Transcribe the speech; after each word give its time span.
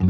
Hi, 0.00 0.06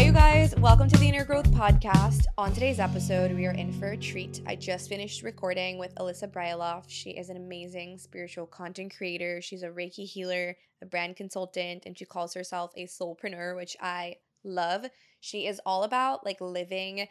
you 0.00 0.12
guys. 0.12 0.56
Welcome 0.56 0.88
to 0.88 0.96
the 0.96 1.06
Inner 1.06 1.26
Growth 1.26 1.50
Podcast. 1.50 2.24
On 2.38 2.50
today's 2.54 2.80
episode, 2.80 3.32
we 3.32 3.44
are 3.44 3.52
in 3.52 3.70
for 3.70 3.88
a 3.88 3.96
treat. 3.98 4.40
I 4.46 4.56
just 4.56 4.88
finished 4.88 5.22
recording 5.22 5.76
with 5.76 5.94
Alyssa 5.96 6.32
Brieloff. 6.32 6.84
She 6.88 7.10
is 7.10 7.28
an 7.28 7.36
amazing 7.36 7.98
spiritual 7.98 8.46
content 8.46 8.96
creator. 8.96 9.42
She's 9.42 9.64
a 9.64 9.68
Reiki 9.68 10.06
healer, 10.10 10.56
a 10.80 10.86
brand 10.86 11.16
consultant, 11.16 11.82
and 11.84 11.98
she 11.98 12.06
calls 12.06 12.32
herself 12.32 12.72
a 12.74 12.86
soulpreneur, 12.86 13.54
which 13.54 13.76
I 13.82 14.16
love. 14.44 14.86
She 15.22 15.46
is 15.46 15.60
all 15.64 15.84
about 15.84 16.26
like 16.26 16.40
living 16.40 17.08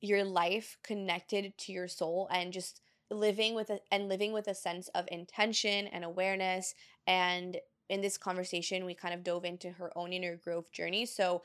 your 0.00 0.22
life 0.22 0.76
connected 0.84 1.58
to 1.58 1.72
your 1.72 1.88
soul 1.88 2.28
and 2.30 2.52
just 2.52 2.80
living 3.10 3.54
with 3.54 3.70
a, 3.70 3.80
and 3.90 4.08
living 4.08 4.32
with 4.32 4.46
a 4.46 4.54
sense 4.54 4.88
of 4.88 5.08
intention 5.10 5.88
and 5.88 6.04
awareness 6.04 6.74
and 7.06 7.56
in 7.88 8.00
this 8.00 8.16
conversation 8.16 8.84
we 8.84 8.94
kind 8.94 9.12
of 9.12 9.24
dove 9.24 9.44
into 9.44 9.70
her 9.70 9.90
own 9.96 10.12
inner 10.12 10.36
growth 10.36 10.72
journey 10.72 11.04
so 11.04 11.42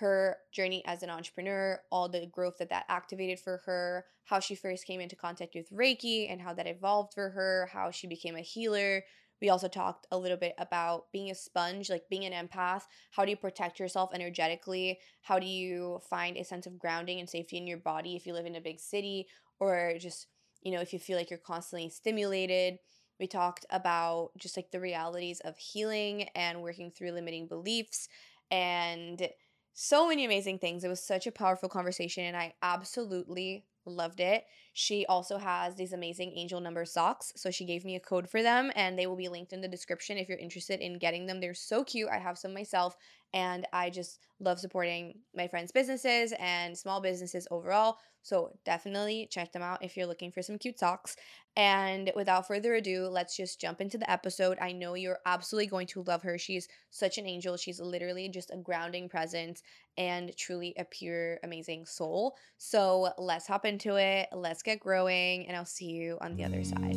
her 0.00 0.38
journey 0.50 0.82
as 0.86 1.02
an 1.02 1.10
entrepreneur, 1.10 1.80
all 1.92 2.08
the 2.08 2.26
growth 2.26 2.56
that 2.58 2.70
that 2.70 2.86
activated 2.88 3.38
for 3.38 3.58
her, 3.66 4.06
how 4.24 4.40
she 4.40 4.54
first 4.54 4.86
came 4.86 4.98
into 4.98 5.14
contact 5.14 5.54
with 5.54 5.70
Reiki 5.70 6.30
and 6.32 6.40
how 6.40 6.54
that 6.54 6.66
evolved 6.66 7.12
for 7.12 7.28
her, 7.30 7.68
how 7.72 7.90
she 7.90 8.06
became 8.06 8.34
a 8.34 8.40
healer. 8.40 9.04
We 9.40 9.48
also 9.48 9.68
talked 9.68 10.06
a 10.10 10.18
little 10.18 10.36
bit 10.36 10.54
about 10.58 11.10
being 11.12 11.30
a 11.30 11.34
sponge, 11.34 11.88
like 11.90 12.08
being 12.10 12.24
an 12.24 12.48
empath. 12.48 12.82
How 13.12 13.24
do 13.24 13.30
you 13.30 13.36
protect 13.36 13.80
yourself 13.80 14.10
energetically? 14.14 14.98
How 15.22 15.38
do 15.38 15.46
you 15.46 16.00
find 16.08 16.36
a 16.36 16.44
sense 16.44 16.66
of 16.66 16.78
grounding 16.78 17.20
and 17.20 17.28
safety 17.28 17.56
in 17.56 17.66
your 17.66 17.78
body 17.78 18.16
if 18.16 18.26
you 18.26 18.32
live 18.32 18.46
in 18.46 18.56
a 18.56 18.60
big 18.60 18.80
city 18.80 19.26
or 19.58 19.94
just, 19.98 20.26
you 20.62 20.72
know, 20.72 20.80
if 20.80 20.92
you 20.92 20.98
feel 20.98 21.16
like 21.16 21.30
you're 21.30 21.38
constantly 21.38 21.88
stimulated? 21.88 22.78
We 23.18 23.26
talked 23.26 23.66
about 23.70 24.30
just 24.38 24.56
like 24.56 24.70
the 24.70 24.80
realities 24.80 25.40
of 25.40 25.56
healing 25.58 26.28
and 26.34 26.62
working 26.62 26.90
through 26.90 27.12
limiting 27.12 27.48
beliefs 27.48 28.08
and 28.50 29.28
so 29.72 30.08
many 30.08 30.24
amazing 30.24 30.58
things. 30.58 30.84
It 30.84 30.88
was 30.88 31.02
such 31.02 31.26
a 31.26 31.32
powerful 31.32 31.68
conversation, 31.68 32.24
and 32.24 32.36
I 32.36 32.54
absolutely 32.62 33.66
loved 33.86 34.20
it. 34.20 34.44
She 34.72 35.04
also 35.06 35.38
has 35.38 35.74
these 35.74 35.92
amazing 35.92 36.32
angel 36.36 36.60
number 36.60 36.84
socks. 36.84 37.32
So 37.36 37.50
she 37.50 37.64
gave 37.64 37.84
me 37.84 37.96
a 37.96 38.00
code 38.00 38.28
for 38.28 38.42
them, 38.42 38.70
and 38.74 38.98
they 38.98 39.06
will 39.06 39.16
be 39.16 39.28
linked 39.28 39.52
in 39.52 39.60
the 39.60 39.68
description 39.68 40.16
if 40.16 40.28
you're 40.28 40.38
interested 40.38 40.80
in 40.80 40.98
getting 40.98 41.26
them. 41.26 41.40
They're 41.40 41.54
so 41.54 41.84
cute. 41.84 42.08
I 42.10 42.18
have 42.18 42.38
some 42.38 42.54
myself, 42.54 42.96
and 43.32 43.66
I 43.72 43.90
just 43.90 44.20
love 44.38 44.60
supporting 44.60 45.18
my 45.34 45.48
friends' 45.48 45.72
businesses 45.72 46.32
and 46.38 46.76
small 46.76 47.00
businesses 47.00 47.46
overall. 47.50 47.98
So 48.22 48.52
definitely 48.66 49.28
check 49.30 49.50
them 49.52 49.62
out 49.62 49.82
if 49.82 49.96
you're 49.96 50.06
looking 50.06 50.30
for 50.30 50.42
some 50.42 50.58
cute 50.58 50.78
socks. 50.78 51.16
And 51.56 52.12
without 52.14 52.46
further 52.46 52.74
ado, 52.74 53.06
let's 53.06 53.36
just 53.36 53.60
jump 53.60 53.80
into 53.80 53.98
the 53.98 54.10
episode. 54.10 54.58
I 54.60 54.72
know 54.72 54.94
you're 54.94 55.20
absolutely 55.26 55.66
going 55.66 55.86
to 55.88 56.02
love 56.02 56.22
her. 56.22 56.38
She's 56.38 56.68
such 56.90 57.18
an 57.18 57.26
angel. 57.26 57.56
She's 57.56 57.80
literally 57.80 58.28
just 58.28 58.50
a 58.52 58.58
grounding 58.58 59.08
presence 59.08 59.62
and 59.96 60.36
truly 60.36 60.74
a 60.78 60.84
pure, 60.84 61.38
amazing 61.42 61.86
soul. 61.86 62.36
So 62.58 63.10
let's 63.18 63.46
hop 63.46 63.64
into 63.64 63.96
it. 63.96 64.28
Let's 64.32 64.59
get 64.62 64.80
growing, 64.80 65.46
and 65.46 65.56
I'll 65.56 65.64
see 65.64 65.86
you 65.86 66.18
on 66.20 66.36
the 66.36 66.44
other 66.44 66.64
side. 66.64 66.96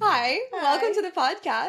Hi, 0.00 0.38
welcome 0.52 0.94
to 0.94 1.02
the 1.02 1.10
podcast. 1.10 1.68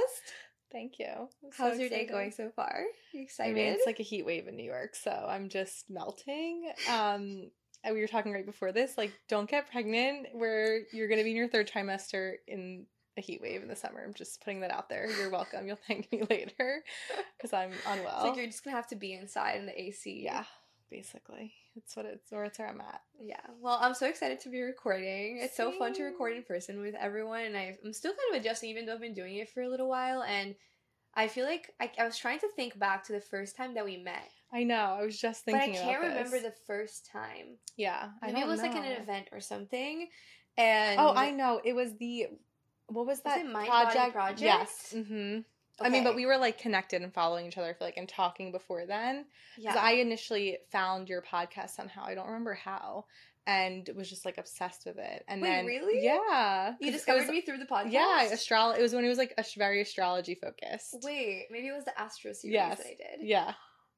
Thank 0.71 0.99
you. 0.99 1.05
I'm 1.07 1.51
so 1.51 1.63
How's 1.63 1.79
your 1.79 1.89
day 1.89 2.05
going 2.05 2.31
so 2.31 2.51
far? 2.55 2.83
You 3.13 3.21
I 3.21 3.23
excited? 3.23 3.55
mean, 3.55 3.67
it's 3.67 3.85
like 3.85 3.99
a 3.99 4.03
heat 4.03 4.25
wave 4.25 4.47
in 4.47 4.55
New 4.55 4.65
York, 4.65 4.95
so 4.95 5.09
I'm 5.09 5.47
just 5.47 5.89
melting. 5.89 6.69
Um, 6.89 7.49
and 7.83 7.93
we 7.93 8.01
were 8.01 8.07
talking 8.07 8.33
right 8.33 8.45
before 8.45 8.71
this, 8.71 8.97
like, 8.97 9.13
don't 9.29 9.49
get 9.49 9.71
pregnant 9.71 10.27
where 10.33 10.81
you're 10.91 11.07
going 11.07 11.19
to 11.19 11.23
be 11.23 11.31
in 11.31 11.37
your 11.37 11.47
third 11.47 11.69
trimester 11.69 12.33
in 12.47 12.85
a 13.17 13.21
heat 13.21 13.41
wave 13.41 13.61
in 13.61 13.67
the 13.67 13.75
summer. 13.75 14.03
I'm 14.05 14.13
just 14.13 14.43
putting 14.43 14.59
that 14.61 14.71
out 14.71 14.89
there. 14.89 15.09
You're 15.17 15.29
welcome. 15.29 15.67
You'll 15.67 15.79
thank 15.87 16.11
me 16.11 16.23
later 16.29 16.83
because 17.37 17.53
I'm 17.53 17.71
unwell. 17.87 18.15
It's 18.17 18.23
like 18.29 18.37
you're 18.37 18.45
just 18.47 18.63
gonna 18.63 18.75
have 18.75 18.87
to 18.87 18.95
be 18.95 19.13
inside 19.13 19.57
in 19.57 19.65
the 19.65 19.79
AC. 19.81 20.21
yeah, 20.23 20.43
basically, 20.91 21.53
it's 21.75 21.95
what 21.95 22.05
it's 22.05 22.31
or 22.31 22.45
it's 22.45 22.59
where 22.59 22.67
I'm 22.67 22.81
at. 22.81 23.01
Yeah. 23.19 23.39
Well, 23.61 23.77
I'm 23.81 23.93
so 23.93 24.07
excited 24.07 24.39
to 24.41 24.49
be 24.49 24.61
recording. 24.61 25.39
It's 25.41 25.55
so 25.57 25.71
fun 25.71 25.93
to 25.93 26.03
record 26.03 26.35
in 26.35 26.43
person 26.43 26.81
with 26.81 26.95
everyone, 26.95 27.41
and 27.41 27.57
I, 27.57 27.77
I'm 27.85 27.93
still 27.93 28.11
kind 28.11 28.35
of 28.35 28.41
adjusting, 28.41 28.69
even 28.69 28.85
though 28.85 28.93
I've 28.93 29.01
been 29.01 29.13
doing 29.13 29.35
it 29.35 29.49
for 29.49 29.61
a 29.61 29.69
little 29.69 29.87
while. 29.89 30.21
And 30.23 30.55
I 31.15 31.29
feel 31.29 31.45
like 31.45 31.71
I, 31.79 31.89
I 31.97 32.03
was 32.05 32.17
trying 32.17 32.39
to 32.39 32.49
think 32.55 32.77
back 32.77 33.05
to 33.05 33.13
the 33.13 33.21
first 33.21 33.55
time 33.55 33.73
that 33.75 33.85
we 33.85 33.95
met, 33.97 34.29
I 34.51 34.63
know. 34.63 34.97
I 34.99 35.05
was 35.05 35.17
just 35.19 35.45
thinking. 35.45 35.73
but 35.73 35.79
I 35.79 35.83
can't 35.83 36.01
remember 36.01 36.39
the 36.39 36.53
first 36.67 37.09
time. 37.11 37.57
Yeah, 37.77 38.09
I 38.21 38.27
Maybe 38.27 38.41
it 38.41 38.47
was 38.47 38.61
like 38.61 38.75
an 38.75 38.83
event 38.83 39.29
or 39.31 39.39
something. 39.39 40.07
And 40.57 40.99
Oh, 40.99 41.13
I 41.15 41.31
know. 41.31 41.59
It 41.63 41.73
was 41.73 41.97
the 41.97 42.27
what 42.87 43.05
was 43.05 43.21
that 43.21 43.39
it 43.39 43.51
Mind 43.51 43.67
Body 43.67 44.11
Project? 44.11 44.41
Yes. 44.41 44.93
Mm-hmm. 44.95 45.39
I 45.81 45.89
mean, 45.89 46.03
but 46.05 46.15
we 46.15 46.25
were 46.25 46.37
like 46.37 46.57
connected 46.57 47.01
and 47.01 47.13
following 47.13 47.47
each 47.47 47.57
other 47.57 47.73
for 47.77 47.83
like 47.83 47.97
and 47.97 48.07
talking 48.07 48.51
before 48.51 48.85
then. 48.85 49.25
Because 49.57 49.75
yeah. 49.75 49.81
I 49.81 49.93
initially 49.93 50.57
found 50.71 51.09
your 51.09 51.21
podcast 51.21 51.71
somehow. 51.71 52.05
I 52.05 52.15
don't 52.15 52.27
remember 52.27 52.53
how, 52.53 53.05
and 53.45 53.89
was 53.95 54.09
just 54.09 54.23
like 54.25 54.37
obsessed 54.37 54.85
with 54.85 54.97
it. 54.97 55.25
And 55.27 55.41
Wait, 55.41 55.49
then 55.49 55.65
really? 55.65 56.03
yeah, 56.03 56.75
You 56.79 56.91
discovered 56.91 57.21
was- 57.23 57.29
me 57.29 57.41
through 57.41 57.57
the 57.57 57.65
podcast. 57.65 57.91
Yeah, 57.91 58.23
astrology. 58.23 58.79
It 58.79 58.83
was 58.83 58.93
when 58.93 59.03
it 59.03 59.09
was 59.09 59.17
like 59.17 59.33
a 59.37 59.43
very 59.57 59.81
astrology 59.81 60.35
focused. 60.35 60.97
Wait, 61.03 61.47
maybe 61.51 61.67
it 61.67 61.73
was 61.75 61.83
the 61.85 61.99
Astro 61.99 62.31
series 62.33 62.53
Yes. 62.53 62.77
that 62.77 62.87
I 62.87 63.17
did. 63.17 63.27
Yeah, 63.27 63.53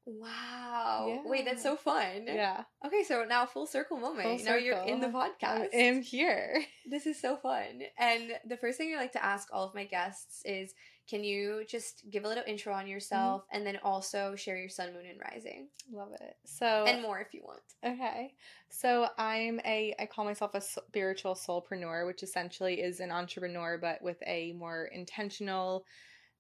Wow. 0.08 1.22
Wait, 1.26 1.46
that's 1.46 1.64
so 1.64 1.76
fun. 1.76 2.24
yeah. 2.26 2.64
Okay, 2.86 3.04
so 3.04 3.26
now 3.28 3.46
full 3.46 3.66
circle 3.68 3.98
moment. 3.98 4.24
Full 4.40 4.46
now 4.46 4.56
you're 4.56 4.78
in 4.78 5.00
the 5.02 5.08
podcast. 5.08 5.68
I 5.74 5.78
am 5.78 6.02
here. 6.02 6.64
This 6.90 7.06
is 7.06 7.20
so 7.22 7.36
fun. 7.36 7.82
And 8.00 8.32
the 8.48 8.56
first 8.56 8.78
thing 8.78 8.94
I 8.94 8.98
like 8.98 9.12
to 9.12 9.24
ask 9.24 9.50
all 9.52 9.66
of 9.68 9.76
my 9.76 9.84
guests 9.84 10.42
is 10.46 10.74
can 11.10 11.22
you 11.22 11.64
just 11.68 12.04
give 12.10 12.24
a 12.24 12.28
little 12.30 12.46
intro 12.48 12.74
on 12.74 12.88
yourself 12.88 13.42
Mm-hmm. 13.42 13.58
and 13.58 13.68
then 13.68 13.80
also 13.84 14.36
share 14.38 14.58
your 14.58 14.70
sun, 14.70 14.94
moon, 14.94 15.04
and 15.10 15.20
rising? 15.20 15.68
Love 15.92 16.14
it. 16.22 16.38
So 16.46 16.86
And 16.88 17.02
more 17.02 17.20
if 17.20 17.34
you 17.34 17.42
want. 17.44 17.60
Okay. 17.84 18.34
So 18.70 19.08
I'm 19.18 19.60
a 19.66 19.94
I 20.00 20.06
call 20.06 20.24
myself 20.24 20.52
a 20.54 20.62
spiritual 20.62 21.36
soulpreneur, 21.36 22.06
which 22.08 22.24
essentially 22.24 22.76
is 22.80 23.02
an 23.02 23.12
entrepreneur 23.12 23.78
but 23.78 24.02
with 24.02 24.18
a 24.26 24.54
more 24.54 24.86
intentional 24.86 25.84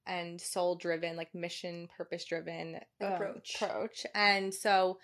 and 0.07 0.39
soul 0.39 0.75
driven, 0.75 1.15
like 1.15 1.33
mission 1.35 1.87
purpose 1.95 2.25
driven 2.25 2.79
oh. 3.01 3.07
Approach. 3.07 3.55
approach. 3.61 4.05
And 4.15 4.53
so 4.53 4.99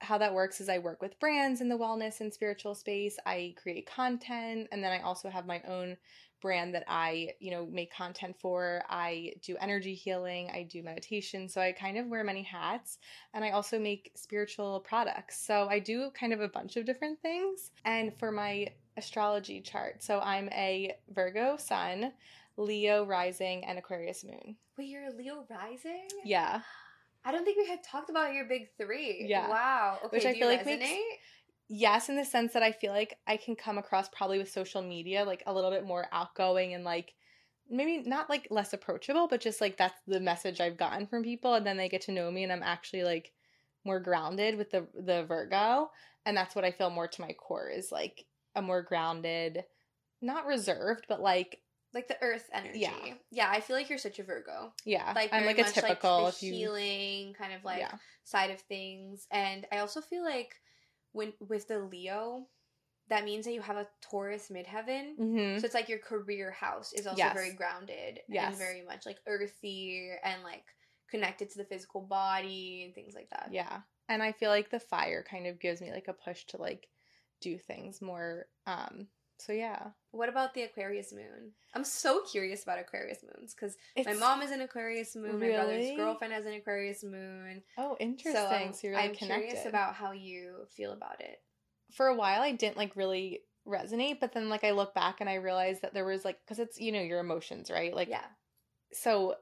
how 0.00 0.18
that 0.18 0.34
works 0.34 0.60
is 0.60 0.68
I 0.68 0.78
work 0.78 1.02
with 1.02 1.18
brands 1.18 1.60
in 1.60 1.68
the 1.68 1.78
wellness 1.78 2.20
and 2.20 2.32
spiritual 2.32 2.74
space. 2.74 3.16
I 3.26 3.54
create 3.60 3.88
content 3.88 4.68
and 4.70 4.82
then 4.82 4.92
I 4.92 5.00
also 5.00 5.28
have 5.28 5.46
my 5.46 5.60
own 5.66 5.96
brand 6.40 6.74
that 6.74 6.84
I, 6.86 7.30
you 7.40 7.50
know, 7.50 7.66
make 7.66 7.92
content 7.92 8.36
for. 8.40 8.82
I 8.88 9.32
do 9.42 9.56
energy 9.60 9.94
healing, 9.94 10.50
I 10.52 10.68
do 10.70 10.82
meditation. 10.82 11.48
So 11.48 11.60
I 11.60 11.72
kind 11.72 11.98
of 11.98 12.06
wear 12.06 12.22
many 12.22 12.42
hats 12.42 12.98
and 13.34 13.44
I 13.44 13.50
also 13.50 13.78
make 13.78 14.12
spiritual 14.14 14.80
products. 14.80 15.44
So 15.44 15.68
I 15.68 15.80
do 15.80 16.10
kind 16.18 16.32
of 16.32 16.40
a 16.40 16.48
bunch 16.48 16.76
of 16.76 16.86
different 16.86 17.20
things. 17.20 17.70
And 17.84 18.12
for 18.18 18.30
my 18.30 18.68
astrology 18.96 19.60
chart, 19.60 20.02
so 20.02 20.20
I'm 20.20 20.48
a 20.50 20.94
Virgo 21.10 21.56
sun, 21.56 22.12
Leo 22.58 23.04
rising, 23.06 23.64
and 23.64 23.78
Aquarius 23.78 24.24
moon. 24.24 24.56
Wait, 24.76 24.88
you're 24.88 25.06
a 25.06 25.12
Leo 25.16 25.46
rising? 25.48 26.06
Yeah. 26.24 26.60
I 27.24 27.32
don't 27.32 27.44
think 27.44 27.56
we 27.58 27.66
had 27.68 27.82
talked 27.82 28.10
about 28.10 28.34
your 28.34 28.44
big 28.46 28.68
three. 28.76 29.24
Yeah. 29.28 29.48
Wow. 29.48 29.98
Okay, 30.04 30.16
Which 30.16 30.26
I 30.26 30.34
feel 30.34 30.48
like 30.48 30.64
resonate? 30.64 30.80
makes- 30.80 31.18
Yes, 31.70 32.08
in 32.08 32.16
the 32.16 32.24
sense 32.24 32.54
that 32.54 32.62
I 32.62 32.72
feel 32.72 32.92
like 32.92 33.18
I 33.26 33.36
can 33.36 33.54
come 33.54 33.76
across 33.76 34.08
probably 34.08 34.38
with 34.38 34.50
social 34.50 34.80
media 34.80 35.24
like 35.24 35.42
a 35.46 35.52
little 35.52 35.70
bit 35.70 35.84
more 35.84 36.06
outgoing 36.12 36.72
and 36.72 36.82
like 36.82 37.12
maybe 37.68 38.02
not 38.08 38.30
like 38.30 38.46
less 38.50 38.72
approachable, 38.72 39.28
but 39.28 39.42
just 39.42 39.60
like 39.60 39.76
that's 39.76 40.00
the 40.06 40.18
message 40.18 40.60
I've 40.62 40.78
gotten 40.78 41.06
from 41.06 41.22
people 41.22 41.54
and 41.54 41.66
then 41.66 41.76
they 41.76 41.90
get 41.90 42.00
to 42.02 42.12
know 42.12 42.30
me 42.30 42.42
and 42.42 42.50
I'm 42.52 42.62
actually 42.62 43.04
like 43.04 43.32
more 43.84 44.00
grounded 44.00 44.56
with 44.56 44.70
the 44.70 44.86
the 44.94 45.24
Virgo 45.24 45.90
and 46.24 46.34
that's 46.34 46.54
what 46.54 46.64
I 46.64 46.70
feel 46.70 46.88
more 46.88 47.06
to 47.06 47.20
my 47.20 47.32
core 47.34 47.68
is 47.68 47.92
like 47.92 48.24
a 48.56 48.62
more 48.62 48.80
grounded, 48.82 49.64
not 50.22 50.46
reserved, 50.46 51.04
but 51.06 51.20
like 51.20 51.60
like 51.94 52.08
the 52.08 52.16
earth 52.22 52.48
energy. 52.52 52.80
Yeah. 52.80 53.14
Yeah, 53.30 53.50
I 53.50 53.60
feel 53.60 53.76
like 53.76 53.88
you're 53.88 53.98
such 53.98 54.18
a 54.18 54.22
Virgo. 54.22 54.72
Yeah. 54.84 55.12
Like 55.14 55.32
I'm 55.32 55.46
like 55.46 55.58
a 55.58 55.64
typical 55.64 56.24
like, 56.24 56.38
the 56.38 56.46
you 56.46 56.52
healing 56.52 57.34
kind 57.34 57.52
of 57.52 57.64
like 57.64 57.80
Yeah. 57.80 57.92
side 58.24 58.50
of 58.50 58.60
things. 58.60 59.26
And 59.30 59.66
I 59.72 59.78
also 59.78 60.00
feel 60.00 60.22
like 60.22 60.54
when 61.12 61.32
with 61.40 61.68
the 61.68 61.78
Leo, 61.78 62.46
that 63.08 63.24
means 63.24 63.46
that 63.46 63.52
you 63.54 63.62
have 63.62 63.76
a 63.78 63.88
Taurus 64.02 64.50
midheaven. 64.50 65.16
Mhm. 65.18 65.60
So 65.60 65.64
it's 65.64 65.74
like 65.74 65.88
your 65.88 65.98
career 65.98 66.50
house 66.50 66.92
is 66.92 67.06
also 67.06 67.16
Yes. 67.18 67.34
very 67.34 67.52
grounded 67.54 68.18
and 68.18 68.34
Yes. 68.34 68.58
very 68.58 68.82
much 68.82 69.06
like 69.06 69.18
earthy 69.26 70.10
and 70.22 70.42
like 70.42 70.64
connected 71.08 71.48
to 71.50 71.58
the 71.58 71.64
physical 71.64 72.02
body 72.02 72.84
and 72.84 72.94
things 72.94 73.14
like 73.14 73.30
that. 73.30 73.48
Yeah. 73.50 73.80
And 74.10 74.22
I 74.22 74.32
feel 74.32 74.50
like 74.50 74.68
the 74.68 74.80
fire 74.80 75.22
kind 75.22 75.46
of 75.46 75.58
gives 75.58 75.80
me 75.80 75.90
like 75.90 76.08
a 76.08 76.12
push 76.12 76.44
to 76.46 76.58
like 76.58 76.88
do 77.40 77.56
things 77.58 78.02
more 78.02 78.46
um 78.66 79.08
so 79.38 79.52
yeah. 79.52 79.88
What 80.10 80.28
about 80.28 80.54
the 80.54 80.62
Aquarius 80.62 81.12
moon? 81.12 81.52
I'm 81.74 81.84
so 81.84 82.22
curious 82.30 82.62
about 82.62 82.78
Aquarius 82.78 83.22
moons 83.22 83.54
because 83.54 83.76
my 84.04 84.14
mom 84.14 84.42
is 84.42 84.50
an 84.50 84.60
Aquarius 84.60 85.14
moon. 85.14 85.38
My 85.38 85.48
brother's 85.48 85.96
girlfriend 85.96 86.32
has 86.32 86.46
an 86.46 86.54
Aquarius 86.54 87.04
moon. 87.04 87.62
Oh, 87.76 87.96
interesting. 88.00 88.32
So 88.34 88.48
I'm, 88.48 88.72
So, 88.72 88.80
you're 88.88 88.96
really 88.96 89.08
I'm 89.10 89.14
connected. 89.14 89.46
curious 89.46 89.66
about 89.66 89.94
how 89.94 90.12
you 90.12 90.66
feel 90.76 90.92
about 90.92 91.20
it. 91.20 91.38
for 91.92 92.06
a 92.08 92.14
while 92.14 92.42
I 92.42 92.52
didn't 92.52 92.76
like 92.76 92.96
really 92.96 93.40
resonate, 93.66 94.18
but 94.20 94.32
then 94.32 94.48
like 94.48 94.64
I 94.64 94.72
look 94.72 94.94
back 94.94 95.20
and 95.20 95.28
I 95.28 95.34
realized 95.34 95.82
that 95.82 95.94
there 95.94 96.04
was 96.04 96.24
like 96.24 96.38
cuz 96.46 96.58
it's 96.58 96.80
you 96.80 96.90
know 96.92 97.00
your 97.02 97.20
emotions, 97.20 97.70
right? 97.70 97.94
Like 97.94 98.08
yeah. 98.08 98.26
so 98.92 99.36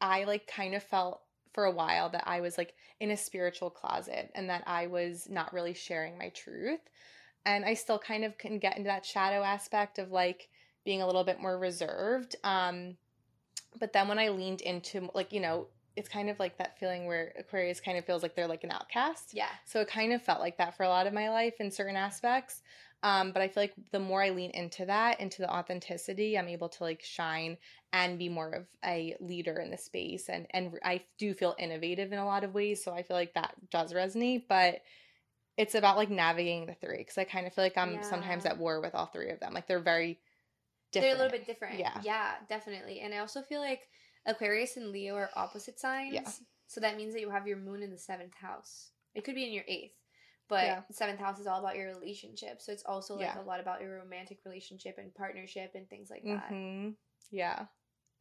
I 0.00 0.24
like 0.24 0.46
kind 0.46 0.74
of 0.74 0.82
felt 0.82 1.22
for 1.52 1.64
a 1.64 1.72
while 1.72 2.08
that 2.10 2.24
I 2.26 2.40
was 2.40 2.56
like 2.56 2.74
in 3.00 3.10
a 3.10 3.16
spiritual 3.16 3.70
closet 3.70 4.30
and 4.34 4.48
that 4.50 4.62
I 4.66 4.86
was 4.86 5.28
not 5.28 5.52
really 5.52 5.74
sharing 5.74 6.16
my 6.16 6.28
truth. 6.30 6.80
And 7.44 7.64
I 7.64 7.74
still 7.74 7.98
kind 7.98 8.24
of 8.24 8.36
can 8.38 8.58
get 8.58 8.76
into 8.76 8.88
that 8.88 9.06
shadow 9.06 9.42
aspect 9.42 9.98
of 9.98 10.10
like 10.10 10.48
being 10.84 11.02
a 11.02 11.06
little 11.06 11.24
bit 11.24 11.40
more 11.40 11.58
reserved. 11.58 12.36
Um 12.44 12.96
but 13.78 13.92
then 13.92 14.08
when 14.08 14.18
I 14.18 14.28
leaned 14.28 14.60
into 14.62 15.10
like, 15.14 15.32
you 15.32 15.40
know, 15.40 15.68
it's 15.96 16.08
kind 16.08 16.30
of 16.30 16.38
like 16.38 16.56
that 16.58 16.78
feeling 16.78 17.06
where 17.06 17.32
Aquarius 17.38 17.80
kind 17.80 17.98
of 17.98 18.04
feels 18.04 18.22
like 18.22 18.34
they're 18.34 18.46
like 18.46 18.64
an 18.64 18.70
outcast. 18.70 19.32
Yeah. 19.34 19.48
So 19.64 19.80
it 19.80 19.88
kind 19.88 20.12
of 20.12 20.22
felt 20.22 20.40
like 20.40 20.56
that 20.58 20.76
for 20.76 20.84
a 20.84 20.88
lot 20.88 21.06
of 21.06 21.12
my 21.12 21.28
life 21.28 21.54
in 21.58 21.70
certain 21.70 21.96
aspects. 21.96 22.62
Um, 23.02 23.32
but 23.32 23.42
I 23.42 23.48
feel 23.48 23.64
like 23.64 23.74
the 23.92 24.00
more 24.00 24.22
I 24.22 24.30
lean 24.30 24.50
into 24.52 24.84
that, 24.86 25.20
into 25.20 25.42
the 25.42 25.50
authenticity, 25.50 26.36
I'm 26.36 26.48
able 26.48 26.68
to 26.68 26.82
like 26.82 27.02
shine 27.02 27.56
and 27.92 28.18
be 28.18 28.28
more 28.28 28.50
of 28.50 28.66
a 28.84 29.16
leader 29.20 29.58
in 29.60 29.70
the 29.70 29.78
space. 29.78 30.28
And 30.28 30.46
and 30.50 30.78
I 30.84 31.02
do 31.16 31.34
feel 31.34 31.54
innovative 31.58 32.12
in 32.12 32.18
a 32.18 32.26
lot 32.26 32.44
of 32.44 32.54
ways. 32.54 32.82
So 32.82 32.92
I 32.92 33.02
feel 33.02 33.16
like 33.16 33.34
that 33.34 33.54
does 33.70 33.92
resonate. 33.92 34.44
But 34.48 34.82
it's 35.58 35.74
about 35.74 35.96
like 35.96 36.08
navigating 36.08 36.66
the 36.66 36.74
three 36.74 36.98
because 36.98 37.18
I 37.18 37.24
kind 37.24 37.46
of 37.46 37.52
feel 37.52 37.64
like 37.64 37.76
I'm 37.76 38.00
sometimes 38.04 38.46
at 38.46 38.56
war 38.58 38.80
with 38.80 38.94
all 38.94 39.06
three 39.06 39.30
of 39.30 39.40
them. 39.40 39.52
Like 39.52 39.66
they're 39.66 39.80
very 39.80 40.20
different. 40.92 41.10
They're 41.10 41.14
a 41.16 41.24
little 41.24 41.38
bit 41.38 41.46
different. 41.46 41.78
Yeah. 41.80 42.00
Yeah, 42.02 42.34
definitely. 42.48 43.00
And 43.00 43.12
I 43.12 43.18
also 43.18 43.42
feel 43.42 43.60
like 43.60 43.88
Aquarius 44.24 44.76
and 44.76 44.90
Leo 44.90 45.16
are 45.16 45.30
opposite 45.34 45.80
signs. 45.80 46.14
Yeah. 46.14 46.30
So 46.68 46.80
that 46.80 46.96
means 46.96 47.12
that 47.12 47.20
you 47.20 47.30
have 47.30 47.48
your 47.48 47.56
moon 47.56 47.82
in 47.82 47.90
the 47.90 47.98
seventh 47.98 48.34
house. 48.36 48.92
It 49.16 49.24
could 49.24 49.34
be 49.34 49.46
in 49.46 49.52
your 49.52 49.64
eighth. 49.66 49.96
But 50.48 50.64
Yeah. 50.64 50.82
the 50.86 50.94
seventh 50.94 51.18
house 51.18 51.40
is 51.40 51.48
all 51.48 51.58
about 51.58 51.76
your 51.76 51.88
relationship. 51.88 52.62
So 52.62 52.70
it's 52.70 52.84
also 52.84 53.14
like 53.16 53.24
Yeah. 53.24 53.40
a 53.40 53.42
lot 53.42 53.58
about 53.58 53.80
your 53.80 53.98
romantic 53.98 54.38
relationship 54.44 54.96
and 54.96 55.12
partnership 55.12 55.72
and 55.74 55.90
things 55.90 56.08
like 56.08 56.22
that. 56.24 56.48
hmm 56.48 56.90
Yeah. 57.30 57.66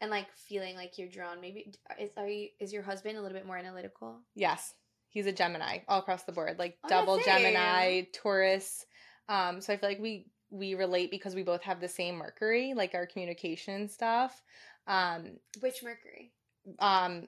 And 0.01 0.09
like 0.09 0.27
feeling 0.35 0.75
like 0.75 0.97
you're 0.97 1.07
drawn. 1.07 1.39
Maybe 1.39 1.71
is 1.99 2.09
are 2.17 2.27
you, 2.27 2.49
is 2.59 2.73
your 2.73 2.83
husband 2.83 3.17
a 3.17 3.21
little 3.21 3.37
bit 3.37 3.45
more 3.45 3.57
analytical? 3.57 4.21
Yes. 4.33 4.73
He's 5.09 5.25
a 5.25 5.31
Gemini 5.31 5.79
all 5.87 5.99
across 5.99 6.23
the 6.23 6.31
board. 6.31 6.59
Like 6.59 6.77
Oh, 6.83 6.89
double. 6.89 7.19
Gemini, 7.19 8.03
Taurus. 8.13 8.85
Um, 9.29 9.61
so 9.61 9.73
I 9.73 9.77
feel 9.77 9.89
like 9.89 9.99
we 9.99 10.27
we 10.49 10.75
relate 10.75 11.11
because 11.11 11.35
we 11.35 11.43
both 11.43 11.61
have 11.63 11.81
the 11.81 11.87
same 11.87 12.15
Mercury, 12.15 12.73
like 12.75 12.93
our 12.95 13.05
communication 13.05 13.89
stuff. 13.89 14.41
Um, 14.87 15.37
Which 15.59 15.83
Mercury? 15.83 16.31
um, 16.79 17.27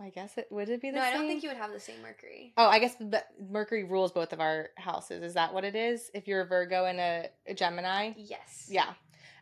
I 0.00 0.10
guess 0.10 0.36
it 0.38 0.48
would 0.50 0.68
it 0.68 0.80
be 0.82 0.90
the 0.90 0.96
No, 0.96 1.02
same? 1.02 1.14
I 1.14 1.16
don't 1.16 1.26
think 1.28 1.42
you 1.42 1.48
would 1.48 1.58
have 1.58 1.72
the 1.72 1.80
same 1.80 2.02
Mercury. 2.02 2.52
Oh, 2.56 2.66
I 2.66 2.78
guess 2.78 2.94
the 2.96 3.22
Mercury 3.40 3.84
rules 3.84 4.12
both 4.12 4.32
of 4.32 4.40
our 4.40 4.70
houses. 4.76 5.22
Is 5.22 5.34
that 5.34 5.54
what 5.54 5.64
it 5.64 5.76
is? 5.76 6.10
If 6.14 6.26
you're 6.26 6.40
a 6.42 6.46
Virgo 6.46 6.84
and 6.84 6.98
a, 7.00 7.28
a 7.46 7.54
Gemini? 7.54 8.12
Yes. 8.16 8.68
Yeah. 8.68 8.92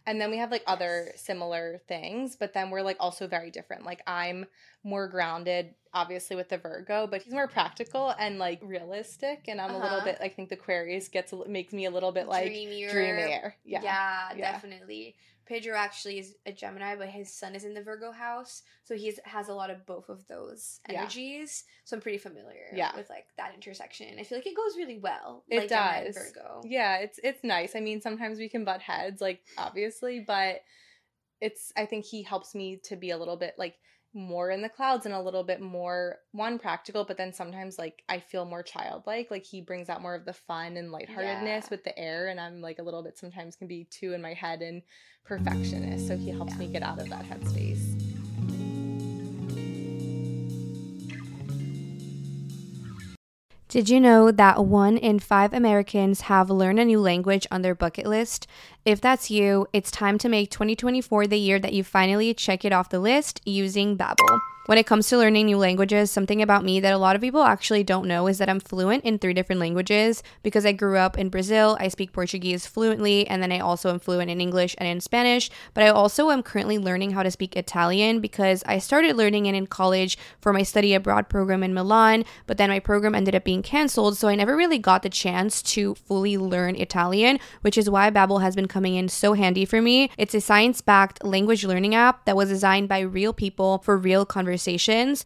And 0.06 0.20
then 0.20 0.30
we 0.30 0.38
have 0.38 0.50
like 0.50 0.64
other 0.66 1.12
Yes. 1.12 1.22
similar 1.22 1.80
things, 1.88 2.36
but 2.36 2.52
then 2.54 2.70
we're 2.70 2.82
like 2.82 2.96
also 2.98 3.26
very 3.28 3.50
different. 3.50 3.84
Like 3.84 4.02
I'm 4.06 4.46
more 4.82 5.06
grounded, 5.08 5.74
obviously, 5.94 6.34
with 6.36 6.48
the 6.48 6.58
Virgo, 6.58 7.06
but 7.06 7.22
he's 7.22 7.32
more 7.32 7.46
practical 7.48 8.10
and 8.18 8.38
like 8.38 8.58
realistic. 8.62 9.44
And 9.48 9.60
I'm 9.60 9.74
a 9.74 9.78
little 9.78 9.98
Uh-huh. 9.98 10.04
bit, 10.06 10.18
I 10.20 10.28
think 10.28 10.48
the 10.48 10.56
Aquarius 10.56 11.08
gets, 11.08 11.32
makes 11.46 11.72
me 11.72 11.84
a 11.84 11.90
little 11.90 12.12
bit 12.12 12.26
like 12.26 12.52
dreamier. 12.52 12.90
dreamier. 12.90 13.54
Yeah. 13.64 13.80
Yeah, 13.82 14.34
Yeah. 14.34 14.50
definitely. 14.52 15.16
Pedro 15.46 15.74
actually 15.76 16.18
is 16.18 16.36
a 16.46 16.52
Gemini, 16.52 16.94
but 16.96 17.08
his 17.08 17.32
sun 17.32 17.54
is 17.54 17.64
in 17.64 17.74
the 17.74 17.82
Virgo 17.82 18.12
house, 18.12 18.62
so 18.84 18.94
he 18.94 19.12
has 19.24 19.48
a 19.48 19.54
lot 19.54 19.70
of 19.70 19.84
both 19.86 20.08
of 20.08 20.26
those 20.28 20.80
Yeah. 20.88 21.00
energies. 21.00 21.64
So 21.84 21.96
I'm 21.96 22.00
pretty 22.02 22.18
familiar 22.18 22.66
Yeah. 22.72 22.94
with 22.96 23.10
like 23.10 23.26
that 23.36 23.54
intersection. 23.54 24.18
I 24.18 24.22
feel 24.24 24.38
like 24.38 24.46
it 24.46 24.56
goes 24.56 24.76
really 24.76 24.98
well. 24.98 25.44
It 25.48 25.58
like 25.58 25.68
does. 25.68 26.16
Virgo. 26.16 26.62
Yeah, 26.64 26.98
it's 26.98 27.18
it's 27.22 27.42
nice. 27.44 27.74
I 27.74 27.80
mean, 27.80 28.00
sometimes 28.00 28.38
we 28.38 28.48
can 28.48 28.64
butt 28.64 28.82
heads, 28.82 29.20
like 29.20 29.42
obviously, 29.58 30.20
but 30.20 30.62
it's 31.40 31.72
I 31.76 31.86
think 31.86 32.04
he 32.04 32.22
helps 32.22 32.54
me 32.54 32.76
to 32.84 32.96
be 32.96 33.10
a 33.10 33.18
little 33.18 33.36
bit 33.36 33.54
like 33.58 33.76
more 34.14 34.50
in 34.50 34.60
the 34.62 34.68
clouds 34.68 35.06
and 35.06 35.14
a 35.14 35.20
little 35.20 35.42
bit 35.44 35.60
more 35.60 36.16
one 36.32 36.58
practical, 36.58 37.04
but 37.04 37.16
then 37.16 37.32
sometimes 37.32 37.78
like 37.78 38.02
I 38.08 38.18
feel 38.20 38.44
more 38.44 38.62
childlike. 38.62 39.30
Like 39.30 39.44
he 39.44 39.60
brings 39.62 39.88
out 39.88 40.02
more 40.02 40.14
of 40.14 40.24
the 40.24 40.32
fun 40.32 40.76
and 40.76 40.92
lightheartedness 40.92 41.64
Yeah. 41.64 41.68
with 41.70 41.84
the 41.84 41.98
air, 41.98 42.28
and 42.28 42.38
I'm 42.38 42.60
like 42.60 42.78
a 42.78 42.82
little 42.82 43.02
bit 43.02 43.16
sometimes 43.18 43.56
can 43.56 43.68
be 43.68 43.84
too 43.90 44.12
in 44.12 44.20
my 44.20 44.34
head 44.34 44.60
and 44.62 44.82
perfectionist. 45.24 46.06
So 46.08 46.16
he 46.16 46.30
helps 46.30 46.52
Yeah. 46.52 46.58
me 46.58 46.68
get 46.68 46.82
out 46.82 47.00
of 47.00 47.08
that 47.08 47.24
headspace. 47.24 48.01
Did 53.72 53.88
you 53.88 54.00
know 54.00 54.30
that 54.30 54.66
one 54.66 54.98
in 54.98 55.18
five 55.18 55.54
Americans 55.54 56.20
have 56.28 56.50
learned 56.50 56.78
a 56.78 56.84
new 56.84 57.00
language 57.00 57.46
on 57.50 57.62
their 57.62 57.74
bucket 57.74 58.06
list? 58.06 58.46
If 58.84 59.00
that's 59.00 59.30
you, 59.30 59.66
it's 59.72 59.90
time 59.90 60.18
to 60.18 60.28
make 60.28 60.50
2024 60.50 61.26
the 61.26 61.38
year 61.38 61.58
that 61.58 61.72
you 61.72 61.82
finally 61.82 62.34
check 62.34 62.66
it 62.66 62.74
off 62.74 62.90
the 62.90 62.98
list 62.98 63.40
using 63.46 63.96
Babbel. 63.96 64.40
When 64.66 64.78
it 64.78 64.86
comes 64.86 65.08
to 65.08 65.18
learning 65.18 65.46
new 65.46 65.58
languages, 65.58 66.12
something 66.12 66.40
about 66.40 66.64
me 66.64 66.78
that 66.78 66.92
a 66.92 66.98
lot 66.98 67.16
of 67.16 67.20
people 67.20 67.42
actually 67.42 67.82
don't 67.82 68.06
know 68.06 68.28
is 68.28 68.38
that 68.38 68.48
I'm 68.48 68.60
fluent 68.60 69.02
in 69.02 69.18
three 69.18 69.34
different 69.34 69.60
languages 69.60 70.22
because 70.44 70.64
I 70.64 70.70
grew 70.70 70.98
up 70.98 71.18
in 71.18 71.30
Brazil. 71.30 71.76
I 71.80 71.88
speak 71.88 72.12
Portuguese 72.12 72.64
fluently, 72.64 73.26
and 73.26 73.42
then 73.42 73.50
I 73.50 73.58
also 73.58 73.90
am 73.90 73.98
fluent 73.98 74.30
in 74.30 74.40
English 74.40 74.76
and 74.78 74.88
in 74.88 75.00
Spanish. 75.00 75.50
But 75.74 75.82
I 75.82 75.88
also 75.88 76.30
am 76.30 76.44
currently 76.44 76.78
learning 76.78 77.10
how 77.10 77.24
to 77.24 77.30
speak 77.32 77.56
Italian 77.56 78.20
because 78.20 78.62
I 78.64 78.78
started 78.78 79.16
learning 79.16 79.46
it 79.46 79.56
in 79.56 79.66
college 79.66 80.16
for 80.40 80.52
my 80.52 80.62
study 80.62 80.94
abroad 80.94 81.28
program 81.28 81.64
in 81.64 81.74
Milan, 81.74 82.24
but 82.46 82.56
then 82.56 82.70
my 82.70 82.78
program 82.78 83.16
ended 83.16 83.34
up 83.34 83.42
being 83.42 83.62
canceled, 83.62 84.16
so 84.16 84.28
I 84.28 84.36
never 84.36 84.56
really 84.56 84.78
got 84.78 85.02
the 85.02 85.10
chance 85.10 85.60
to 85.74 85.96
fully 85.96 86.38
learn 86.38 86.76
Italian, 86.76 87.40
which 87.62 87.76
is 87.76 87.90
why 87.90 88.10
Babbel 88.10 88.42
has 88.42 88.54
been 88.54 88.68
coming 88.68 88.94
in 88.94 89.08
so 89.08 89.32
handy 89.32 89.64
for 89.64 89.82
me. 89.82 90.08
It's 90.16 90.36
a 90.36 90.40
science-backed 90.40 91.24
language 91.24 91.64
learning 91.64 91.96
app 91.96 92.26
that 92.26 92.36
was 92.36 92.48
designed 92.48 92.88
by 92.88 93.00
real 93.00 93.32
people 93.32 93.78
for 93.78 93.98
real 93.98 94.24
conversations, 94.24 94.51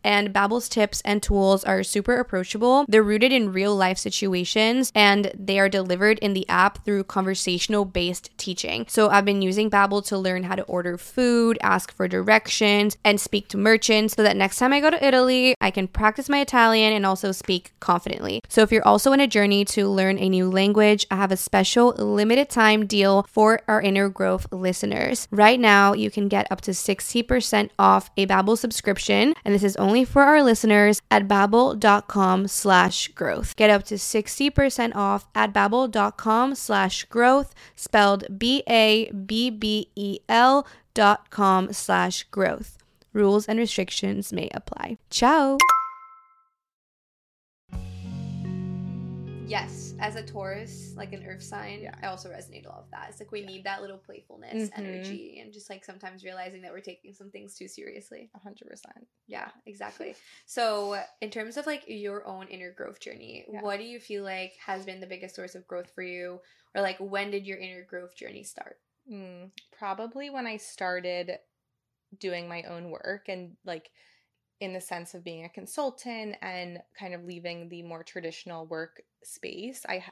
and 0.05 0.33
Babbel's 0.33 0.69
tips 0.69 1.01
and 1.05 1.23
tools 1.23 1.65
are 1.65 1.83
super 1.83 2.17
approachable. 2.19 2.85
They're 2.89 3.03
rooted 3.03 3.33
in 3.33 3.53
real-life 3.53 3.99
situations 3.99 4.93
and 4.95 5.33
they 5.39 5.59
are 5.59 5.69
delivered 5.69 6.19
in 6.21 6.35
the 6.35 6.49
app 6.49 6.85
through 6.85 7.05
conversational-based 7.05 8.31
teaching. 8.39 8.87
So 8.89 9.09
I've 9.09 9.25
been 9.25 9.43
using 9.43 9.71
Babbel 9.71 10.05
to 10.07 10.19
learn 10.19 10.45
how 10.45 10.55
to 10.55 10.63
order 10.65 10.99
food, 10.99 11.59
ask 11.63 11.93
for 11.93 12.09
directions, 12.09 12.97
and 13.05 13.21
speak 13.21 13.49
to 13.49 13.57
merchants 13.57 14.15
so 14.15 14.23
that 14.23 14.37
next 14.37 14.59
time 14.59 14.73
I 14.73 14.81
go 14.81 14.91
to 14.91 15.05
Italy, 15.05 15.55
I 15.61 15.71
can 15.71 15.89
practice 15.89 16.29
my 16.29 16.41
Italian 16.41 16.93
and 16.93 17.07
also 17.07 17.33
speak 17.33 17.73
confidently. 17.81 18.43
So 18.49 18.63
if 18.63 18.73
you're 18.73 18.87
also 18.87 19.13
in 19.13 19.21
a 19.21 19.27
journey 19.27 19.65
to 19.67 19.89
learn 19.89 20.19
a 20.19 20.29
new 20.29 20.51
language, 20.51 21.07
I 21.11 21.17
have 21.17 21.33
a 21.33 21.37
special 21.37 21.91
limited 21.93 22.49
time 22.49 22.87
deal 22.87 23.25
for 23.29 23.61
our 23.69 23.81
Inner 23.81 24.09
Growth 24.09 24.47
listeners. 24.53 25.29
Right 25.31 25.59
now, 25.59 25.93
you 25.93 26.11
can 26.11 26.29
get 26.29 26.47
up 26.51 26.61
to 26.63 26.73
60% 26.73 27.71
off 27.79 28.11
a 28.17 28.27
Babbel 28.27 28.57
subscription, 28.59 29.16
and 29.17 29.55
this 29.55 29.63
is 29.63 29.77
only 29.77 30.05
for 30.05 30.23
our 30.23 30.43
listeners 30.43 31.01
at 31.11 31.29
babbel.com 31.29 32.49
slash 32.49 33.09
growth. 33.09 33.57
Get 33.57 33.71
up 33.71 33.85
to 33.85 33.95
60% 33.95 34.95
off 34.95 35.27
at 35.35 35.53
babbel.com 35.53 36.55
slash 36.55 37.05
growth, 37.05 37.55
spelled 37.75 38.39
B-A-B-B-E-L 38.39 39.07
dot 40.95 41.31
com 41.31 41.73
slash 41.73 42.25
growth. 42.25 42.79
Rules 43.13 43.47
and 43.47 43.59
restrictions 43.59 44.33
may 44.33 44.49
apply. 44.53 44.99
Ciao! 45.11 45.59
Yes, 49.47 49.86
as 49.99 50.17
a 50.17 50.23
Taurus, 50.23 50.95
like 50.97 51.13
an 51.13 51.25
earth 51.27 51.43
sign, 51.43 51.81
Yeah. 51.81 51.95
I 52.03 52.07
also 52.07 52.31
resonate 52.31 52.67
a 52.67 52.69
lot 52.69 52.83
with 52.83 52.91
that. 52.91 53.09
It's 53.11 53.21
like 53.21 53.33
we 53.33 53.45
need 53.45 53.65
that 53.65 53.81
little 53.81 53.99
playfulness, 53.99 54.71
Mhm. 54.71 54.79
energy, 54.79 55.41
and 55.41 55.53
just 55.53 55.71
like 55.71 55.85
sometimes 55.85 56.25
realizing 56.25 56.63
that 56.63 56.73
we're 56.73 56.81
taking 56.81 57.13
some 57.15 57.31
things 57.31 57.57
too 57.57 57.69
seriously. 57.69 58.31
100%. 58.33 59.07
Yeah, 59.27 59.51
exactly. 59.65 60.15
so, 60.45 61.03
in 61.21 61.31
terms 61.31 61.57
of 61.57 61.67
like 61.67 61.85
your 61.89 62.27
own 62.27 62.49
inner 62.49 62.73
growth 62.73 63.01
journey, 63.01 63.45
Yeah. 63.49 63.63
what 63.63 63.79
do 63.79 63.85
you 63.85 63.99
feel 64.01 64.23
like 64.23 64.55
has 64.57 64.85
been 64.85 65.01
the 65.01 65.07
biggest 65.07 65.35
source 65.35 65.55
of 65.55 65.67
growth 65.67 65.91
for 65.91 66.03
you? 66.03 66.41
Or 66.75 66.83
like 66.83 66.99
when 66.99 67.31
did 67.31 67.47
your 67.47 67.59
inner 67.59 67.83
growth 67.83 68.15
journey 68.15 68.43
start? 68.43 68.81
Mm, 69.11 69.53
probably 69.73 70.31
when 70.31 70.47
I 70.47 70.57
started 70.59 71.39
doing 72.19 72.49
my 72.49 72.63
own 72.65 72.91
work 72.91 73.29
and 73.29 73.57
like 73.65 73.91
in 74.61 74.73
the 74.73 74.81
sense 74.81 75.15
of 75.15 75.25
being 75.25 75.45
a 75.45 75.49
consultant 75.49 76.37
and 76.41 76.79
kind 76.99 77.15
of 77.15 77.25
leaving 77.25 77.69
the 77.69 77.83
more 77.83 78.03
traditional 78.03 78.67
work 78.67 79.03
space. 79.23 79.85
I 79.89 80.05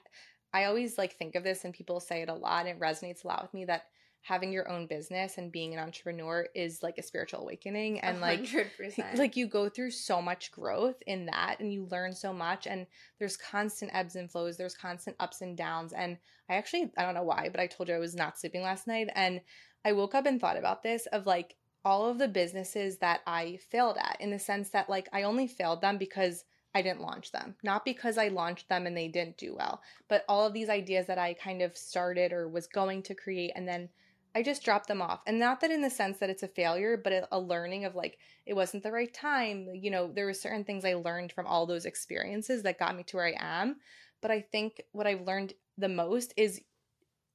I 0.52 0.64
always 0.64 0.98
like 0.98 1.16
think 1.16 1.34
of 1.34 1.42
this 1.42 1.64
and 1.64 1.74
people 1.74 1.98
say 1.98 2.22
it 2.22 2.28
a 2.28 2.34
lot 2.34 2.66
and 2.66 2.68
it 2.68 2.80
resonates 2.80 3.24
a 3.24 3.28
lot 3.28 3.42
with 3.42 3.54
me 3.54 3.64
that 3.64 3.86
having 4.24 4.52
your 4.52 4.70
own 4.70 4.86
business 4.86 5.36
and 5.36 5.52
being 5.52 5.74
an 5.74 5.80
entrepreneur 5.80 6.46
is 6.54 6.82
like 6.82 6.96
a 6.96 7.02
spiritual 7.02 7.40
awakening 7.40 8.00
and 8.00 8.18
100%. 8.18 8.20
like 8.20 8.70
like 9.18 9.36
you 9.36 9.46
go 9.46 9.68
through 9.68 9.90
so 9.90 10.22
much 10.22 10.50
growth 10.50 10.96
in 11.06 11.26
that 11.26 11.56
and 11.60 11.72
you 11.72 11.86
learn 11.90 12.14
so 12.14 12.32
much 12.32 12.66
and 12.66 12.86
there's 13.18 13.36
constant 13.36 13.90
ebbs 13.94 14.16
and 14.16 14.30
flows 14.30 14.56
there's 14.56 14.76
constant 14.76 15.14
ups 15.20 15.42
and 15.42 15.56
downs 15.56 15.92
and 15.92 16.16
I 16.48 16.54
actually 16.54 16.90
I 16.96 17.02
don't 17.02 17.14
know 17.14 17.22
why 17.22 17.48
but 17.50 17.60
I 17.60 17.66
told 17.66 17.88
you 17.88 17.94
I 17.94 17.98
was 17.98 18.14
not 18.14 18.38
sleeping 18.38 18.62
last 18.62 18.86
night 18.86 19.08
and 19.14 19.40
I 19.84 19.92
woke 19.92 20.14
up 20.14 20.24
and 20.24 20.40
thought 20.40 20.56
about 20.56 20.82
this 20.82 21.06
of 21.06 21.26
like 21.26 21.54
all 21.84 22.06
of 22.06 22.18
the 22.18 22.28
businesses 22.28 22.98
that 22.98 23.20
I 23.26 23.58
failed 23.70 23.96
at 24.00 24.16
in 24.20 24.30
the 24.30 24.38
sense 24.38 24.70
that 24.70 24.88
like 24.88 25.08
I 25.12 25.22
only 25.22 25.46
failed 25.46 25.80
them 25.80 25.98
because 25.98 26.44
I 26.74 26.82
didn't 26.82 27.02
launch 27.02 27.30
them. 27.30 27.54
Not 27.62 27.84
because 27.84 28.18
I 28.18 28.28
launched 28.28 28.68
them 28.68 28.86
and 28.86 28.96
they 28.96 29.08
didn't 29.08 29.38
do 29.38 29.54
well, 29.54 29.82
but 30.08 30.24
all 30.28 30.46
of 30.46 30.52
these 30.52 30.68
ideas 30.68 31.06
that 31.06 31.18
I 31.18 31.34
kind 31.34 31.62
of 31.62 31.76
started 31.76 32.32
or 32.32 32.48
was 32.48 32.66
going 32.66 33.02
to 33.04 33.14
create 33.14 33.52
and 33.54 33.68
then 33.68 33.88
I 34.34 34.42
just 34.42 34.64
dropped 34.64 34.88
them 34.88 35.00
off. 35.00 35.22
And 35.26 35.38
not 35.38 35.60
that 35.60 35.70
in 35.70 35.80
the 35.80 35.90
sense 35.90 36.18
that 36.18 36.30
it's 36.30 36.42
a 36.42 36.48
failure, 36.48 36.96
but 36.96 37.28
a, 37.30 37.38
learning 37.38 37.84
of 37.84 37.94
like, 37.94 38.18
it 38.46 38.54
wasn't 38.54 38.82
the 38.82 38.90
right 38.90 39.12
time. 39.12 39.68
You 39.74 39.92
know, 39.92 40.10
there 40.12 40.26
were 40.26 40.34
certain 40.34 40.64
things 40.64 40.84
I 40.84 40.94
learned 40.94 41.32
from 41.32 41.46
all 41.46 41.66
those 41.66 41.84
experiences 41.84 42.64
that 42.64 42.78
got 42.78 42.96
me 42.96 43.04
to 43.04 43.16
where 43.16 43.26
I 43.26 43.36
am. 43.38 43.76
But 44.20 44.32
I 44.32 44.40
think 44.40 44.82
what 44.90 45.06
I've 45.06 45.20
learned 45.20 45.52
the 45.78 45.88
most 45.88 46.34
is 46.36 46.60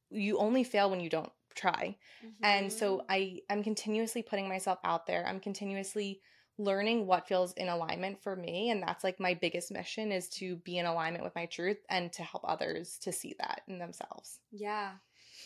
you 0.09 0.37
only 0.39 0.63
fail 0.65 0.89
when 0.89 0.99
you 0.99 1.09
don't 1.09 1.31
try. 1.55 1.97
Mm-hmm. 2.25 2.45
And 2.45 2.73
so 2.73 2.97
mm-hmm. 2.97 3.05
I 3.09 3.39
I'm 3.49 3.63
continuously 3.63 4.21
putting 4.21 4.47
myself 4.47 4.79
out 4.83 5.07
there. 5.07 5.25
I'm 5.27 5.39
continuously 5.39 6.21
learning 6.57 7.07
what 7.07 7.27
feels 7.27 7.53
in 7.53 7.69
alignment 7.69 8.21
for 8.21 8.35
me 8.35 8.69
and 8.69 8.83
that's 8.83 9.01
like 9.01 9.17
my 9.17 9.33
biggest 9.33 9.71
mission 9.71 10.11
is 10.11 10.27
to 10.27 10.57
be 10.57 10.77
in 10.77 10.85
alignment 10.85 11.23
with 11.23 11.33
my 11.33 11.45
truth 11.45 11.77
and 11.89 12.11
to 12.11 12.21
help 12.21 12.43
others 12.45 12.97
to 13.01 13.13
see 13.13 13.33
that 13.39 13.61
in 13.69 13.79
themselves. 13.79 14.39
Yeah. 14.51 14.91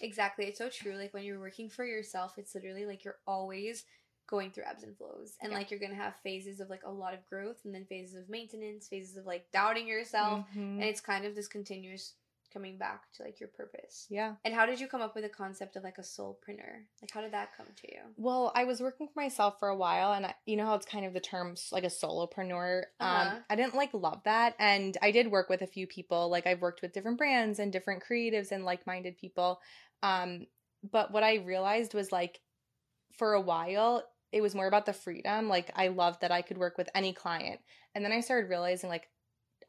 Exactly. 0.01 0.45
It's 0.45 0.57
so 0.57 0.69
true. 0.69 0.95
Like 0.95 1.13
when 1.13 1.24
you're 1.24 1.39
working 1.39 1.69
for 1.69 1.86
yourself, 1.86 2.33
it's 2.38 2.55
literally 2.55 2.86
like 2.86 3.03
you're 3.03 3.19
always 3.27 3.86
going 4.27 4.51
through 4.51 4.63
ebbs 4.69 4.83
and 4.83 4.98
flows. 4.98 5.36
And 5.41 5.51
yeah. 5.51 5.57
like 5.57 5.69
you're 5.69 5.79
going 5.79 5.91
to 5.91 5.98
have 5.98 6.15
phases 6.24 6.60
of 6.60 6.69
like 6.69 6.83
a 6.86 6.91
lot 6.91 7.13
of 7.13 7.25
growth 7.27 7.57
and 7.65 7.74
then 7.74 7.86
phases 7.86 8.15
of 8.15 8.29
maintenance, 8.29 8.88
phases 8.88 9.17
of 9.17 9.25
like 9.25 9.45
doubting 9.51 9.88
yourself. 9.88 10.45
Mm-hmm. 10.51 10.60
And 10.60 10.83
it's 10.83 11.01
kind 11.01 11.25
of 11.25 11.36
this 11.36 11.48
continuous 11.48 12.13
coming 12.53 12.77
back 12.77 13.12
to 13.13 13.24
like 13.24 13.39
your 13.39 13.50
purpose. 13.50 14.05
Yeah. 14.10 14.36
And 14.45 14.53
how 14.53 14.65
did 14.65 14.79
you 14.79 14.88
come 14.88 15.01
up 15.01 15.15
with 15.15 15.24
the 15.24 15.29
concept 15.29 15.75
of 15.75 15.83
like 15.83 15.98
a 15.98 16.01
soulpreneur? 16.01 16.86
Like 17.01 17.12
how 17.12 17.22
did 17.22 17.33
that 17.33 17.55
come 17.57 17.65
to 17.65 17.88
you? 17.91 18.00
Well, 18.15 18.51
I 18.55 18.63
was 18.65 18.79
working 18.81 19.07
for 19.07 19.19
myself 19.19 19.55
for 19.60 19.69
a 19.69 19.75
while 19.75 20.13
and 20.13 20.27
I, 20.27 20.36
you 20.45 20.55
know 20.55 20.65
how 20.65 20.75
it's 20.75 20.86
kind 20.86 21.05
of 21.05 21.13
the 21.13 21.19
term 21.19 21.55
like 21.72 21.83
a 21.83 21.88
solopreneur. 21.88 22.83
Um, 23.00 23.07
uh-huh. 23.07 23.29
Um 23.36 23.43
I 23.50 23.55
didn't 23.55 23.75
like 23.75 23.93
love 23.93 24.22
that 24.25 24.55
and 24.60 24.98
I 25.01 25.12
did 25.12 25.31
work 25.31 25.50
with 25.50 25.62
a 25.62 25.67
few 25.67 25.88
people. 25.88 26.29
Like 26.29 26.48
I've 26.48 26.62
worked 26.62 26.81
with 26.81 26.93
different 26.93 27.17
brands 27.17 27.60
and 27.60 27.72
different 27.72 28.03
creatives 28.10 28.51
and 28.51 28.63
like-minded 28.65 29.17
people. 29.17 29.60
Um 30.01 30.48
but 30.91 31.12
what 31.12 31.24
I 31.24 31.36
realized 31.36 31.93
was 31.93 32.12
like 32.12 32.39
for 33.17 33.33
a 33.33 33.41
while 33.41 34.03
it 34.33 34.41
was 34.41 34.55
more 34.55 34.67
about 34.67 34.88
the 34.88 34.93
freedom. 34.93 35.48
Like 35.48 35.72
I 35.75 35.89
loved 35.89 36.22
that 36.22 36.31
I 36.31 36.41
could 36.41 36.57
work 36.57 36.77
with 36.77 36.89
any 36.95 37.13
client. 37.13 37.62
And 37.93 38.03
then 38.03 38.12
I 38.12 38.19
started 38.19 38.50
realizing 38.50 38.89
like 38.89 39.07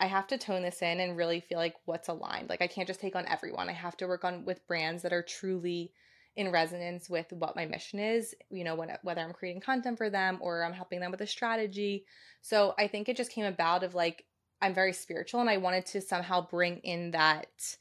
I 0.00 0.06
have 0.06 0.26
to 0.28 0.38
tone 0.38 0.62
this 0.62 0.82
in 0.82 1.00
and 1.00 1.16
really 1.16 1.40
feel 1.40 1.58
like 1.58 1.74
what's 1.84 2.08
aligned. 2.08 2.48
Like 2.48 2.62
I 2.62 2.66
can't 2.66 2.88
just 2.88 3.00
take 3.00 3.16
on 3.16 3.26
everyone. 3.26 3.68
I 3.68 3.72
have 3.72 3.96
to 3.98 4.06
work 4.06 4.24
on 4.24 4.44
with 4.44 4.66
brands 4.66 5.02
that 5.02 5.12
are 5.12 5.22
truly 5.22 5.92
in 6.36 6.50
resonance 6.50 7.08
with 7.08 7.32
what 7.32 7.54
my 7.54 7.64
mission 7.64 8.00
is, 8.00 8.34
you 8.50 8.64
know, 8.64 8.74
when, 8.74 8.90
whether 9.02 9.20
I'm 9.20 9.32
creating 9.32 9.62
content 9.62 9.98
for 9.98 10.10
them 10.10 10.38
or 10.40 10.64
I'm 10.64 10.72
helping 10.72 11.00
them 11.00 11.10
with 11.10 11.20
a 11.20 11.26
strategy. 11.26 12.04
So 12.42 12.74
I 12.78 12.88
think 12.88 13.08
it 13.08 13.16
just 13.16 13.30
came 13.30 13.44
about 13.44 13.84
of 13.84 13.94
like 13.94 14.24
I'm 14.60 14.74
very 14.74 14.92
spiritual 14.92 15.40
and 15.40 15.50
I 15.50 15.58
wanted 15.58 15.86
to 15.86 16.00
somehow 16.00 16.46
bring 16.46 16.78
in 16.78 17.12
that 17.12 17.76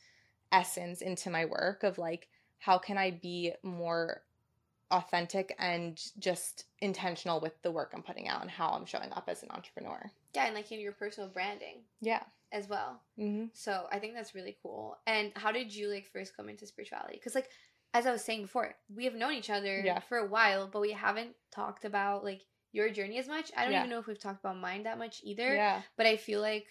essence 0.52 1.02
into 1.02 1.30
my 1.30 1.46
work 1.46 1.84
of 1.84 1.98
like 1.98 2.28
how 2.60 2.78
can 2.78 2.98
I 2.98 3.12
be 3.12 3.54
more 3.64 4.22
authentic 4.92 5.56
and 5.58 6.00
just 6.20 6.66
intentional 6.80 7.40
with 7.40 7.60
the 7.64 7.72
work 7.72 7.92
I'm 7.94 8.04
putting 8.04 8.28
out 8.28 8.42
and 8.42 8.52
how 8.52 8.70
I'm 8.70 8.86
showing 8.86 9.12
up 9.12 9.26
as 9.28 9.42
an 9.42 9.50
entrepreneur. 9.50 10.12
Yeah, 10.34 10.46
and 10.46 10.56
like 10.56 10.72
in 10.72 10.80
your 10.80 10.92
personal 10.94 11.30
branding. 11.30 11.84
Yeah. 12.02 12.24
As 12.52 12.68
well. 12.70 13.02
Mm-hmm. 13.20 13.46
So 13.54 13.86
I 13.92 13.98
think 13.98 14.14
that's 14.14 14.36
really 14.36 14.58
cool. 14.62 14.98
And 15.08 15.32
how 15.36 15.52
did 15.52 15.74
you 15.74 15.88
like 15.88 16.08
first 16.12 16.38
come 16.38 16.50
into 16.50 16.68
spirituality? 16.68 17.16
Because 17.16 17.34
like 17.34 17.50
as 17.94 18.06
I 18.06 18.12
was 18.12 18.24
saying 18.24 18.44
before, 18.44 18.76
we 18.94 19.06
have 19.06 19.16
known 19.16 19.34
each 19.34 19.50
other 19.50 19.82
yeah. 19.84 20.00
for 20.00 20.18
a 20.18 20.28
while, 20.28 20.68
but 20.68 20.82
we 20.82 20.92
haven't 20.92 21.32
talked 21.52 21.86
about 21.86 22.24
like 22.24 22.42
your 22.72 22.90
journey 22.90 23.20
as 23.20 23.28
much. 23.28 23.52
I 23.56 23.64
don't 23.64 23.74
yeah. 23.74 23.80
even 23.80 23.92
know 23.92 24.00
if 24.00 24.08
we've 24.08 24.20
talked 24.20 24.40
about 24.40 24.58
mine 24.58 24.84
that 24.84 24.98
much 24.98 25.22
either. 25.24 25.56
Yeah. 25.56 25.82
But 25.96 26.08
I 26.08 26.18
feel 26.18 26.42
like 26.42 26.68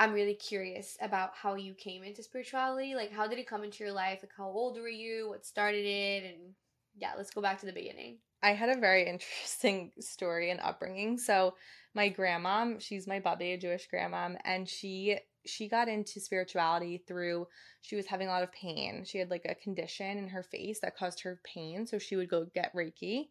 I'm 0.00 0.12
really 0.12 0.34
curious 0.34 0.96
about 1.00 1.30
how 1.34 1.54
you 1.54 1.74
came 1.74 2.02
into 2.02 2.22
spirituality. 2.22 2.94
Like, 2.94 3.12
how 3.12 3.28
did 3.28 3.38
it 3.38 3.46
come 3.46 3.62
into 3.62 3.84
your 3.84 3.92
life? 3.92 4.20
Like, 4.22 4.32
how 4.36 4.48
old 4.48 4.78
were 4.78 4.88
you? 4.88 5.28
What 5.28 5.44
started 5.46 5.84
it? 5.84 6.24
And 6.24 6.54
yeah, 6.96 7.12
let's 7.16 7.30
go 7.30 7.42
back 7.42 7.60
to 7.60 7.66
the 7.66 7.72
beginning. 7.72 8.18
I 8.42 8.50
had 8.50 8.70
a 8.70 8.80
very 8.80 9.06
interesting 9.08 9.92
story 10.00 10.50
and 10.50 10.60
upbringing. 10.60 11.18
So 11.18 11.54
my 11.94 12.10
grandmom, 12.10 12.80
she's 12.80 13.06
my 13.06 13.20
bubby, 13.20 13.52
a 13.52 13.58
Jewish 13.58 13.88
grandmom, 13.92 14.36
and 14.44 14.68
she 14.68 15.18
she 15.44 15.68
got 15.68 15.88
into 15.88 16.20
spirituality 16.20 17.02
through 17.06 17.48
she 17.80 17.96
was 17.96 18.06
having 18.06 18.28
a 18.28 18.30
lot 18.30 18.44
of 18.44 18.52
pain. 18.52 19.04
She 19.04 19.18
had 19.18 19.30
like 19.30 19.44
a 19.44 19.56
condition 19.56 20.18
in 20.18 20.28
her 20.28 20.42
face 20.42 20.80
that 20.80 20.96
caused 20.96 21.20
her 21.22 21.40
pain, 21.44 21.86
so 21.86 21.98
she 21.98 22.16
would 22.16 22.28
go 22.28 22.46
get 22.54 22.74
Reiki. 22.74 23.28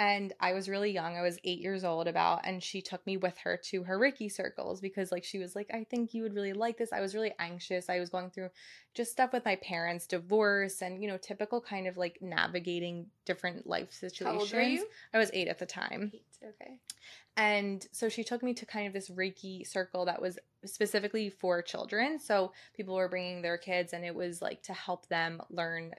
And 0.00 0.32
I 0.38 0.52
was 0.52 0.68
really 0.68 0.92
young. 0.92 1.16
I 1.16 1.22
was 1.22 1.40
eight 1.42 1.58
years 1.58 1.82
old 1.82 2.06
about, 2.06 2.42
and 2.44 2.62
she 2.62 2.80
took 2.80 3.04
me 3.04 3.16
with 3.16 3.36
her 3.38 3.58
to 3.70 3.82
her 3.82 3.98
Reiki 3.98 4.30
circles 4.30 4.80
because, 4.80 5.10
like, 5.10 5.24
she 5.24 5.40
was 5.40 5.56
like, 5.56 5.68
I 5.74 5.82
think 5.90 6.14
you 6.14 6.22
would 6.22 6.34
really 6.34 6.52
like 6.52 6.78
this. 6.78 6.92
I 6.92 7.00
was 7.00 7.16
really 7.16 7.32
anxious. 7.40 7.88
I 7.88 7.98
was 7.98 8.08
going 8.08 8.30
through 8.30 8.50
just 8.94 9.10
stuff 9.10 9.32
with 9.32 9.44
my 9.44 9.56
parents, 9.56 10.06
divorce, 10.06 10.82
and, 10.82 11.02
you 11.02 11.08
know, 11.08 11.16
typical 11.16 11.60
kind 11.60 11.88
of 11.88 11.96
like 11.96 12.18
navigating 12.20 13.06
different 13.24 13.66
life 13.66 13.92
situations. 13.92 14.52
How 14.52 14.58
old 14.58 14.68
you? 14.70 14.86
I 15.12 15.18
was 15.18 15.32
eight 15.32 15.48
at 15.48 15.58
the 15.58 15.66
time. 15.66 16.12
Eight, 16.14 16.22
okay. 16.44 16.76
And 17.36 17.84
so 17.90 18.08
she 18.08 18.22
took 18.22 18.42
me 18.44 18.54
to 18.54 18.66
kind 18.66 18.86
of 18.86 18.92
this 18.92 19.10
Reiki 19.10 19.66
circle 19.66 20.04
that 20.04 20.22
was 20.22 20.38
specifically 20.64 21.28
for 21.28 21.60
children. 21.60 22.20
So 22.20 22.52
people 22.76 22.94
were 22.94 23.08
bringing 23.08 23.42
their 23.42 23.58
kids, 23.58 23.92
and 23.92 24.04
it 24.04 24.14
was 24.14 24.40
like 24.40 24.62
to 24.64 24.72
help 24.72 25.08
them 25.08 25.42
learn 25.50 25.92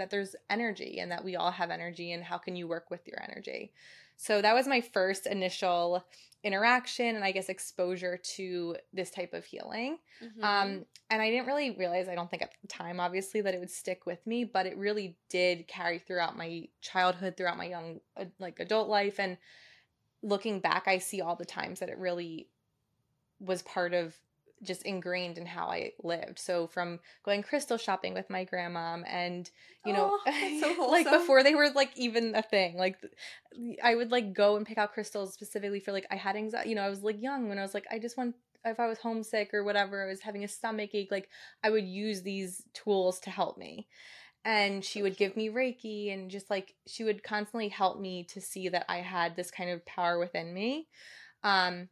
that 0.00 0.10
there's 0.10 0.34
energy 0.48 0.98
and 0.98 1.10
that 1.12 1.24
we 1.24 1.36
all 1.36 1.50
have 1.50 1.70
energy 1.70 2.12
and 2.12 2.24
how 2.24 2.38
can 2.38 2.56
you 2.56 2.66
work 2.66 2.90
with 2.90 3.06
your 3.06 3.22
energy. 3.22 3.72
So 4.16 4.42
that 4.42 4.54
was 4.54 4.66
my 4.66 4.80
first 4.80 5.26
initial 5.26 6.04
interaction 6.42 7.16
and 7.16 7.24
I 7.24 7.32
guess 7.32 7.48
exposure 7.48 8.18
to 8.36 8.76
this 8.92 9.10
type 9.10 9.32
of 9.32 9.44
healing. 9.44 9.98
Mm-hmm. 10.22 10.44
Um, 10.44 10.84
and 11.10 11.22
I 11.22 11.30
didn't 11.30 11.46
really 11.46 11.70
realize, 11.72 12.08
I 12.08 12.14
don't 12.14 12.30
think 12.30 12.42
at 12.42 12.52
the 12.60 12.68
time, 12.68 13.00
obviously, 13.00 13.40
that 13.40 13.54
it 13.54 13.60
would 13.60 13.70
stick 13.70 14.06
with 14.06 14.26
me, 14.26 14.44
but 14.44 14.66
it 14.66 14.76
really 14.76 15.16
did 15.28 15.68
carry 15.68 15.98
throughout 15.98 16.36
my 16.36 16.68
childhood, 16.80 17.36
throughout 17.36 17.56
my 17.56 17.66
young, 17.66 18.00
uh, 18.16 18.26
like 18.38 18.60
adult 18.60 18.88
life. 18.88 19.18
And 19.18 19.38
looking 20.22 20.60
back, 20.60 20.86
I 20.86 20.98
see 20.98 21.20
all 21.20 21.36
the 21.36 21.44
times 21.44 21.80
that 21.80 21.88
it 21.88 21.98
really 21.98 22.48
was 23.38 23.62
part 23.62 23.94
of 23.94 24.14
just 24.62 24.82
ingrained 24.82 25.38
in 25.38 25.46
how 25.46 25.66
I 25.66 25.92
lived. 26.02 26.38
So 26.38 26.66
from 26.66 27.00
going 27.24 27.42
crystal 27.42 27.78
shopping 27.78 28.14
with 28.14 28.28
my 28.28 28.44
grandma 28.44 28.98
and 29.06 29.50
you 29.86 29.92
know 29.92 30.18
oh, 30.26 30.60
so 30.60 30.86
like 30.90 31.10
before 31.10 31.42
they 31.42 31.54
were 31.54 31.70
like 31.70 31.90
even 31.96 32.34
a 32.34 32.42
thing. 32.42 32.76
Like 32.76 32.98
I 33.82 33.94
would 33.94 34.10
like 34.10 34.34
go 34.34 34.56
and 34.56 34.66
pick 34.66 34.78
out 34.78 34.92
crystals 34.92 35.32
specifically 35.32 35.80
for 35.80 35.92
like 35.92 36.06
I 36.10 36.16
had 36.16 36.36
anxiety, 36.36 36.70
you 36.70 36.74
know, 36.74 36.82
I 36.82 36.90
was 36.90 37.02
like 37.02 37.20
young 37.20 37.48
when 37.48 37.58
I 37.58 37.62
was 37.62 37.74
like 37.74 37.86
I 37.90 37.98
just 37.98 38.16
want 38.16 38.34
if 38.64 38.78
I 38.78 38.86
was 38.86 38.98
homesick 38.98 39.54
or 39.54 39.64
whatever, 39.64 40.04
I 40.04 40.08
was 40.08 40.20
having 40.20 40.44
a 40.44 40.48
stomach 40.48 40.90
ache, 40.94 41.10
like 41.10 41.30
I 41.62 41.70
would 41.70 41.86
use 41.86 42.22
these 42.22 42.62
tools 42.74 43.18
to 43.20 43.30
help 43.30 43.56
me. 43.56 43.88
And 44.44 44.84
she 44.84 45.02
would 45.02 45.16
give 45.16 45.36
me 45.36 45.50
Reiki 45.50 46.12
and 46.12 46.30
just 46.30 46.50
like 46.50 46.74
she 46.86 47.04
would 47.04 47.22
constantly 47.22 47.68
help 47.68 47.98
me 47.98 48.24
to 48.24 48.40
see 48.40 48.68
that 48.68 48.86
I 48.88 48.98
had 48.98 49.36
this 49.36 49.50
kind 49.50 49.70
of 49.70 49.84
power 49.86 50.18
within 50.18 50.52
me. 50.52 50.88
Um 51.42 51.88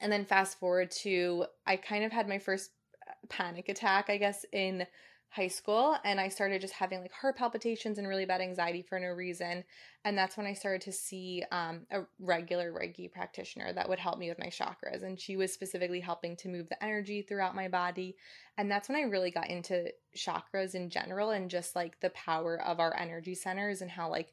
and 0.00 0.12
then 0.12 0.24
fast 0.24 0.58
forward 0.58 0.90
to 1.02 1.46
I 1.66 1.76
kind 1.76 2.04
of 2.04 2.12
had 2.12 2.28
my 2.28 2.38
first 2.38 2.70
uh, 3.06 3.12
panic 3.28 3.68
attack, 3.68 4.10
I 4.10 4.18
guess, 4.18 4.44
in 4.52 4.86
high 5.30 5.48
school 5.48 5.96
and 6.04 6.18
I 6.18 6.28
started 6.28 6.60
just 6.60 6.72
having 6.72 7.00
like 7.00 7.12
heart 7.12 7.36
palpitations 7.36 7.98
and 7.98 8.08
really 8.08 8.24
bad 8.24 8.40
anxiety 8.40 8.82
for 8.82 8.98
no 8.98 9.08
reason. 9.08 9.64
And 10.04 10.16
that's 10.16 10.36
when 10.36 10.46
I 10.46 10.54
started 10.54 10.80
to 10.82 10.92
see 10.92 11.44
um, 11.50 11.82
a 11.90 12.02
regular 12.18 12.72
Reiki 12.72 13.10
practitioner 13.10 13.72
that 13.72 13.88
would 13.88 13.98
help 13.98 14.18
me 14.18 14.28
with 14.28 14.38
my 14.38 14.46
chakras. 14.46 15.02
And 15.02 15.20
she 15.20 15.36
was 15.36 15.52
specifically 15.52 16.00
helping 16.00 16.36
to 16.36 16.48
move 16.48 16.68
the 16.68 16.82
energy 16.82 17.22
throughout 17.22 17.56
my 17.56 17.68
body. 17.68 18.16
And 18.56 18.70
that's 18.70 18.88
when 18.88 18.96
I 18.96 19.02
really 19.02 19.30
got 19.30 19.50
into 19.50 19.92
chakras 20.16 20.74
in 20.74 20.88
general 20.88 21.30
and 21.30 21.50
just 21.50 21.76
like 21.76 22.00
the 22.00 22.10
power 22.10 22.62
of 22.62 22.80
our 22.80 22.96
energy 22.96 23.34
centers 23.34 23.82
and 23.82 23.90
how 23.90 24.08
like 24.08 24.32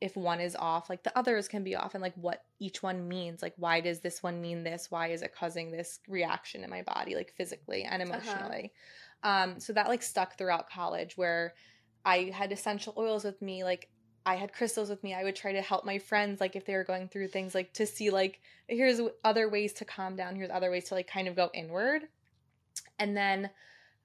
if 0.00 0.16
one 0.16 0.40
is 0.40 0.54
off, 0.56 0.90
like 0.90 1.02
the 1.02 1.18
others 1.18 1.48
can 1.48 1.64
be 1.64 1.74
off, 1.74 1.94
and 1.94 2.02
like 2.02 2.14
what 2.16 2.44
each 2.58 2.82
one 2.82 3.08
means. 3.08 3.42
Like, 3.42 3.54
why 3.56 3.80
does 3.80 4.00
this 4.00 4.22
one 4.22 4.40
mean 4.40 4.62
this? 4.62 4.90
Why 4.90 5.08
is 5.08 5.22
it 5.22 5.34
causing 5.34 5.70
this 5.70 6.00
reaction 6.08 6.64
in 6.64 6.70
my 6.70 6.82
body, 6.82 7.14
like 7.14 7.32
physically 7.36 7.84
and 7.84 8.02
uh-huh. 8.02 8.12
emotionally? 8.12 8.72
Uh-huh. 9.22 9.44
Um, 9.44 9.60
so 9.60 9.72
that 9.72 9.88
like 9.88 10.02
stuck 10.02 10.36
throughout 10.36 10.68
college 10.68 11.16
where 11.16 11.54
I 12.04 12.30
had 12.34 12.52
essential 12.52 12.94
oils 12.96 13.24
with 13.24 13.40
me, 13.40 13.64
like 13.64 13.88
I 14.26 14.34
had 14.34 14.52
crystals 14.52 14.90
with 14.90 15.04
me. 15.04 15.14
I 15.14 15.22
would 15.22 15.36
try 15.36 15.52
to 15.52 15.62
help 15.62 15.84
my 15.84 15.98
friends, 15.98 16.40
like 16.40 16.56
if 16.56 16.64
they 16.64 16.74
were 16.74 16.84
going 16.84 17.08
through 17.08 17.28
things, 17.28 17.54
like 17.54 17.72
to 17.74 17.86
see, 17.86 18.10
like, 18.10 18.40
here's 18.66 19.00
other 19.22 19.48
ways 19.48 19.72
to 19.74 19.84
calm 19.84 20.16
down, 20.16 20.34
here's 20.34 20.50
other 20.50 20.70
ways 20.70 20.86
to, 20.86 20.94
like, 20.94 21.06
kind 21.06 21.28
of 21.28 21.36
go 21.36 21.48
inward. 21.54 22.02
And 22.98 23.16
then 23.16 23.50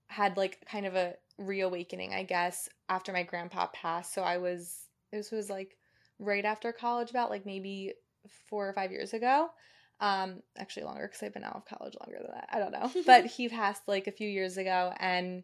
had, 0.08 0.38
like, 0.38 0.64
kind 0.66 0.86
of 0.86 0.96
a 0.96 1.16
reawakening, 1.40 2.14
I 2.14 2.22
guess, 2.22 2.70
after 2.88 3.12
my 3.12 3.24
grandpa 3.24 3.68
passed. 3.74 4.14
So 4.14 4.22
I 4.22 4.38
was, 4.38 4.86
this 5.12 5.32
was 5.32 5.50
like 5.50 5.76
right 6.22 6.46
after 6.46 6.72
college, 6.72 7.10
about 7.10 7.30
like 7.30 7.46
maybe 7.46 7.94
four 8.50 8.70
or 8.70 8.74
five 8.74 8.92
years 8.92 9.14
ago. 9.14 9.50
Um, 10.00 10.42
actually 10.58 10.86
longer 10.86 11.08
because 11.08 11.22
I've 11.22 11.34
been 11.34 11.44
out 11.44 11.56
of 11.56 11.66
college 11.66 11.94
longer 12.00 12.20
than 12.22 12.32
that. 12.34 12.50
I 12.52 12.60
don't 12.60 12.72
know. 12.72 12.92
but 13.06 13.26
he 13.26 13.50
passed 13.50 13.84
like 13.88 14.08
a 14.08 14.12
few 14.12 14.28
years 14.28 14.58
ago 14.58 14.94
and 15.00 15.44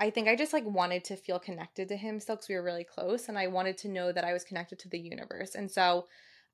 I 0.00 0.10
think 0.10 0.28
I 0.28 0.34
just 0.34 0.54
like 0.54 0.64
wanted 0.64 1.04
to 1.04 1.16
feel 1.16 1.38
connected 1.38 1.88
to 1.88 1.96
him 1.96 2.18
still 2.18 2.36
because 2.36 2.48
we 2.48 2.54
were 2.54 2.62
really 2.62 2.84
close 2.84 3.28
and 3.28 3.38
I 3.38 3.48
wanted 3.48 3.76
to 3.78 3.88
know 3.88 4.10
that 4.10 4.24
I 4.24 4.32
was 4.32 4.44
connected 4.44 4.78
to 4.80 4.88
the 4.88 4.98
universe. 4.98 5.54
And 5.54 5.70
so 5.70 6.06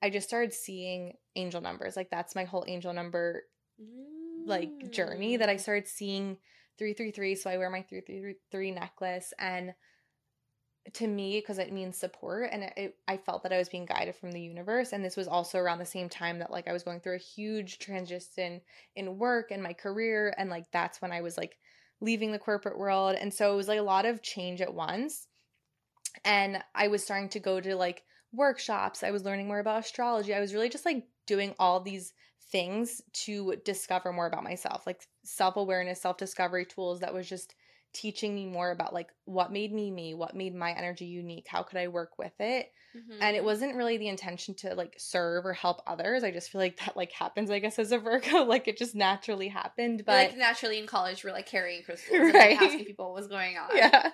I 0.03 0.11
just 0.11 0.29
started 0.29 0.53
seeing 0.53 1.13
angel 1.37 1.61
numbers. 1.61 1.97
Like 1.97 2.11
that's 2.11 2.35
my 2.35 2.45
whole 2.45 2.65
angel 2.67 2.93
number 2.93 3.45
like 4.45 4.91
journey 4.91 5.37
that 5.37 5.49
I 5.49 5.57
Mm. 5.57 5.61
started 5.61 5.89
seeing 5.89 6.39
333 6.79 7.35
so 7.35 7.51
I 7.51 7.59
wear 7.59 7.71
my 7.71 7.83
333 7.83 8.71
necklace 8.73 9.33
and 9.39 9.75
to 10.95 11.07
me 11.07 11.39
because 11.39 11.59
it 11.59 11.73
means 11.73 11.97
support 11.97 12.49
and 12.53 12.65
it, 12.65 12.73
it, 12.77 12.97
I 13.07 13.17
felt 13.17 13.43
that 13.43 13.53
I 13.53 13.59
was 13.59 13.69
being 13.69 13.87
guided 13.87 14.17
from 14.17 14.33
the 14.33 14.41
universe 14.41 14.93
and 14.93 15.05
this 15.05 15.17
was 15.17 15.29
also 15.29 15.59
around 15.59 15.79
the 15.79 15.87
same 15.87 16.09
time 16.09 16.39
that 16.39 16.51
like 16.51 16.69
I 16.69 16.73
was 16.73 16.83
going 16.83 17.01
through 17.01 17.17
a 17.17 17.19
huge 17.19 17.79
transition 17.79 18.61
in 18.97 19.19
work 19.19 19.51
and 19.51 19.63
my 19.63 19.73
career 19.73 20.35
and 20.39 20.51
like 20.51 20.65
that's 20.73 21.03
when 21.03 21.13
I 21.13 21.21
was 21.21 21.37
like 21.37 21.57
leaving 22.01 22.33
the 22.33 22.39
corporate 22.39 22.79
world 22.79 23.17
and 23.21 23.33
so 23.33 23.53
it 23.53 23.57
was 23.57 23.69
like 23.69 23.79
a 23.79 23.83
lot 23.83 24.07
of 24.07 24.23
change 24.23 24.61
at 24.61 24.73
once 24.73 25.27
and 26.25 26.63
I 26.75 26.89
was 26.89 27.03
starting 27.03 27.29
to 27.31 27.41
go 27.41 27.61
to 27.61 27.77
like 27.77 28.05
workshops 28.33 29.03
I 29.03 29.11
was 29.11 29.25
learning 29.25 29.47
more 29.47 29.59
about 29.59 29.85
astrology 29.85 30.35
I 30.35 30.41
was 30.41 30.55
really 30.55 30.69
just 30.69 30.87
like 30.87 31.05
doing 31.27 31.55
all 31.59 31.81
these 31.81 32.13
things 32.51 33.03
to 33.13 33.57
discover 33.65 34.13
more 34.13 34.27
about 34.27 34.45
myself 34.45 34.87
like 34.87 35.03
self-awareness 35.25 36.01
self-discovery 36.01 36.65
tools 36.65 37.01
that 37.01 37.13
was 37.13 37.29
just 37.29 37.55
teaching 37.95 38.35
me 38.35 38.47
more 38.47 38.71
about 38.71 38.93
like 38.95 39.09
what 39.25 39.51
made 39.53 39.73
me 39.73 39.91
me 39.91 40.15
what 40.15 40.35
made 40.37 40.55
my 40.55 40.73
energy 40.73 41.07
unique 41.07 41.47
how 41.49 41.63
could 41.63 41.79
i 41.79 41.89
work 41.89 42.19
with 42.19 42.33
it 42.41 42.71
Mm-hmm. 42.97 43.19
and 43.21 43.37
it 43.37 43.45
wasn't 43.45 43.77
really 43.77 43.99
the 43.99 44.09
intention 44.09 44.55
to 44.61 44.75
like 44.75 44.95
serve 44.97 45.45
or 45.45 45.53
help 45.53 45.83
others 45.87 46.25
i 46.25 46.31
just 46.31 46.49
feel 46.51 46.61
like 46.63 46.79
that 46.79 46.97
like 46.97 47.13
happens 47.13 47.51
i 47.51 47.59
guess 47.59 47.79
as 47.79 47.93
a 47.93 47.99
virgo 47.99 48.45
like 48.45 48.67
it 48.67 48.79
just 48.79 48.95
naturally 48.95 49.49
happened 49.49 50.03
But 50.07 50.31
like 50.31 50.39
naturally 50.39 50.79
in 50.79 50.87
college, 50.87 51.23
we're 51.23 51.33
like 51.33 51.45
carrying 51.47 51.83
crystals 51.85 52.17
and 52.19 52.33
Right. 52.35 52.53
like, 52.59 52.63
asking 52.63 52.87
people 52.87 53.09
what 53.13 53.15
was 53.17 53.29
going 53.29 53.59
on. 53.59 53.69
yeah 53.77 54.11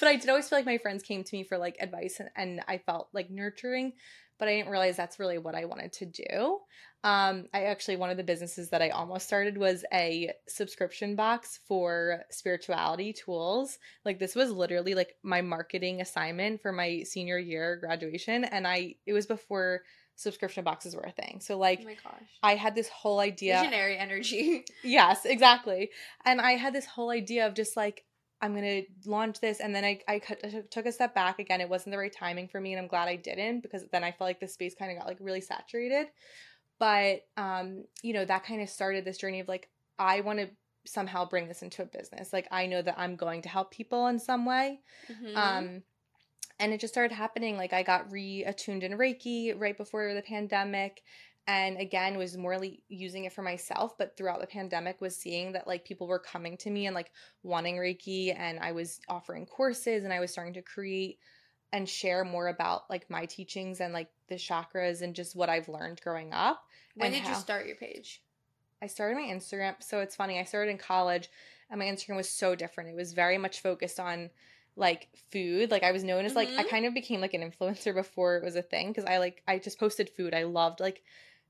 but 0.00 0.08
i 0.08 0.16
did 0.16 0.30
always 0.30 0.48
feel 0.48 0.58
like 0.58 0.64
my 0.66 0.78
friends 0.78 1.02
came 1.02 1.22
to 1.22 1.36
me 1.36 1.44
for 1.44 1.58
like 1.58 1.76
advice 1.78 2.20
and, 2.20 2.30
and 2.36 2.62
i 2.66 2.78
felt 2.78 3.08
like 3.12 3.30
nurturing 3.30 3.92
but 4.38 4.48
i 4.48 4.52
didn't 4.56 4.70
realize 4.70 4.96
that's 4.96 5.18
really 5.18 5.36
what 5.36 5.54
i 5.54 5.66
wanted 5.66 5.92
to 5.92 6.06
do 6.06 6.58
um 7.02 7.46
i 7.54 7.62
actually 7.64 7.96
one 7.96 8.10
of 8.10 8.16
the 8.18 8.22
businesses 8.22 8.68
that 8.70 8.82
i 8.82 8.90
almost 8.90 9.26
started 9.26 9.56
was 9.56 9.84
a 9.92 10.30
subscription 10.48 11.16
box 11.16 11.60
for 11.66 12.22
spirituality 12.30 13.12
tools 13.12 13.78
like 14.04 14.18
this 14.18 14.34
was 14.34 14.50
literally 14.50 14.94
like 14.94 15.14
my 15.22 15.40
marketing 15.40 16.00
assignment 16.02 16.60
for 16.60 16.72
my 16.72 17.02
senior 17.04 17.38
year 17.38 17.76
graduation 17.76 18.44
and 18.44 18.66
i 18.66 18.94
it 19.06 19.12
was 19.14 19.26
before 19.26 19.80
subscription 20.16 20.62
boxes 20.62 20.94
were 20.94 21.02
a 21.04 21.12
thing 21.12 21.40
so 21.40 21.56
like 21.56 21.80
Oh 21.80 21.84
my 21.86 21.94
gosh. 22.04 22.28
i 22.42 22.54
had 22.54 22.74
this 22.74 22.90
whole 22.90 23.20
idea 23.20 23.58
Visionary 23.60 23.96
energy. 23.96 24.64
Yes, 24.84 25.24
exactly. 25.24 25.90
And 26.26 26.40
I 26.42 26.52
had 26.52 26.74
this 26.74 26.84
whole 26.86 27.08
idea 27.10 27.46
of 27.46 27.54
just 27.54 27.74
like 27.76 28.04
I'm 28.42 28.54
gonna 28.54 28.82
launch 29.04 29.38
this, 29.40 29.60
and 29.60 29.74
then 29.74 29.84
I 29.84 30.00
I 30.08 30.18
cut- 30.18 30.40
I 30.42 30.48
took- 30.48 30.70
took 30.70 30.86
a 30.86 30.92
step 30.92 31.14
back 31.14 31.38
again. 31.38 31.60
It 31.60 31.68
wasn't 31.68 31.92
the 31.92 31.98
right 31.98 32.12
timing 32.12 32.48
for 32.48 32.58
me, 32.58 32.72
and 32.72 32.80
I'm 32.80 32.88
glad 32.88 33.06
I 33.06 33.16
didn't 33.16 33.60
because 33.60 33.84
then 33.92 34.02
I 34.02 34.12
felt 34.12 34.28
like 34.28 34.40
the 34.40 34.48
space 34.48 34.74
kind 34.74 34.90
of 34.90 34.96
got 34.98 35.06
like 35.06 35.18
really 35.20 35.42
saturated. 35.42 36.06
But 36.80 37.26
um, 37.36 37.84
you 38.02 38.12
know, 38.12 38.24
that 38.24 38.44
kind 38.44 38.60
of 38.60 38.68
started 38.68 39.04
this 39.04 39.18
journey 39.18 39.38
of 39.38 39.46
like 39.46 39.68
I 39.98 40.22
want 40.22 40.40
to 40.40 40.48
somehow 40.86 41.28
bring 41.28 41.46
this 41.46 41.62
into 41.62 41.82
a 41.82 41.86
business. 41.86 42.32
Like 42.32 42.48
I 42.50 42.66
know 42.66 42.82
that 42.82 42.98
I'm 42.98 43.14
going 43.14 43.42
to 43.42 43.48
help 43.48 43.70
people 43.70 44.08
in 44.08 44.18
some 44.18 44.44
way. 44.46 44.80
Mhm. 45.08 45.36
Um, 45.36 45.82
and 46.58 46.72
it 46.72 46.80
just 46.80 46.92
started 46.92 47.14
happening. 47.14 47.56
Like 47.56 47.72
I 47.72 47.82
got 47.82 48.10
reattuned 48.10 48.82
in 48.82 48.92
Reiki 48.92 49.54
right 49.56 49.76
before 49.76 50.12
the 50.14 50.22
pandemic. 50.22 51.02
And 51.46 51.78
again, 51.78 52.16
was 52.16 52.36
morely 52.36 52.82
using 52.88 53.24
it 53.24 53.32
for 53.32 53.42
myself, 53.42 53.96
but 53.98 54.16
throughout 54.16 54.40
the 54.40 54.46
pandemic 54.46 55.00
was 55.00 55.16
seeing 55.16 55.52
that 55.52 55.66
like 55.66 55.84
people 55.84 56.06
were 56.06 56.18
coming 56.18 56.56
to 56.58 56.70
me 56.70 56.86
and 56.86 56.94
like 56.94 57.10
wanting 57.42 57.76
Reiki 57.76 58.34
and 58.36 58.58
I 58.60 58.72
was 58.72 59.00
offering 59.08 59.46
courses 59.46 60.04
and 60.04 60.12
I 60.12 60.20
was 60.20 60.30
starting 60.30 60.54
to 60.54 60.62
create 60.62 61.18
and 61.72 61.88
share 61.88 62.24
more 62.24 62.48
about 62.48 62.88
like 62.90 63.08
my 63.10 63.26
teachings 63.26 63.80
and 63.80 63.92
like 63.92 64.10
the 64.28 64.34
chakras 64.34 65.02
and 65.02 65.14
just 65.14 65.34
what 65.34 65.48
I've 65.48 65.68
learned 65.68 66.00
growing 66.02 66.32
up. 66.32 66.62
When 66.94 67.12
did 67.12 67.26
you 67.26 67.34
start 67.34 67.66
your 67.66 67.76
page? 67.76 68.22
I 68.82 68.86
started 68.86 69.16
my 69.16 69.28
Instagram. 69.28 69.74
So 69.80 70.00
it's 70.00 70.16
funny. 70.16 70.38
I 70.38 70.44
started 70.44 70.70
in 70.70 70.78
college 70.78 71.28
and 71.70 71.78
my 71.78 71.84
Instagram 71.86 72.16
was 72.16 72.28
so 72.28 72.54
different. 72.54 72.90
It 72.90 72.96
was 72.96 73.12
very 73.12 73.36
much 73.38 73.60
focused 73.60 74.00
on 74.00 74.30
like 74.76 75.08
food. 75.30 75.70
Like 75.70 75.82
I 75.82 75.92
was 75.92 76.02
known 76.04 76.24
as 76.24 76.34
like 76.34 76.48
I 76.56 76.64
Mhm. 76.64 76.68
kind 76.68 76.86
of 76.86 76.94
became 76.94 77.20
like 77.20 77.34
an 77.34 77.42
influencer 77.42 77.94
before 77.94 78.36
it 78.36 78.44
was 78.44 78.56
a 78.56 78.62
thing 78.62 78.88
because 78.88 79.04
I 79.04 79.18
like 79.18 79.42
I 79.46 79.58
just 79.58 79.78
posted 79.78 80.08
food. 80.08 80.32
I 80.34 80.44
loved 80.44 80.80
like 80.80 81.02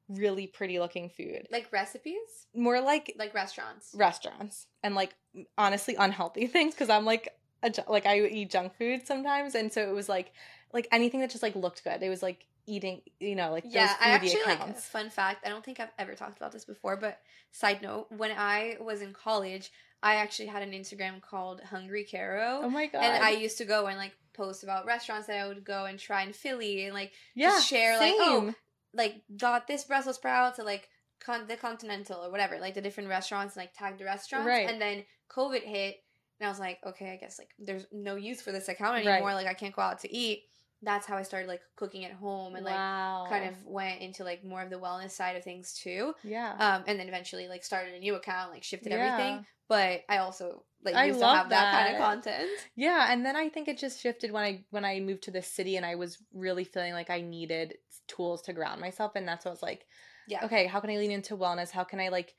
really 0.08 0.48
pretty 0.48 0.80
looking 0.80 1.08
food. 1.08 1.46
Like 1.50 1.70
recipes? 1.72 2.46
More 2.54 2.80
like 2.80 3.12
Like 3.16 3.32
restaurants? 3.32 3.94
restaurants 3.94 4.66
and 4.82 4.94
like 4.96 5.14
honestly 5.56 5.94
unhealthy 5.94 6.46
things 6.48 6.74
because 6.74 6.90
I'm 6.90 7.04
like 7.04 7.28
a, 7.62 7.72
like 7.86 8.06
I 8.06 8.20
eat 8.22 8.50
junk 8.50 8.74
food 8.76 9.06
sometimes 9.06 9.54
and 9.54 9.72
so 9.72 9.88
it 9.88 9.92
was 9.94 10.08
like 10.08 10.32
like 10.72 10.88
anything 10.90 11.20
that 11.20 11.30
just 11.30 11.42
like 11.44 11.54
looked 11.54 11.84
good. 11.84 12.02
It 12.02 12.08
was 12.08 12.22
like 12.22 12.46
eating, 12.74 13.02
you 13.18 13.34
know, 13.34 13.50
like 13.50 13.64
Yeah, 13.66 13.94
I 14.00 14.10
actually 14.10 14.42
like 14.46 14.58
accounts. 14.60 14.86
fun 14.86 15.10
fact. 15.10 15.44
I 15.46 15.48
don't 15.48 15.64
think 15.64 15.80
I've 15.80 15.90
ever 15.98 16.14
talked 16.14 16.36
about 16.36 16.52
this 16.52 16.64
before, 16.64 16.96
but 16.96 17.18
side 17.50 17.82
note, 17.82 18.06
when 18.16 18.30
I 18.30 18.76
was 18.80 19.02
in 19.02 19.12
college, 19.12 19.70
I 20.02 20.16
actually 20.16 20.46
had 20.46 20.62
an 20.62 20.72
Instagram 20.72 21.20
called 21.20 21.60
Hungry 21.62 22.06
Caro. 22.10 22.60
oh 22.64 22.70
my 22.70 22.86
god. 22.86 23.02
and 23.02 23.22
I 23.22 23.30
used 23.30 23.58
to 23.58 23.64
go 23.64 23.86
and 23.86 23.98
like 23.98 24.12
post 24.32 24.62
about 24.62 24.86
restaurants 24.86 25.26
that 25.26 25.38
I 25.38 25.46
would 25.48 25.64
go 25.64 25.84
and 25.84 25.98
try 25.98 26.22
in 26.22 26.32
Philly 26.32 26.84
and 26.86 26.94
like 26.94 27.12
yeah, 27.34 27.48
just 27.50 27.68
share 27.68 27.98
like 27.98 28.14
oh 28.16 28.54
like 28.94 29.22
got 29.36 29.66
this 29.66 29.84
Brussels 29.84 30.16
sprouts 30.16 30.58
or 30.58 30.64
like 30.64 30.88
con- 31.20 31.46
the 31.48 31.56
Continental 31.56 32.24
or 32.24 32.30
whatever 32.30 32.58
like 32.58 32.74
the 32.74 32.80
different 32.80 33.08
restaurants 33.10 33.54
and 33.56 33.62
like 33.64 33.74
tag 33.74 33.98
the 33.98 34.04
restaurants 34.04 34.46
Right. 34.46 34.68
and 34.70 34.80
then 34.80 35.04
COVID 35.36 35.62
hit 35.62 35.96
and 36.40 36.46
I 36.46 36.48
was 36.50 36.58
like 36.60 36.78
okay 36.86 37.12
I 37.12 37.16
guess 37.16 37.38
like 37.38 37.50
there's 37.58 37.86
no 37.92 38.14
use 38.16 38.40
for 38.40 38.52
this 38.52 38.68
account 38.68 38.94
Right. 38.94 39.06
anymore 39.06 39.34
like 39.34 39.46
I 39.46 39.54
can't 39.54 39.74
go 39.76 39.82
out 39.82 40.00
to 40.00 40.14
eat 40.14 40.44
that's 40.82 41.06
how 41.06 41.16
I 41.16 41.22
started 41.22 41.48
like 41.48 41.60
cooking 41.76 42.04
at 42.04 42.12
home 42.12 42.54
and 42.54 42.64
like 42.64 42.74
wow. 42.74 43.26
kind 43.28 43.48
of 43.48 43.54
went 43.66 44.00
into 44.00 44.24
like 44.24 44.44
more 44.44 44.62
of 44.62 44.70
the 44.70 44.76
wellness 44.76 45.10
side 45.10 45.36
of 45.36 45.44
things 45.44 45.74
too 45.74 46.14
yeah. 46.24 46.54
um 46.58 46.84
and 46.86 46.98
then 46.98 47.08
eventually 47.08 47.48
like 47.48 47.64
started 47.64 47.94
a 47.94 47.98
new 47.98 48.14
account 48.14 48.50
like 48.50 48.64
shifted 48.64 48.92
Yeah. 48.92 48.98
everything 48.98 49.46
but 49.68 50.02
I 50.08 50.18
also 50.18 50.64
like 50.84 50.96
I 50.96 51.06
used 51.06 51.20
to 51.20 51.26
love 51.26 51.36
have 51.36 51.48
that 51.50 51.72
kind 51.72 51.94
of 51.94 52.02
content 52.02 52.50
Yeah, 52.76 53.06
and 53.10 53.24
then 53.24 53.36
I 53.36 53.48
think 53.48 53.68
it 53.68 53.78
just 53.78 54.00
shifted 54.00 54.32
when 54.32 54.42
I 54.42 54.64
when 54.70 54.84
I 54.84 55.00
moved 55.00 55.22
to 55.24 55.30
the 55.30 55.42
city 55.42 55.76
and 55.76 55.86
I 55.86 55.94
was 55.94 56.18
really 56.32 56.64
feeling 56.64 56.92
like 56.92 57.10
I 57.10 57.20
needed 57.20 57.74
tools 58.08 58.42
to 58.42 58.52
ground 58.52 58.80
myself 58.80 59.12
and 59.14 59.28
that's 59.28 59.44
what 59.44 59.50
I 59.50 59.54
was 59.54 59.62
like, 59.62 59.86
yeah 60.26 60.44
okay, 60.44 60.66
how 60.66 60.80
can 60.80 60.90
I 60.90 60.96
lean 60.96 61.12
into 61.12 61.36
wellness? 61.36 61.70
How 61.70 61.84
can 61.84 62.00
I 62.00 62.08
like 62.08 62.34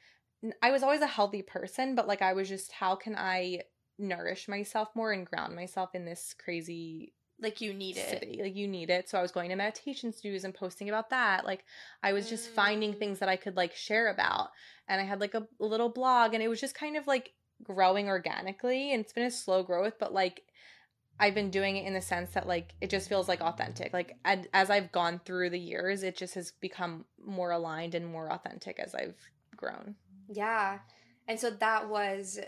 I 0.61 0.71
was 0.71 0.81
always 0.81 1.01
a 1.01 1.07
healthy 1.07 1.43
person, 1.43 1.95
but 1.95 2.07
like 2.07 2.21
I 2.21 2.33
was 2.33 2.49
just 2.49 2.71
how 2.71 2.95
can 2.95 3.15
I 3.15 3.61
nourish 3.99 4.47
myself 4.47 4.89
more 4.95 5.11
and 5.11 5.25
ground 5.25 5.55
myself 5.55 5.93
in 5.93 6.05
this 6.05 6.33
crazy 6.43 7.13
like 7.41 7.59
you 7.59 7.73
need 7.73 7.97
it 7.97 8.09
city. 8.09 8.39
Like 8.41 8.55
you 8.55 8.67
need 8.67 8.89
it. 8.89 9.09
So 9.09 9.17
I 9.17 9.21
was 9.21 9.31
going 9.31 9.49
to 9.49 9.55
meditation 9.55 10.13
studios 10.13 10.43
and 10.43 10.53
posting 10.53 10.89
about 10.89 11.09
that. 11.09 11.45
Like 11.45 11.65
I 12.03 12.13
was 12.13 12.29
just 12.29 12.49
finding 12.49 12.93
Mm. 12.93 12.99
things 12.99 13.19
that 13.19 13.29
I 13.29 13.35
could 13.35 13.57
like 13.57 13.75
share 13.75 14.09
about. 14.09 14.49
And 14.87 15.01
I 15.01 15.03
had 15.03 15.19
like 15.19 15.33
a, 15.33 15.47
a 15.59 15.65
little 15.65 15.89
blog 15.89 16.33
and 16.33 16.43
it 16.43 16.47
was 16.47 16.61
just 16.61 16.75
kind 16.75 16.95
of 16.95 17.07
like 17.07 17.33
growing 17.63 18.07
organically 18.07 18.93
and 18.93 19.01
it's 19.01 19.13
been 19.13 19.25
a 19.25 19.31
slow 19.31 19.63
growth, 19.63 19.93
but 19.99 20.13
like 20.13 20.43
I've 21.19 21.35
been 21.35 21.51
doing 21.51 21.77
it 21.77 21.85
in 21.85 21.93
the 21.93 22.01
sense 22.01 22.31
that 22.31 22.47
like 22.47 22.73
it 22.81 22.89
just 22.89 23.09
feels 23.09 23.27
like 23.27 23.41
authentic. 23.41 23.93
Like 23.93 24.17
ad, 24.25 24.47
as 24.53 24.69
I've 24.69 24.91
gone 24.91 25.21
through 25.23 25.51
the 25.51 25.59
years, 25.59 26.03
it 26.03 26.17
just 26.17 26.35
has 26.35 26.51
become 26.61 27.05
more 27.23 27.51
aligned 27.51 27.95
and 27.95 28.05
more 28.07 28.31
authentic 28.31 28.79
as 28.79 28.95
I've 28.95 29.17
grown. 29.55 29.95
Yeah. 30.27 30.79
And 31.27 31.39
so 31.39 31.49
that 31.49 31.89
was 31.89 32.39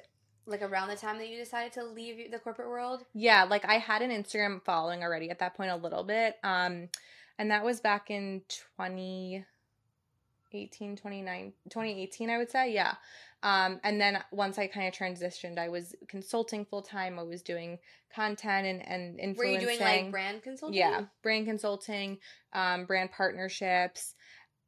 like 0.46 0.62
around 0.62 0.90
the 0.90 0.96
time 0.96 1.18
that 1.18 1.28
you 1.30 1.38
decided 1.38 1.74
to 1.74 1.84
leave 1.84 2.32
the 2.32 2.40
corporate 2.40 2.70
world. 2.70 3.04
Yeah, 3.14 3.44
like 3.44 3.66
I 3.66 3.76
had 3.76 4.02
an 4.02 4.12
Instagram 4.12 4.64
following 4.64 5.04
already 5.04 5.30
at 5.30 5.40
that 5.40 5.56
point 5.56 5.72
a 5.72 5.76
little 5.76 6.04
bit. 6.04 6.38
Um 6.44 6.88
and 7.40 7.50
that 7.52 7.66
was 7.66 7.82
back 7.82 8.12
in 8.12 8.44
2018, 8.50 10.98
29, 10.98 11.54
2018 11.70 12.30
I 12.30 12.38
would 12.38 12.52
say. 12.52 12.74
Yeah. 12.74 12.96
Um 13.42 13.80
and 13.84 14.02
then 14.02 14.22
once 14.32 14.60
I 14.60 14.68
kind 14.68 14.88
of 14.88 14.94
transitioned, 14.94 15.58
I 15.58 15.70
was 15.70 15.96
consulting 16.08 16.66
full 16.66 16.82
time. 16.82 17.18
I 17.20 17.24
was 17.24 17.42
doing 17.42 17.80
content 18.14 18.68
and 18.68 18.86
and 18.88 19.20
influencing. 19.20 19.38
Were 19.38 19.46
you 19.60 19.60
doing 19.60 19.80
like 19.80 20.12
brand 20.12 20.44
consulting? 20.44 20.78
Yeah, 20.78 21.06
brand 21.22 21.46
consulting, 21.46 22.18
um, 22.54 22.86
brand 22.86 23.12
partnerships. 23.12 24.16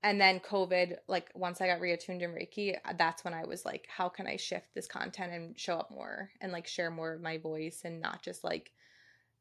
And 0.05 0.21
then 0.21 0.39
COVID, 0.39 0.97
like 1.07 1.31
once 1.33 1.61
I 1.61 1.67
got 1.67 1.81
reattuned 1.81 2.21
in 2.21 2.29
Reiki, 2.29 2.77
uh, 2.85 2.93
that's 2.95 3.23
when 3.25 3.33
I 3.33 3.43
was 3.43 3.65
like, 3.65 3.87
how 3.89 4.07
can 4.07 4.27
I 4.27 4.35
shift 4.35 4.67
this 4.75 4.87
content 4.87 5.33
and 5.33 5.59
show 5.59 5.77
up 5.77 5.89
more 5.89 6.29
and 6.39 6.51
like 6.51 6.67
share 6.67 6.91
more 6.91 7.13
of 7.13 7.23
my 7.23 7.39
voice 7.39 7.81
and 7.83 7.99
not 8.01 8.21
just 8.21 8.43
like 8.43 8.71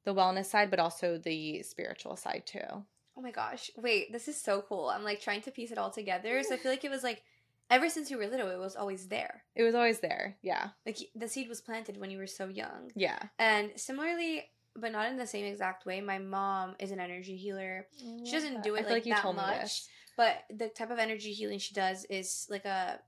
the 0.07 0.15
wellness 0.15 0.47
side, 0.47 0.71
but 0.71 0.79
also 0.79 1.19
the 1.19 1.63
spiritual 1.63 2.17
side 2.17 2.45
too. 2.47 2.83
Oh 3.15 3.21
my 3.21 3.31
gosh. 3.31 3.71
Wait, 3.77 4.11
this 4.11 4.27
is 4.27 4.41
so 4.41 4.65
cool. 4.67 4.89
I'm 4.89 5.05
like 5.05 5.21
trying 5.21 5.43
to 5.43 5.51
piece 5.51 5.71
it 5.71 5.77
all 5.77 5.91
together. 5.91 6.43
So 6.43 6.55
I 6.55 6.57
feel 6.57 6.73
like 6.73 6.85
it 6.85 6.91
was 6.91 7.03
like 7.03 7.23
ever 7.69 7.91
since 7.91 8.11
you 8.11 8.17
were 8.17 8.27
little, 8.27 8.49
it 8.49 8.59
was 8.59 8.75
always 8.75 9.09
there. 9.09 9.43
It 9.55 9.65
was 9.65 9.75
always 9.75 10.01
there. 10.01 10.39
Yeah. 10.41 10.71
Like 10.87 10.97
the 11.15 11.29
seed 11.29 11.47
was 11.47 11.61
planted 11.61 11.99
when 11.99 12.11
you 12.11 12.17
were 12.17 12.27
so 12.27 12.49
young. 12.49 12.91
Yeah. 12.97 13.19
And 13.39 13.73
similarly, 13.77 14.45
but 14.75 14.93
not 14.93 15.11
in 15.11 15.19
the 15.19 15.27
same 15.27 15.45
exact 15.45 15.85
way, 15.85 16.01
my 16.01 16.19
mom 16.19 16.75
is 16.79 16.91
an 16.91 17.01
energy 17.01 17.37
healer. 17.37 17.87
She 18.25 18.33
doesn't 18.33 18.63
do 18.63 18.77
it 18.77 18.89
like, 18.89 19.05
you 19.05 19.13
that 19.13 19.35
much. 19.35 19.83
But 20.17 20.45
the 20.51 20.69
type 20.69 20.91
of 20.91 20.99
energy 20.99 21.33
healing 21.33 21.59
she 21.59 21.75
does 21.75 22.05
is 22.07 22.47
like 22.51 22.65
a 22.65 23.01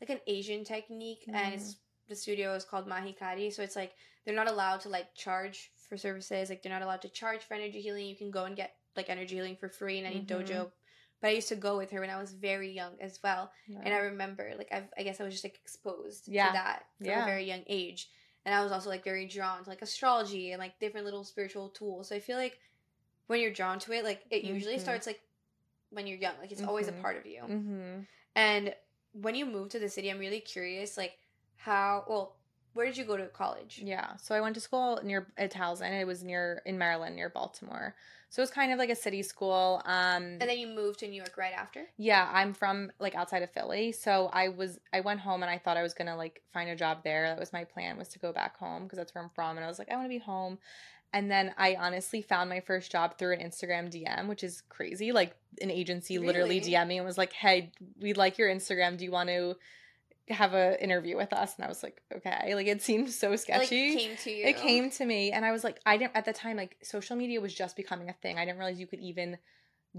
like 0.00 0.10
an 0.10 0.20
Asian 0.26 0.64
technique 0.64 1.24
Mm. 1.28 1.34
and 1.34 1.54
it's 1.54 1.76
the 2.08 2.14
studio 2.16 2.54
is 2.54 2.64
called 2.64 2.86
Mahikari. 2.88 3.52
So 3.52 3.62
it's 3.62 3.76
like 3.76 3.92
they're 4.24 4.34
not 4.34 4.48
allowed 4.48 4.80
to 4.80 4.88
like 4.88 5.14
charge 5.14 5.70
for 5.88 5.96
services. 5.96 6.48
Like 6.48 6.62
they're 6.62 6.72
not 6.72 6.82
allowed 6.82 7.02
to 7.02 7.08
charge 7.08 7.42
for 7.42 7.54
energy 7.54 7.80
healing. 7.80 8.06
You 8.06 8.16
can 8.16 8.30
go 8.30 8.44
and 8.44 8.56
get 8.56 8.76
like 8.96 9.10
energy 9.10 9.34
healing 9.36 9.56
for 9.56 9.68
free 9.68 9.98
in 9.98 10.06
any 10.06 10.20
Mhm. 10.20 10.26
dojo. 10.26 10.72
But 11.20 11.28
I 11.28 11.32
used 11.32 11.48
to 11.48 11.56
go 11.56 11.76
with 11.76 11.90
her 11.90 12.00
when 12.00 12.10
I 12.10 12.18
was 12.20 12.32
very 12.32 12.70
young 12.70 12.96
as 13.00 13.20
well. 13.22 13.50
And 13.66 13.92
I 13.92 13.98
remember, 13.98 14.54
like, 14.56 14.68
I've, 14.70 14.88
I 14.96 15.02
guess 15.02 15.20
I 15.20 15.24
was 15.24 15.34
just 15.34 15.42
like 15.44 15.56
exposed 15.56 16.28
Yeah. 16.28 16.46
to 16.46 16.52
that 16.52 16.86
from 16.96 17.06
Yeah. 17.06 17.22
a 17.24 17.26
very 17.26 17.42
young 17.44 17.64
age, 17.66 18.08
and 18.44 18.54
I 18.54 18.62
was 18.62 18.70
also 18.70 18.88
like 18.88 19.02
very 19.02 19.26
drawn 19.26 19.64
to 19.64 19.68
like 19.68 19.82
astrology 19.82 20.52
and 20.52 20.60
like 20.60 20.78
different 20.78 21.04
little 21.04 21.24
spiritual 21.24 21.70
tools. 21.70 22.08
So 22.08 22.14
I 22.16 22.20
feel 22.20 22.36
like 22.38 22.60
when 23.26 23.40
you're 23.40 23.52
drawn 23.52 23.80
to 23.80 23.92
it, 23.92 24.04
like 24.04 24.24
it 24.30 24.44
usually 24.44 24.76
Mhm. 24.76 24.80
starts 24.80 25.06
like 25.08 25.20
when 25.90 26.06
you're 26.06 26.18
young, 26.18 26.34
like 26.40 26.52
it's 26.52 26.62
always 26.62 26.88
a 26.88 26.92
Mhm. 26.92 27.02
part 27.02 27.16
of 27.16 27.26
you. 27.26 27.40
mm-hmm. 27.42 28.00
And 28.34 28.74
when 29.12 29.34
you 29.34 29.46
moved 29.46 29.72
to 29.72 29.78
the 29.78 29.88
city, 29.88 30.10
I'm 30.10 30.18
really 30.18 30.40
curious, 30.40 30.96
like 30.96 31.18
how. 31.56 32.04
Well, 32.08 32.36
where 32.74 32.86
did 32.86 32.96
you 32.96 33.04
go 33.04 33.16
to 33.16 33.26
college? 33.26 33.80
Yeah. 33.82 34.16
So 34.18 34.34
I 34.34 34.40
went 34.40 34.54
to 34.54 34.60
school 34.60 35.00
near 35.02 35.26
at 35.36 35.50
Towson. 35.52 35.90
It 36.00 36.06
was 36.06 36.22
near 36.22 36.62
in 36.66 36.78
Maryland, 36.78 37.16
near 37.16 37.28
Baltimore. 37.30 37.96
So 38.30 38.40
it 38.40 38.44
was 38.44 38.50
kind 38.50 38.70
of 38.72 38.78
like 38.78 38.90
a 38.90 38.94
city 38.94 39.22
school. 39.22 39.80
Um 39.86 40.22
And 40.40 40.42
then 40.42 40.58
you 40.58 40.68
moved 40.68 40.98
to 41.00 41.08
New 41.08 41.16
York 41.16 41.36
right 41.38 41.54
after. 41.54 41.86
yeah, 41.96 42.30
I'm 42.32 42.52
from 42.52 42.92
like 43.00 43.14
outside 43.16 43.42
of 43.42 43.50
Philly. 43.50 43.90
So 43.90 44.28
I 44.32 44.48
was 44.50 44.78
I 44.92 45.00
went 45.00 45.20
home 45.20 45.42
and 45.42 45.50
I 45.50 45.58
thought 45.58 45.76
I 45.78 45.82
was 45.82 45.94
going 45.94 46.08
to 46.08 46.14
like 46.14 46.42
find 46.52 46.68
a 46.70 46.76
job 46.76 47.02
there. 47.02 47.22
That 47.28 47.38
was 47.40 47.52
my 47.54 47.64
plan 47.64 47.96
was 47.96 48.08
to 48.08 48.18
go 48.18 48.32
back 48.32 48.56
home 48.58 48.84
because 48.84 48.98
that's 48.98 49.14
where 49.14 49.24
I'm 49.24 49.30
from 49.30 49.56
and 49.56 49.64
I 49.64 49.68
was 49.68 49.78
like 49.80 49.90
I 49.90 49.96
want 49.96 50.04
to 50.04 50.10
be 50.10 50.18
home. 50.18 50.58
And 51.12 51.30
then 51.30 51.54
I 51.56 51.74
honestly 51.76 52.20
found 52.20 52.50
my 52.50 52.60
first 52.60 52.92
job 52.92 53.16
through 53.18 53.34
an 53.34 53.40
Instagram 53.40 53.90
DM, 53.90 54.28
which 54.28 54.44
is 54.44 54.62
crazy. 54.68 55.10
Like 55.12 55.34
an 55.60 55.70
agency 55.70 56.18
literally 56.18 56.58
Really? 56.60 56.72
DM 56.72 56.86
me 56.88 56.96
and 56.98 57.06
was 57.06 57.16
like, 57.16 57.32
"Hey, 57.32 57.72
we 58.00 58.12
like 58.12 58.36
your 58.36 58.48
Instagram. 58.48 58.98
Do 58.98 59.04
you 59.04 59.10
want 59.10 59.30
to 59.30 59.56
have 60.28 60.52
a 60.52 60.82
interview 60.82 61.16
with 61.16 61.32
us?" 61.32 61.56
And 61.56 61.64
I 61.64 61.68
was 61.68 61.82
like, 61.82 62.02
"Okay." 62.14 62.54
Like 62.54 62.66
it 62.66 62.82
seemed 62.82 63.08
so 63.10 63.28
It, 63.28 63.30
like 63.30 63.40
sketchy. 63.40 63.96
came 63.96 64.16
to 64.18 64.30
you. 64.30 64.46
It 64.46 64.56
came 64.58 64.90
to 64.90 65.04
me, 65.06 65.32
and 65.32 65.44
I 65.46 65.52
was 65.52 65.64
like, 65.64 65.80
I 65.86 65.96
didn't 65.96 66.14
at 66.14 66.26
the 66.26 66.34
time. 66.34 66.58
Like 66.58 66.76
social 66.82 67.16
media 67.16 67.40
was 67.40 67.54
just 67.54 67.74
becoming 67.74 68.10
a 68.10 68.14
thing. 68.14 68.38
I 68.38 68.44
didn't 68.44 68.58
realize 68.58 68.78
you 68.78 68.86
could 68.86 69.00
even 69.00 69.38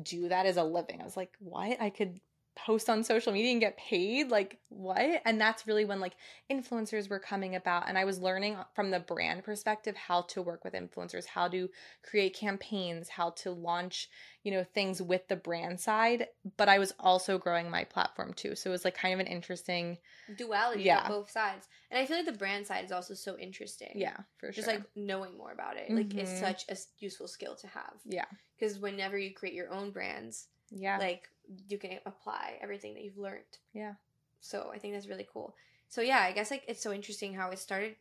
do 0.03 0.29
that 0.29 0.45
as 0.45 0.57
a 0.57 0.63
living. 0.63 1.01
I 1.01 1.05
was 1.05 1.17
like, 1.17 1.33
what? 1.39 1.81
I 1.81 1.89
could 1.89 2.19
post 2.65 2.89
on 2.89 3.03
social 3.03 3.31
media 3.33 3.51
and 3.51 3.61
get 3.61 3.77
paid? 3.77 4.29
Like 4.29 4.57
what? 4.69 5.21
And 5.25 5.39
that's 5.39 5.67
really 5.67 5.85
when 5.85 5.99
like 5.99 6.13
influencers 6.51 7.09
were 7.09 7.19
coming 7.19 7.55
about, 7.55 7.87
and 7.87 7.97
I 7.97 8.05
was 8.05 8.19
learning 8.19 8.57
from 8.75 8.91
the 8.91 8.99
brand 8.99 9.43
perspective 9.43 9.95
how 9.95 10.23
to 10.23 10.41
work 10.41 10.63
with 10.63 10.73
influencers, 10.73 11.25
how 11.25 11.47
to 11.49 11.69
create 12.03 12.35
campaigns, 12.35 13.09
how 13.09 13.31
to 13.31 13.51
launch, 13.51 14.09
you 14.43 14.51
know, 14.51 14.63
things 14.63 15.01
with 15.01 15.27
the 15.27 15.35
brand 15.35 15.79
side. 15.79 16.27
But 16.57 16.69
I 16.69 16.79
was 16.79 16.93
also 16.99 17.37
growing 17.37 17.69
my 17.69 17.83
platform 17.83 18.33
too, 18.33 18.55
so 18.55 18.69
it 18.69 18.73
was 18.73 18.85
like 18.85 18.95
kind 18.95 19.13
of 19.13 19.19
an 19.19 19.27
interesting, 19.27 19.97
duality 20.37 20.83
Yeah. 20.83 21.03
on 21.03 21.09
both 21.09 21.31
sides. 21.31 21.67
And 21.91 21.99
I 21.99 22.05
feel 22.05 22.17
like 22.17 22.25
the 22.25 22.31
brand 22.33 22.67
side 22.67 22.85
is 22.85 22.91
also 22.91 23.13
so 23.13 23.37
interesting. 23.37 23.91
yeah, 23.95 24.17
for 24.37 24.51
just 24.51 24.65
sure. 24.67 24.75
like 24.75 24.83
knowing 24.95 25.37
more 25.37 25.51
about 25.51 25.77
it 25.77 25.89
like 25.89 26.13
it's 26.13 26.31
mm-hmm. 26.31 26.39
such 26.39 26.65
a 26.69 26.77
useful 26.99 27.27
skill 27.27 27.55
to 27.55 27.67
have 27.67 27.93
yeah, 28.05 28.25
because 28.57 28.79
whenever 28.79 29.17
you 29.17 29.33
create 29.33 29.55
your 29.55 29.71
own 29.71 29.91
brands 29.91 30.47
yeah, 30.71 30.97
like 30.97 31.29
you 31.67 31.77
can 31.77 31.99
apply 32.05 32.57
everything 32.61 32.93
that 32.93 33.03
you've 33.03 33.17
learned 33.17 33.57
yeah. 33.73 33.93
so 34.39 34.71
i 34.73 34.77
think 34.77 34.93
that's 34.93 35.07
really 35.07 35.27
cool 35.31 35.55
so 35.87 36.01
yeah 36.01 36.19
i 36.19 36.31
guess 36.31 36.51
like 36.51 36.63
it's 36.67 36.81
so 36.81 36.91
interesting 36.93 37.33
how 37.33 37.49
it 37.49 37.59
started 37.59 37.95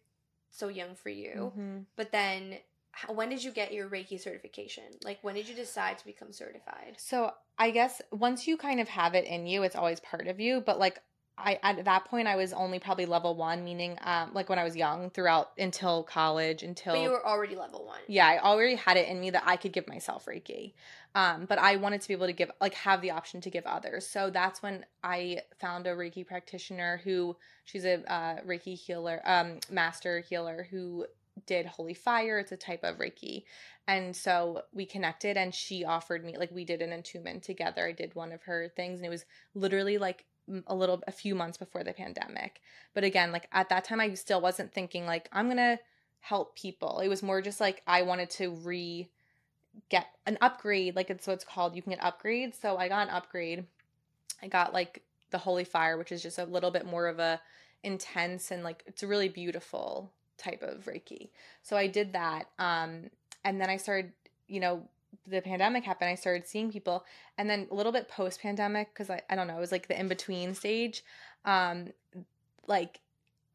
so 0.51 0.69
young 0.69 0.95
for 0.95 1.09
you 1.11 1.53
Mhm. 1.57 1.85
but 1.97 2.13
then 2.13 2.59
how, 2.91 3.13
when 3.13 3.29
did 3.29 3.45
you 3.45 3.51
get 3.53 3.73
your 3.73 3.89
reiki 3.89 4.21
certification 4.21 4.85
like 5.05 5.19
when 5.23 5.35
did 5.35 5.49
you 5.49 5.55
decide 5.55 5.99
to 5.99 6.05
become 6.05 6.33
certified 6.33 6.97
So 6.99 7.33
I 7.59 7.71
guess 7.73 8.01
once 8.13 8.47
you 8.47 8.57
kind 8.57 8.79
of 8.81 8.89
have 8.89 9.15
it 9.15 9.25
in 9.25 9.47
you, 9.49 9.65
it's 9.65 9.75
always 9.75 9.99
part 9.99 10.29
of 10.29 10.39
you. 10.39 10.61
But 10.61 10.79
like 10.79 11.03
I 11.39 11.59
at 11.63 11.85
that 11.85 12.05
point 12.07 12.29
I 12.29 12.37
was 12.37 12.53
only 12.53 12.79
probably 12.79 13.07
level 13.07 13.35
one, 13.35 13.65
meaning 13.65 13.99
um 14.03 14.31
like 14.35 14.49
when 14.49 14.59
I 14.59 14.65
was 14.65 14.77
young 14.77 15.11
throughout 15.11 15.53
until 15.59 16.03
college, 16.03 16.63
until 16.63 16.95
but 16.95 17.03
you 17.03 17.11
were 17.11 17.27
already 17.27 17.57
level 17.57 17.85
one 17.87 17.99
yeah, 18.09 18.27
I 18.27 18.39
already 18.39 18.75
had 18.75 18.97
it 18.97 19.09
in 19.09 19.21
me 19.21 19.31
that 19.31 19.43
I 19.47 19.57
could 19.57 19.73
give 19.73 19.87
myself 19.87 20.25
Reiki. 20.25 20.73
Um, 21.15 21.47
but 21.47 21.59
I 21.59 21.77
wanted 21.77 22.01
to 22.01 22.09
be 22.09 22.15
able 22.15 22.27
to 22.27 22.33
give 22.33 22.51
like 22.61 22.75
have 22.75 23.01
the 23.03 23.11
option 23.11 23.41
to 23.43 23.51
give 23.51 23.67
others. 23.67 24.07
So 24.07 24.31
that's 24.31 24.63
when 24.63 24.85
I 25.05 25.43
found 25.61 25.87
a 25.87 25.91
Reiki 25.91 26.27
practitioner 26.27 27.01
who 27.05 27.37
she's 27.65 27.85
a 27.85 28.01
uh, 28.13 28.41
Reiki 28.47 28.79
healer, 28.79 29.21
um, 29.25 29.59
master 29.71 30.21
healer 30.21 30.67
who 30.71 31.07
did 31.47 31.67
holy 31.67 31.95
fire. 31.95 32.39
It's 32.39 32.53
a 32.53 32.57
type 32.57 32.83
of 32.83 32.99
Reiki. 32.99 33.45
And 33.87 34.15
so 34.15 34.63
we 34.73 34.85
connected 34.85 35.37
and 35.37 35.55
she 35.55 35.85
offered 35.85 36.25
me 36.25 36.37
like 36.37 36.51
we 36.51 36.65
did 36.65 36.83
an 36.83 36.93
attunement 36.93 37.43
together. 37.43 37.87
I 37.87 37.93
did 37.93 38.15
one 38.15 38.33
of 38.33 38.43
her 38.43 38.69
things 38.75 38.99
and 38.99 39.07
it 39.07 39.11
was 39.11 39.25
literally 39.55 39.99
like 39.99 40.25
a 40.67 40.75
little 40.75 41.03
a 41.07 41.13
few 41.13 41.35
months 41.35 41.59
before 41.59 41.85
the 41.85 41.93
pandemic. 41.93 42.61
But 42.95 43.05
again, 43.05 43.33
like 43.33 43.49
at 43.53 43.69
that 43.69 43.85
time 43.85 44.01
I 44.01 44.15
still 44.15 44.41
wasn't 44.41 44.73
thinking 44.73 45.07
like 45.07 45.29
I'm 45.33 45.51
to 45.51 45.79
help 46.21 46.57
people. 46.57 47.01
It 47.01 47.09
was 47.09 47.23
more 47.23 47.41
just 47.43 47.61
like 47.61 47.83
I 47.87 48.03
wanted 48.03 48.31
to 48.31 48.51
re 48.51 49.09
get 49.91 50.07
an 50.27 50.39
upgrade, 50.41 50.97
like 50.97 51.11
it's 51.11 51.27
what 51.27 51.35
it's 51.35 51.45
called. 51.45 51.77
You 51.77 51.83
can 51.83 51.93
get 51.93 52.01
upgrades. 52.01 52.61
So 52.61 52.77
I 52.77 52.89
got 52.89 53.09
an 53.09 53.15
upgrade. 53.15 53.65
I 54.43 54.49
got 54.49 54.73
like 54.73 55.03
the 55.31 55.39
holy 55.39 55.65
fire, 55.65 55.97
which 55.97 56.13
is 56.13 56.23
just 56.23 56.39
a 56.39 56.45
little 56.45 56.71
bit 56.71 56.87
more 56.87 57.07
of 57.07 57.19
a 57.19 57.41
intense 57.85 58.51
and 58.51 58.65
like 58.65 58.83
it's 58.87 59.03
a 59.03 59.07
really 59.07 59.29
beautiful 59.29 60.13
type 60.37 60.63
of 60.63 60.85
Reiki. 60.87 61.31
So 61.63 61.77
I 61.77 61.87
did 61.87 62.13
that. 62.13 62.49
Um 62.59 63.11
and 63.45 63.61
then 63.61 63.71
I 63.71 63.77
started, 63.77 64.13
you 64.47 64.61
know, 64.61 64.89
the 65.27 65.41
pandemic 65.41 65.85
happened, 65.85 66.11
I 66.11 66.15
started 66.15 66.47
seeing 66.47 66.71
people 66.71 67.05
and 67.37 67.49
then 67.49 67.67
a 67.71 67.75
little 67.75 67.93
bit 67.93 68.09
post 68.09 68.41
pandemic, 68.41 68.93
because 68.93 69.11
I, 69.11 69.23
I 69.31 69.37
don't 69.37 69.47
know, 69.47 69.57
it 69.57 69.61
was 69.61 69.73
like 69.73 69.89
the 69.89 69.99
in-between 69.99 70.55
stage. 70.55 71.03
Um 71.45 71.89
like 72.67 73.01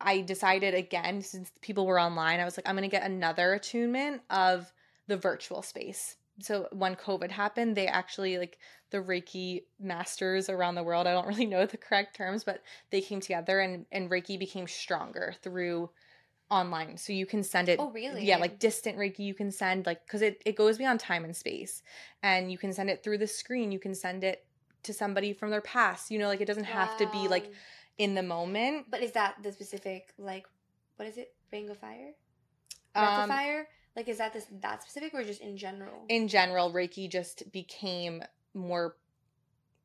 I 0.02 0.22
decided 0.22 0.74
again, 0.74 1.22
since 1.22 1.52
people 1.62 1.86
were 1.86 2.00
online, 2.00 2.40
I 2.40 2.46
was 2.46 2.58
like, 2.58 2.68
I'm 2.68 2.76
gonna 2.76 2.88
get 2.88 3.04
another 3.04 3.54
attunement 3.54 4.22
of 4.30 4.72
the 5.08 5.18
virtual 5.18 5.62
space. 5.62 6.18
So 6.40 6.68
when 6.72 6.96
COVID 6.96 7.32
happened, 7.32 7.76
they 7.76 7.88
actually 7.88 8.38
like 8.38 8.58
the 8.90 8.98
Reiki 8.98 9.64
masters 9.80 10.50
around 10.50 10.76
the 10.76 10.84
world. 10.84 11.08
I 11.08 11.14
don't 11.14 11.28
really 11.28 11.46
know 11.54 11.66
the 11.66 11.78
correct 11.78 12.16
terms, 12.16 12.44
but 12.44 12.62
they 12.90 13.02
came 13.02 13.20
together 13.20 13.60
and 13.60 13.86
and 13.92 14.10
Reiki 14.10 14.38
became 14.40 14.68
stronger 14.68 15.36
through 15.42 15.90
online. 16.50 16.98
So 16.98 17.14
you 17.14 17.26
can 17.26 17.44
send 17.44 17.70
it 17.70 17.80
oh 17.80 17.92
really 17.92 18.26
yeah, 18.26 18.38
like 18.38 18.60
distant 18.60 18.98
Reiki 18.98 19.20
you 19.20 19.34
can 19.34 19.52
send 19.52 19.86
like 19.86 20.08
cuz 20.08 20.22
it 20.22 20.42
it 20.46 20.56
goes 20.56 20.78
beyond 20.78 21.00
time 21.00 21.24
and 21.24 21.36
space. 21.36 21.82
And 22.22 22.52
you 22.52 22.58
can 22.58 22.74
send 22.74 22.90
it 22.90 23.04
through 23.04 23.18
the 23.18 23.28
screen. 23.28 23.72
You 23.72 23.80
can 23.80 23.96
send 23.96 24.24
it 24.24 24.46
to 24.84 24.94
somebody 24.94 25.34
from 25.34 25.50
their 25.50 25.62
past. 25.62 26.12
You 26.12 26.20
know, 26.20 26.28
like 26.28 26.42
it 26.42 26.46
doesn't 26.46 26.66
have 26.66 26.98
to 26.98 27.10
be 27.12 27.28
like 27.28 27.52
in 27.98 28.16
the 28.16 28.24
moment. 28.24 28.90
but 28.90 29.02
is 29.02 29.12
that 29.14 29.36
the 29.44 29.52
specific 29.52 30.14
like 30.18 30.48
what 30.96 31.08
is 31.08 31.18
it 31.18 31.34
ring 31.52 31.70
of 31.70 31.78
fire 31.78 32.14
Um, 32.96 33.30
fire 33.30 33.68
like 33.96 34.08
is 34.08 34.18
that 34.18 34.34
this 34.34 34.48
that 34.62 34.82
specific 34.84 35.14
or 35.14 35.24
just 35.24 35.42
in 35.42 35.58
general 35.58 36.06
in 36.10 36.28
general, 36.28 36.72
Reiki 36.72 37.10
just 37.10 37.52
became 37.52 38.24
more 38.54 38.98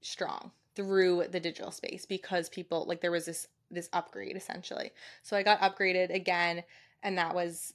strong 0.01 0.53
through 0.75 1.27
the 1.31 1.41
digital 1.41 1.71
space 1.71 2.07
because 2.07 2.49
people 2.49 2.87
like 2.87 3.01
there 3.01 3.11
was 3.11 3.27
this 3.27 3.49
this 3.71 3.89
upgrade 3.93 4.37
essentially. 4.37 4.93
So 5.23 5.37
I 5.37 5.43
got 5.43 5.61
upgraded 5.61 6.15
again, 6.15 6.65
and 7.03 7.19
that 7.19 7.35
was 7.35 7.75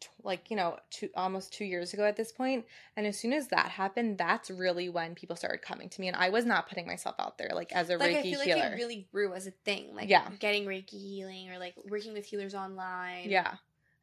t- 0.00 0.08
like 0.22 0.50
you 0.50 0.56
know 0.56 0.78
two 0.90 1.08
almost 1.16 1.52
two 1.52 1.64
years 1.64 1.92
ago 1.94 2.04
at 2.04 2.16
this 2.16 2.32
point. 2.32 2.64
And 2.96 3.06
as 3.06 3.18
soon 3.18 3.32
as 3.32 3.48
that 3.48 3.68
happened, 3.70 4.18
that's 4.18 4.50
really 4.50 4.88
when 4.88 5.14
people 5.14 5.36
started 5.36 5.62
coming 5.62 5.88
to 5.90 6.00
me, 6.00 6.08
and 6.08 6.16
I 6.16 6.30
was 6.30 6.44
not 6.44 6.68
putting 6.68 6.86
myself 6.86 7.16
out 7.18 7.38
there 7.38 7.50
like 7.54 7.72
as 7.72 7.90
a 7.90 7.96
like 7.96 8.10
Reiki 8.10 8.18
I 8.18 8.22
feel 8.22 8.40
healer. 8.40 8.58
like 8.60 8.72
it 8.72 8.76
really 8.76 9.08
grew 9.12 9.34
as 9.34 9.46
a 9.46 9.50
thing, 9.52 9.94
like 9.94 10.08
Yeah. 10.08 10.28
getting 10.38 10.64
Reiki 10.66 10.90
healing 11.00 11.50
or 11.50 11.58
like 11.58 11.74
working 11.88 12.12
with 12.12 12.24
healers 12.26 12.54
online. 12.54 13.30
Yeah. 13.30 13.54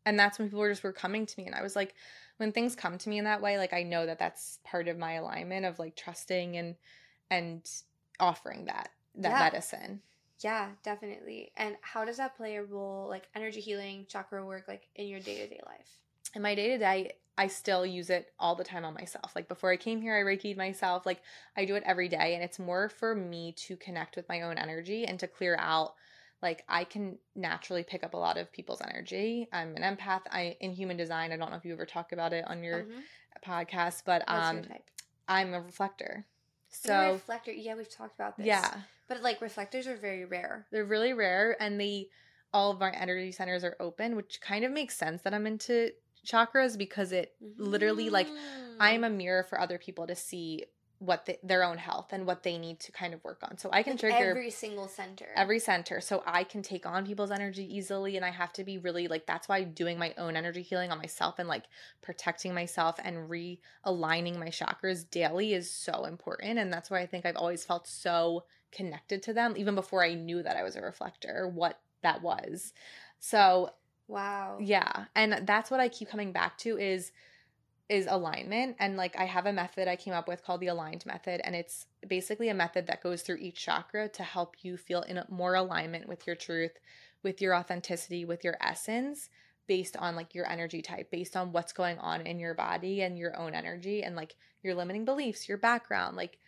And 0.06 0.18
that's 0.18 0.40
when 0.40 0.48
people 0.48 0.62
were 0.62 0.70
just 0.70 0.84
were 0.84 0.94
coming 0.94 1.26
to 1.26 1.34
me 1.38 1.48
and 1.48 1.54
I 1.56 1.62
was 1.62 1.76
like 1.76 1.94
when 2.38 2.54
things 2.54 2.76
come 2.78 2.98
to 2.98 3.10
me 3.10 3.18
in 3.18 3.26
that 3.26 3.42
way 3.42 3.58
like 3.58 3.74
I 3.74 3.84
know 3.84 4.06
that 4.06 4.20
that's 4.20 4.60
part 4.64 4.88
of 4.88 4.98
my 4.98 5.14
alignment 5.16 5.66
of 5.66 5.80
like 5.80 5.98
trusting 5.98 6.56
and 6.56 6.76
and 7.30 7.70
offering 8.18 8.66
that 8.66 8.90
that 9.16 9.32
Yeah. 9.32 9.40
medicine. 9.40 10.02
Yeah, 10.42 10.70
definitely. 10.84 11.52
And 11.58 11.76
how 11.82 12.06
does 12.06 12.18
that 12.18 12.38
play 12.38 12.56
a 12.56 12.64
role, 12.64 13.08
like 13.08 13.28
energy 13.36 13.60
healing, 13.60 14.06
chakra 14.08 14.46
work, 14.46 14.66
like 14.68 14.88
in 14.96 15.08
your 15.08 15.20
day 15.20 15.38
to 15.38 15.48
day 15.48 15.62
life? 15.66 15.98
In 16.36 16.42
my 16.42 16.56
day 16.56 16.70
to 16.70 16.78
day 16.78 17.14
I 17.40 17.48
still 17.48 17.86
use 17.86 18.10
it 18.10 18.34
all 18.40 18.56
the 18.56 18.64
time 18.64 18.84
on 18.84 18.96
myself. 18.96 19.36
Like 19.36 19.48
before 19.48 19.72
I 19.72 19.78
came 19.78 20.02
here 20.02 20.16
I 20.16 20.22
reiki'd 20.22 20.58
myself. 20.58 21.06
Like 21.06 21.22
I 21.56 21.66
do 21.66 21.76
it 21.76 21.84
every 21.86 22.10
day 22.10 22.34
and 22.34 22.44
it's 22.44 22.60
more 22.60 22.90
for 22.90 23.14
me 23.14 23.54
to 23.58 23.78
connect 23.78 24.16
with 24.16 24.28
my 24.28 24.42
own 24.42 24.58
energy 24.58 25.06
and 25.06 25.20
to 25.20 25.28
clear 25.28 25.56
out 25.60 25.94
like 26.42 26.64
I 26.68 26.84
can 26.84 27.18
naturally 27.36 27.84
pick 27.84 28.04
up 28.04 28.14
a 28.14 28.18
lot 28.18 28.38
of 28.38 28.52
people's 28.52 28.82
energy. 28.82 29.48
I'm 29.52 29.76
an 29.76 29.84
empath. 29.84 30.22
I 30.32 30.56
in 30.60 30.72
human 30.72 30.98
design. 30.98 31.32
I 31.32 31.38
don't 31.38 31.52
know 31.52 31.58
if 31.58 31.66
you 31.66 31.74
ever 31.74 31.86
talk 31.86 32.12
about 32.12 32.34
it 32.34 32.46
on 32.48 32.64
your 32.64 32.84
Mhm. 32.84 33.04
podcast, 33.46 34.04
but 34.06 34.24
What's 34.28 34.50
um? 34.50 34.62
I'm 35.28 35.54
a 35.54 35.62
reflector. 35.62 36.26
You're 36.86 36.94
a 36.96 37.08
So 37.08 37.14
reflector. 37.14 37.52
Yeah, 37.52 37.76
we've 37.76 37.90
talked 37.90 38.16
about 38.16 38.38
this. 38.38 38.46
yeah, 38.46 38.82
But 39.08 39.22
like 39.22 39.42
reflectors 39.42 39.88
are 39.88 39.98
very 39.98 40.26
rare. 40.26 40.68
they're 40.72 40.86
really 40.86 41.14
rare, 41.14 41.56
and 41.62 41.80
they 41.80 42.08
all 42.54 42.72
of 42.72 42.82
our 42.82 42.94
energy 42.96 43.32
centers 43.32 43.64
are 43.64 43.76
open, 43.80 44.16
which 44.16 44.40
kind 44.42 44.64
of 44.66 44.72
makes 44.72 44.96
sense 44.98 45.22
that 45.24 45.34
I'm 45.34 45.46
into 45.48 45.92
chakras 46.26 46.78
because 46.78 47.12
it 47.12 47.34
literally 47.58 48.10
like 48.10 48.28
I'm 48.80 49.04
a 49.04 49.10
Mm. 49.10 49.16
mirror 49.16 49.44
for 49.44 49.60
other 49.60 49.78
people 49.78 50.08
to 50.08 50.16
see 50.16 50.66
what 51.00 51.26
the, 51.26 51.38
their 51.44 51.64
own 51.64 51.78
health 51.78 52.08
and 52.12 52.26
what 52.26 52.42
they 52.44 52.58
need 52.58 52.80
to 52.80 52.92
kind 52.92 53.14
of 53.14 53.24
work 53.24 53.40
on. 53.44 53.58
So 53.58 53.70
I 53.72 53.84
can 53.84 53.94
Like 53.94 54.00
trigger 54.00 54.32
every 54.32 54.50
single 54.50 54.88
center. 54.88 55.28
every 55.36 55.60
center 55.60 56.02
so 56.02 56.24
i 56.26 56.44
can 56.44 56.64
take 56.64 56.88
on 56.88 57.06
people's 57.06 57.30
energy 57.30 57.64
easily 57.78 58.16
and 58.16 58.26
i 58.26 58.32
have 58.32 58.52
to 58.54 58.64
be 58.64 58.80
really 58.80 59.08
like 59.08 59.28
that's 59.28 59.48
why 59.48 59.64
doing 59.64 60.00
my 60.00 60.12
own 60.18 60.36
energy 60.36 60.64
healing 60.64 60.90
on 60.92 60.98
myself 60.98 61.38
and 61.38 61.48
like 61.48 61.66
protecting 62.02 62.54
myself 62.56 62.96
and 63.04 63.30
realigning 63.30 64.40
my 64.40 64.48
chakras 64.48 65.08
daily 65.10 65.54
is 65.54 65.70
so 65.72 66.06
important 66.06 66.58
and 66.58 66.74
that's 66.74 66.90
why 66.90 67.00
i 67.00 67.06
think 67.06 67.26
i've 67.26 67.36
always 67.36 67.64
felt 67.64 67.86
so 67.88 68.44
connected 68.72 69.24
to 69.24 69.34
them 69.34 69.54
even 69.58 69.76
before 69.76 70.04
i 70.04 70.14
knew 70.14 70.42
that 70.44 70.58
i 70.58 70.64
was 70.64 70.76
a 70.76 70.82
reflector 70.82 71.48
what 71.54 71.80
that 72.04 72.22
was 72.22 72.74
so 73.20 73.70
Wow. 74.08 74.58
yeah 74.62 75.06
and 75.16 75.42
that's 75.46 75.70
what 75.70 75.80
i 75.80 75.90
keep 75.90 76.10
coming 76.10 76.32
back 76.32 76.58
to 76.60 76.78
is 76.78 77.12
is 77.90 78.08
alignment 78.10 78.76
and 78.80 78.98
like 78.98 79.18
i 79.18 79.26
have 79.26 79.46
a 79.46 79.54
method 79.54 79.88
i 79.88 79.96
came 79.96 80.14
up 80.14 80.28
with 80.28 80.44
called 80.44 80.60
the 80.62 80.68
aligned 80.68 81.06
method 81.06 81.42
and 81.44 81.56
it's 81.56 81.86
basically 82.08 82.50
a 82.50 82.54
method 82.54 82.88
that 82.88 83.02
goes 83.04 83.22
through 83.22 83.38
each 83.38 83.64
chakra 83.64 84.10
to 84.10 84.24
help 84.24 84.56
you 84.62 84.78
feel 84.78 85.02
in 85.04 85.22
more 85.30 85.56
alignment 85.56 86.08
with 86.08 86.28
your 86.28 86.36
truth 86.36 86.80
with 87.24 87.42
your 87.42 87.56
authenticity 87.56 88.26
with 88.26 88.44
your 88.44 88.58
essence 88.62 89.30
based 89.68 89.96
on 89.98 90.16
like 90.16 90.34
your 90.36 90.50
energy 90.50 90.82
type 90.82 91.10
based 91.12 91.36
on 91.36 91.52
what's 91.52 91.74
going 91.74 91.98
on 92.00 92.22
in 92.22 92.40
your 92.40 92.54
body 92.54 93.02
and 93.02 93.18
your 93.18 93.38
own 93.38 93.54
energy 93.54 94.04
and 94.04 94.16
like 94.16 94.36
your 94.64 94.76
limiting 94.76 95.06
beliefs 95.06 95.48
your 95.48 95.58
background 95.58 96.18
like 96.18 96.40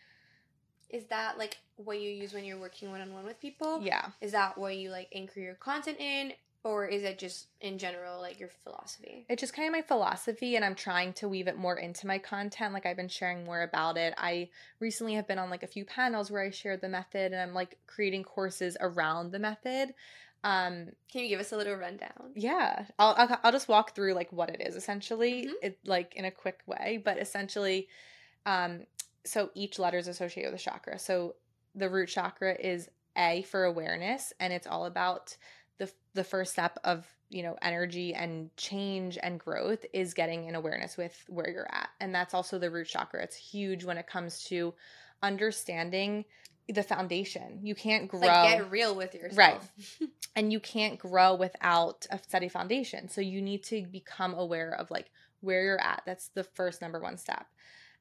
Is 0.90 1.06
that 1.06 1.38
like 1.38 1.58
what 1.78 2.00
you 2.00 2.10
use 2.10 2.34
when 2.34 2.44
you're 2.46 2.60
working 2.60 2.92
one 2.92 3.02
on 3.02 3.14
one 3.14 3.26
with 3.26 3.40
people? 3.40 3.82
yeah 3.82 4.08
Is 4.22 4.32
that 4.34 4.58
what 4.58 4.76
you 4.78 4.90
like 4.92 5.08
anchor 5.14 5.40
your 5.40 5.56
content 5.56 6.00
in? 6.00 6.34
Or 6.66 6.86
is 6.86 7.04
it 7.04 7.18
just 7.18 7.48
in 7.62 7.78
general 7.78 8.20
like 8.20 8.38
your 8.40 8.50
philosophy? 8.50 9.26
it's 9.30 9.40
just 9.40 9.54
kind 9.54 9.68
of 9.68 9.72
my 9.74 9.82
philosophy 9.82 10.56
and 10.58 10.66
i'm 10.66 10.76
trying 10.76 11.14
to 11.14 11.28
weave 11.30 11.48
it 11.48 11.58
more 11.58 11.78
into 11.78 12.06
my 12.08 12.18
content 12.18 12.74
like 12.74 12.86
i've 12.86 12.98
been 12.98 13.08
sharing 13.08 13.46
more 13.46 13.62
about 13.62 13.96
it 13.96 14.14
i 14.18 14.50
recently 14.80 15.14
have 15.14 15.28
been 15.28 15.38
on 15.40 15.50
like 15.50 15.64
a 15.64 15.68
few 15.68 15.86
panels 15.86 16.30
where 16.32 16.44
i 16.44 16.50
shared 16.50 16.82
the 16.82 16.90
method 16.90 17.32
and 17.32 17.40
i'm 17.42 17.54
like 17.54 17.78
creating 17.88 18.24
courses 18.24 18.76
around 18.82 19.32
the 19.32 19.40
method 19.40 19.94
um 20.44 20.88
Can 21.12 21.22
you 21.22 21.30
give 21.30 21.40
us 21.40 21.52
a 21.54 21.58
little 21.58 21.76
rundown? 21.76 22.32
yeah 22.36 22.86
i'll 22.98 23.14
i'll, 23.18 23.40
I'll 23.44 23.52
just 23.52 23.68
walk 23.70 23.96
through 23.96 24.14
like 24.14 24.32
what 24.34 24.50
it 24.50 24.62
is 24.66 24.76
essentially 24.76 25.46
Mhm. 25.48 25.54
it 25.62 25.80
like 25.86 26.14
in 26.16 26.26
a 26.26 26.32
quick 26.32 26.60
way 26.66 27.02
but 27.04 27.18
essentially 27.20 27.88
um 28.46 28.82
so 29.26 29.50
each 29.54 29.80
letter 29.80 29.98
is 29.98 30.08
associated 30.08 30.52
with 30.52 30.62
a 30.62 30.64
chakra. 30.64 31.00
So 31.00 31.36
the 31.76 31.90
root 31.90 32.10
chakra 32.10 32.56
is 32.60 32.90
a 33.18 33.44
for 33.44 33.66
awareness 33.66 34.34
and 34.40 34.54
it's 34.54 34.68
all 34.68 34.86
about 34.86 35.36
the 35.78 35.92
the 36.14 36.24
first 36.24 36.52
step 36.54 36.78
of 36.84 37.06
you 37.30 37.44
know 37.44 37.58
energy 37.62 38.14
and 38.14 38.56
change 38.58 39.18
and 39.22 39.40
growth 39.40 39.86
is 39.94 40.14
getting 40.14 40.46
in 40.46 40.56
awareness 40.56 40.98
with 40.98 41.24
where 41.28 41.50
you're 41.50 41.72
at. 41.72 41.90
And 42.00 42.14
that's 42.14 42.34
also 42.34 42.60
the 42.60 42.72
root 42.72 42.88
chakra. 42.88 43.24
It's 43.24 43.36
huge 43.36 43.84
when 43.84 43.98
it 43.98 44.08
comes 44.08 44.44
to 44.46 44.74
understanding 45.22 46.26
the 46.68 46.84
foundation. 46.84 47.60
You 47.64 47.76
can't 47.76 48.08
grow 48.08 48.20
Like 48.20 48.58
get 48.58 48.72
real 48.72 48.96
with 48.96 49.16
yourself. 49.16 49.72
Right. 50.00 50.10
and 50.36 50.54
you 50.54 50.60
can't 50.60 51.00
grow 51.00 51.34
without 51.36 52.06
a 52.12 52.20
steady 52.20 52.50
foundation. 52.50 53.10
So 53.10 53.22
you 53.22 53.42
need 53.42 53.64
to 53.66 53.86
become 53.86 54.34
aware 54.34 54.72
of 54.74 54.92
like 54.92 55.10
where 55.42 55.64
you're 55.64 55.82
at. 55.82 56.04
That's 56.06 56.30
the 56.30 56.44
first 56.44 56.82
number 56.82 57.00
one 57.00 57.18
step 57.18 57.48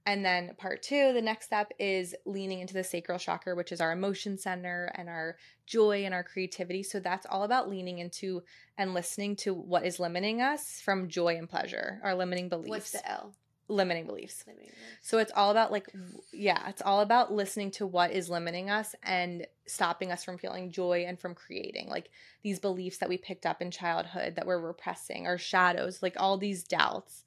and 0.09 0.25
then 0.25 0.53
part 0.57 0.83
two 0.83 1.13
the 1.13 1.23
next 1.23 1.45
step 1.47 1.71
is 1.79 2.15
leaning 2.25 2.61
into 2.61 2.75
the 2.75 2.83
sacral 2.83 3.19
chakra 3.19 3.55
which 3.55 3.73
is 3.73 3.81
our 3.81 3.93
emotion 3.93 4.39
center 4.39 4.91
and 4.95 5.09
our 5.09 5.37
joy 5.67 6.05
and 6.05 6.15
our 6.15 6.25
creativity 6.25 6.83
so 6.83 6.99
that's 6.99 7.27
all 7.31 7.43
about 7.45 7.69
leaning 7.69 7.99
into 7.99 8.43
and 8.79 8.95
listening 8.95 9.37
to 9.37 9.53
what 9.53 9.85
is 9.85 10.01
limiting 10.01 10.41
us 10.41 10.81
from 10.81 11.09
joy 11.09 11.37
and 11.37 11.49
pleasure 11.49 12.01
our 12.03 12.15
limiting 12.15 12.49
beliefs 12.49 12.71
What's 12.71 12.93
the 12.93 13.11
L? 13.11 13.35
limiting 13.71 14.07
beliefs 14.07 14.45
Limiting 14.47 14.71
beliefs. 14.71 14.81
so 15.03 15.19
it's 15.19 15.33
all 15.37 15.51
about 15.51 15.71
like 15.71 15.87
yeah, 16.33 16.69
it's 16.71 16.81
all 16.81 17.01
about 17.01 17.33
listening 17.33 17.71
to 17.73 17.87
what 17.87 18.13
is 18.13 18.31
limiting 18.31 18.71
us 18.71 18.95
and 19.03 19.47
stopping 19.67 20.11
us 20.11 20.25
from 20.25 20.39
feeling 20.39 20.71
joy 20.71 21.05
and 21.07 21.21
from 21.21 21.35
creating 21.35 21.89
like 21.91 22.09
these 22.43 22.59
beliefs 22.61 22.97
that 22.99 23.11
we 23.11 23.19
picked 23.19 23.45
up 23.45 23.61
in 23.61 23.71
childhood 23.71 24.37
that 24.37 24.47
we're 24.47 24.59
repressing, 24.59 25.27
our 25.27 25.37
shadows, 25.37 26.03
like 26.03 26.15
all 26.17 26.39
these 26.39 26.65
doubts. 26.65 27.25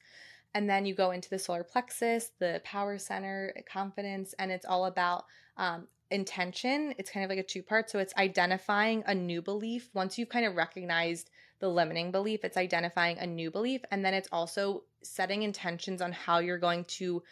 And 0.54 0.68
then 0.68 0.84
you 0.84 0.94
go 0.94 1.10
into 1.12 1.30
the 1.30 1.38
solar 1.38 1.64
plexus, 1.64 2.30
the 2.38 2.60
power 2.64 2.98
center, 2.98 3.54
confidence, 3.66 4.34
and 4.38 4.50
it's 4.50 4.66
all 4.66 4.86
about 4.86 5.24
um, 5.56 5.86
intention. 6.10 6.94
It's 6.98 7.10
kind 7.10 7.24
of 7.24 7.30
like 7.30 7.38
a 7.38 7.42
two 7.42 7.62
part. 7.62 7.90
So 7.90 7.98
it's 7.98 8.14
identifying 8.16 9.02
a 9.06 9.14
new 9.14 9.42
belief. 9.42 9.88
Once 9.94 10.18
you've 10.18 10.28
kind 10.28 10.46
of 10.46 10.54
recognized 10.54 11.30
the 11.58 11.68
limiting 11.68 12.10
belief, 12.12 12.44
it's 12.44 12.56
identifying 12.56 13.18
a 13.18 13.26
new 13.26 13.50
belief. 13.50 13.82
And 13.90 14.04
then 14.04 14.14
it's 14.14 14.28
also 14.30 14.84
setting 15.02 15.42
intentions 15.42 16.02
on 16.02 16.12
how 16.12 16.38
you're 16.38 16.58
going 16.58 16.84
to 16.84 17.22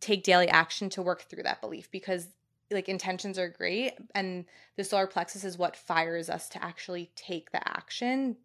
take 0.00 0.24
daily 0.24 0.48
action 0.48 0.90
to 0.90 1.02
work 1.02 1.22
through 1.22 1.44
that 1.44 1.60
belief 1.60 1.90
because 1.90 2.28
like 2.70 2.88
intentions 2.88 3.38
are 3.38 3.48
great 3.48 3.92
and 4.14 4.44
the 4.76 4.84
solar 4.84 5.06
plexus 5.06 5.44
is 5.44 5.58
what 5.58 5.76
fires 5.76 6.30
us 6.30 6.48
to 6.48 6.64
actually 6.64 7.10
take 7.16 7.50
the 7.52 7.68
action 7.68 8.36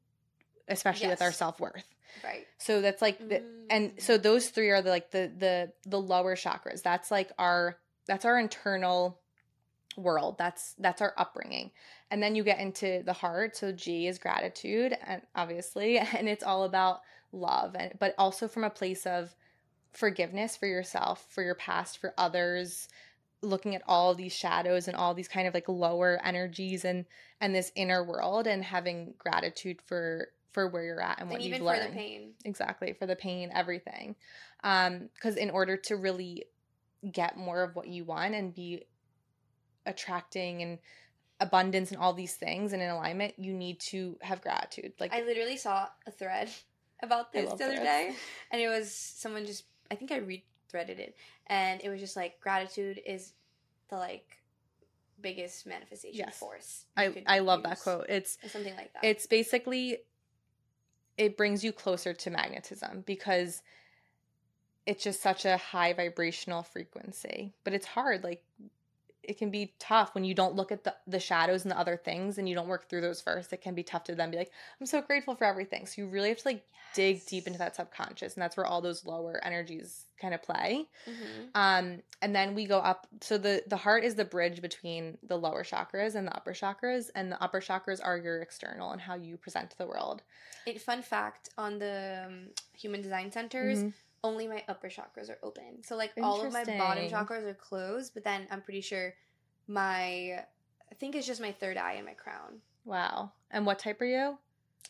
especially 0.68 1.08
with 1.08 1.22
our 1.22 1.32
self-worth 1.32 1.95
Right. 2.24 2.46
so 2.58 2.82
that's 2.82 3.02
like 3.02 3.20
the, 3.20 3.44
and 3.70 3.94
so 3.98 4.18
mm. 4.18 4.24
those 4.24 4.50
three 4.50 4.70
are 4.70 4.82
the 4.82 4.90
like 4.90 5.12
the 5.12 5.32
the 5.38 5.72
the 5.86 6.00
lower 6.00 6.36
chakras. 6.36 6.82
That's 6.82 7.12
like 7.12 7.32
our 7.38 7.78
that's 8.08 8.26
our 8.26 8.40
internal 8.40 9.20
world. 9.98 10.38
That's 10.38 10.74
that's 10.80 11.02
our 11.02 11.14
upbringing. 11.18 11.72
And 12.12 12.22
then 12.22 12.36
you 12.36 12.44
get 12.44 12.60
into 12.60 13.04
the 13.06 13.14
heart. 13.14 13.56
So 13.56 13.72
g 13.72 14.08
is 14.08 14.20
gratitude 14.20 14.96
and 15.06 15.22
obviously 15.36 15.98
and 16.18 16.28
it's 16.28 16.44
all 16.44 16.64
about 16.64 17.02
love 17.32 17.76
and 17.78 17.94
but 18.00 18.16
also 18.18 18.48
from 18.48 18.64
a 18.64 18.70
place 18.70 19.06
of 19.06 19.36
forgiveness 19.92 20.56
for 20.58 20.68
yourself 20.68 21.26
for 21.30 21.42
your 21.42 21.56
past 21.56 21.98
for 21.98 22.14
others 22.18 22.90
looking 23.42 23.76
at 23.76 23.84
all 23.88 24.14
these 24.14 24.34
shadows 24.34 24.88
and 24.88 24.98
all 24.98 25.14
these 25.14 25.28
kind 25.28 25.48
of 25.48 25.54
like 25.54 25.70
lower 25.70 26.20
energies 26.24 26.84
and 26.84 27.06
and 27.40 27.54
this 27.54 27.72
inner 27.76 28.04
world 28.04 28.48
and 28.48 28.64
having 28.64 29.14
gratitude 29.18 29.82
for 29.86 30.30
for 30.56 30.70
where 30.70 30.84
you're 30.84 31.02
at 31.02 31.20
and 31.20 31.30
what 31.30 31.36
and 31.42 31.46
you've 31.46 31.56
even 31.56 31.66
learned 31.68 31.84
for 31.84 31.90
the 31.90 31.96
pain. 31.96 32.34
exactly 32.46 32.94
for 32.94 33.06
the 33.06 33.16
pain 33.16 33.52
everything 33.54 34.16
um 34.64 35.10
because 35.14 35.36
in 35.36 35.50
order 35.50 35.76
to 35.76 35.98
really 35.98 36.46
get 37.12 37.38
more 37.38 37.62
of 37.62 37.76
what 37.76 37.88
you 37.90 38.06
want 38.06 38.34
and 38.34 38.56
be 38.56 38.86
attracting 39.86 40.62
and 40.62 40.80
abundance 41.42 41.92
and 41.92 42.00
all 42.00 42.14
these 42.14 42.36
things 42.36 42.72
and 42.72 42.82
in 42.82 42.90
alignment 42.90 43.34
you 43.38 43.54
need 43.54 43.78
to 43.82 44.18
have 44.22 44.40
gratitude 44.42 44.94
like 44.98 45.14
I 45.14 45.22
literally 45.24 45.58
saw 45.58 45.88
a 46.08 46.12
thread 46.12 46.50
about 47.04 47.34
this 47.34 47.52
the 47.56 47.66
other 47.66 47.76
day, 47.76 48.16
and 48.50 48.62
it 48.62 48.70
was 48.70 48.90
someone 48.96 49.46
just 49.46 49.66
I 49.92 49.96
think 49.96 50.14
I 50.14 50.18
re-threaded 50.18 51.00
it, 51.00 51.16
and 51.48 51.82
it 51.84 51.90
was 51.90 52.00
just 52.00 52.16
like 52.16 52.40
gratitude 52.40 53.02
is 53.06 53.34
the 53.90 53.98
like 53.98 54.38
biggest 55.20 55.68
manifestation 55.68 56.26
Yes. 56.26 56.38
force. 56.38 56.86
i 56.96 57.24
i 57.28 57.40
love 57.40 57.64
that 57.64 57.80
quote 57.82 58.06
it's 58.08 58.38
something 58.48 58.76
like 58.76 58.94
that. 58.94 59.04
it's 59.04 59.28
basically 59.28 59.98
it 61.18 61.38
brings 61.38 61.64
you 61.64 61.72
closer 61.72 62.14
to 62.14 62.30
magnetism 62.30 63.04
because 63.06 63.62
it's 64.86 65.04
just 65.04 65.22
such 65.22 65.46
a 65.46 65.58
high 65.58 65.94
vibrational 65.94 66.64
frequency 66.64 67.54
but 67.64 67.74
it's 67.74 67.86
hard 67.86 68.24
like 68.24 68.44
it 69.28 69.38
can 69.38 69.50
be 69.52 69.74
tough 69.80 70.14
when 70.16 70.24
you 70.24 70.34
don't 70.34 70.56
look 70.56 70.72
at 70.72 70.84
the, 70.84 70.96
the 71.08 71.20
shadows 71.20 71.64
and 71.64 71.72
the 71.72 71.78
other 71.80 71.98
things 71.98 72.38
and 72.38 72.48
you 72.48 72.56
don't 72.56 72.68
work 72.68 72.90
through 72.90 73.02
those 73.02 73.22
first 73.22 73.52
it 73.54 73.62
can 73.62 73.76
be 73.76 73.84
tough 73.84 74.04
to 74.04 74.16
then 74.16 74.32
be 74.32 74.38
like 74.38 74.52
i'm 74.80 74.86
so 74.86 75.02
grateful 75.02 75.36
for 75.36 75.46
everything 75.46 75.86
so 75.86 76.02
you 76.02 76.08
really 76.08 76.30
have 76.30 76.38
to 76.38 76.48
like 76.48 76.64
dig 76.94 77.26
deep 77.26 77.46
into 77.48 77.60
that 77.60 77.76
subconscious 77.76 78.36
and 78.36 78.42
that's 78.42 78.56
where 78.56 78.66
all 78.66 78.80
those 78.82 79.06
lower 79.06 79.40
energies 79.44 80.06
kind 80.22 80.34
of 80.34 80.42
play 80.42 80.88
Mhm. 81.08 81.50
um 81.56 82.02
and 82.22 82.34
then 82.36 82.56
we 82.56 82.66
go 82.66 82.80
up 82.80 83.08
so 83.22 83.38
the 83.38 83.64
the 83.68 83.76
heart 83.78 84.04
is 84.04 84.16
the 84.16 84.24
bridge 84.26 84.62
between 84.62 85.18
the 85.24 85.38
lower 85.38 85.64
chakras 85.64 86.16
and 86.16 86.26
the 86.28 86.36
upper 86.36 86.54
chakras 86.54 87.10
and 87.16 87.32
the 87.32 87.42
upper 87.44 87.60
chakras 87.60 88.00
are 88.04 88.18
your 88.18 88.42
external 88.42 88.92
and 88.92 89.02
how 89.02 89.16
you 89.16 89.36
present 89.38 89.70
to 89.72 89.78
the 89.78 89.86
world 89.88 90.24
It, 90.66 90.82
fun 90.82 91.02
fact 91.04 91.50
on 91.58 91.80
the 91.80 92.24
um, 92.28 92.50
human 92.74 93.02
design 93.02 93.32
centers, 93.32 93.80
Mhm. 93.84 93.94
Only 94.26 94.48
my 94.48 94.64
upper 94.68 94.90
chakras 94.90 95.30
are 95.30 95.38
open. 95.44 95.84
So 95.84 95.96
like 95.96 96.12
all 96.22 96.42
of 96.46 96.52
my 96.52 96.64
bottom 96.64 97.08
chakras 97.08 97.44
are 97.46 97.54
closed, 97.54 98.14
but 98.14 98.24
then 98.24 98.48
I'm 98.52 98.62
pretty 98.62 98.82
sure 98.82 99.14
my 99.68 100.44
I 100.92 100.96
think 101.00 101.16
it's 101.16 101.28
just 101.28 101.42
my 101.42 101.52
third 101.52 101.78
eye 101.78 101.94
and 101.94 102.06
my 102.06 102.14
crown 102.14 102.60
wow 102.86 103.32
and 103.52 103.66
what 103.66 103.80
type 103.80 104.00
are 104.02 104.06
you 104.06 104.38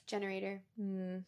generator. 0.07 0.61
mm. 0.79 1.23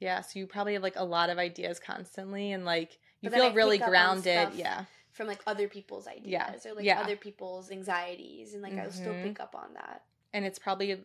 yeah 0.00 0.20
so 0.22 0.38
you 0.38 0.46
probably 0.46 0.72
have 0.72 0.82
like 0.82 0.96
a 0.96 1.04
lot 1.04 1.28
of 1.30 1.36
ideas 1.38 1.78
constantly 1.78 2.52
and 2.52 2.64
like 2.64 2.98
you 3.20 3.28
feel 3.30 3.42
I 3.42 3.52
really 3.52 3.76
pick 3.78 3.82
up 3.82 3.88
on 3.88 3.92
grounded 4.22 4.48
yeah 4.54 4.84
from 5.12 5.26
like 5.26 5.40
other 5.46 5.68
people's 5.68 6.06
ideas 6.06 6.24
Yeah, 6.64 6.70
or 6.70 6.74
like 6.74 6.84
yeah. 6.86 7.00
other 7.02 7.16
people's 7.16 7.70
anxieties 7.70 8.54
and 8.54 8.62
like 8.62 8.76
I'll 8.78 8.90
still 8.90 9.14
pick 9.22 9.38
up 9.40 9.54
on 9.54 9.74
that. 9.74 10.02
and 10.32 10.44
it's 10.46 10.58
probably 10.58 11.04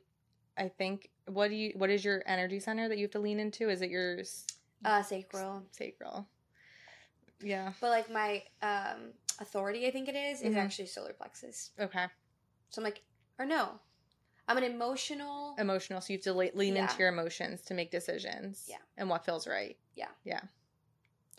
I 0.57 0.69
think 0.69 1.09
what 1.27 1.49
do 1.49 1.55
you 1.55 1.73
what 1.75 1.89
is 1.89 2.05
your 2.05 2.23
energy 2.25 2.59
center 2.61 2.87
that 2.87 2.97
you 2.97 3.03
have 3.03 3.11
to 3.11 3.19
lean 3.19 3.39
into? 3.41 3.69
Is 3.69 3.81
it 3.81 3.89
your 3.89 4.21
s- 4.21 4.47
Uh, 4.85 5.01
sacral. 5.03 5.63
sacral? 5.71 6.27
Yeah. 7.41 7.73
But 7.81 7.89
like 7.89 8.09
my 8.11 8.43
um 8.61 9.13
authority, 9.39 9.85
I 9.87 9.91
think 9.91 10.07
it 10.07 10.15
is, 10.15 10.41
is 10.41 10.55
Mhm. 10.55 10.57
actually 10.57 10.87
solar 10.87 11.13
plexus. 11.13 11.71
Okay. 11.79 12.05
So 12.69 12.79
I'm 12.81 12.83
like, 12.83 13.03
or 13.37 13.45
no, 13.45 13.79
I'm 14.47 14.57
an 14.57 14.63
emotional. 14.63 15.55
Emotional. 15.57 16.01
So 16.01 16.13
you 16.13 16.17
have 16.17 16.23
to 16.23 16.33
le- 16.33 16.51
lean 16.55 16.75
into 16.77 16.97
your 16.99 17.09
emotions 17.09 17.61
to 17.63 17.73
make 17.73 17.91
decisions. 17.91 18.65
Yeah. 18.67 18.77
And 18.97 19.09
what 19.09 19.25
feels 19.25 19.47
right. 19.47 19.77
Yeah. 19.95 20.09
Yeah. 20.23 20.41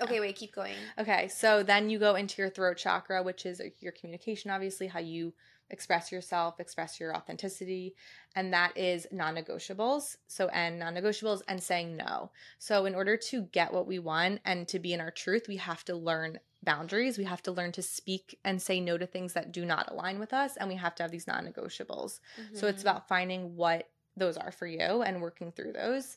Okay, 0.01 0.20
wait, 0.20 0.37
keep 0.37 0.55
going. 0.55 0.77
Okay, 0.96 1.27
so 1.27 1.64
then 1.64 1.90
you 1.90 1.98
go 1.98 2.14
into 2.14 2.40
your 2.40 2.51
throat 2.51 2.77
chakra, 2.77 3.20
which 3.20 3.44
is 3.44 3.61
your 3.81 3.90
communication, 3.90 4.48
obviously, 4.48 4.87
how 4.87 5.01
you 5.01 5.35
express 5.70 6.11
yourself, 6.11 6.61
express 6.61 6.98
your 6.98 7.14
authenticity, 7.14 7.94
and 8.35 8.52
that 8.52 8.76
is 8.76 9.07
non 9.12 9.35
negotiables. 9.37 10.16
So, 10.26 10.48
and 10.48 10.78
non 10.78 10.94
negotiables 10.94 11.42
and 11.48 11.62
saying 11.62 11.96
no. 11.96 12.31
So, 12.59 12.87
in 12.87 12.94
order 12.94 13.16
to 13.16 13.42
get 13.42 13.72
what 13.72 13.87
we 13.87 13.98
want 13.98 14.40
and 14.44 14.66
to 14.68 14.78
be 14.78 14.92
in 14.92 15.00
our 15.00 15.11
truth, 15.11 15.46
we 15.48 15.57
have 15.57 15.85
to 15.87 15.94
learn 15.94 16.38
boundaries. 16.62 17.18
We 17.18 17.24
have 17.24 17.42
to 17.44 17.52
learn 17.52 17.72
to 17.72 17.83
speak 17.83 18.38
and 18.44 18.61
say 18.61 18.81
no 18.81 18.98
to 18.98 19.07
things 19.07 19.33
that 19.35 19.52
do 19.52 19.64
not 19.64 19.90
align 19.90 20.18
with 20.18 20.33
us, 20.33 20.57
and 20.57 20.68
we 20.68 20.76
have 20.76 20.94
to 20.96 21.02
have 21.02 21.11
these 21.12 21.26
non 21.26 21.46
negotiables. 21.46 22.20
So 22.52 22.66
it's 22.66 22.83
Mhm. 22.83 22.87
about 22.87 23.09
finding 23.09 23.57
what 23.57 23.88
those 24.16 24.37
are 24.37 24.50
for 24.50 24.66
you 24.66 25.02
and 25.02 25.22
working 25.22 25.52
through 25.52 25.72
those. 25.72 26.16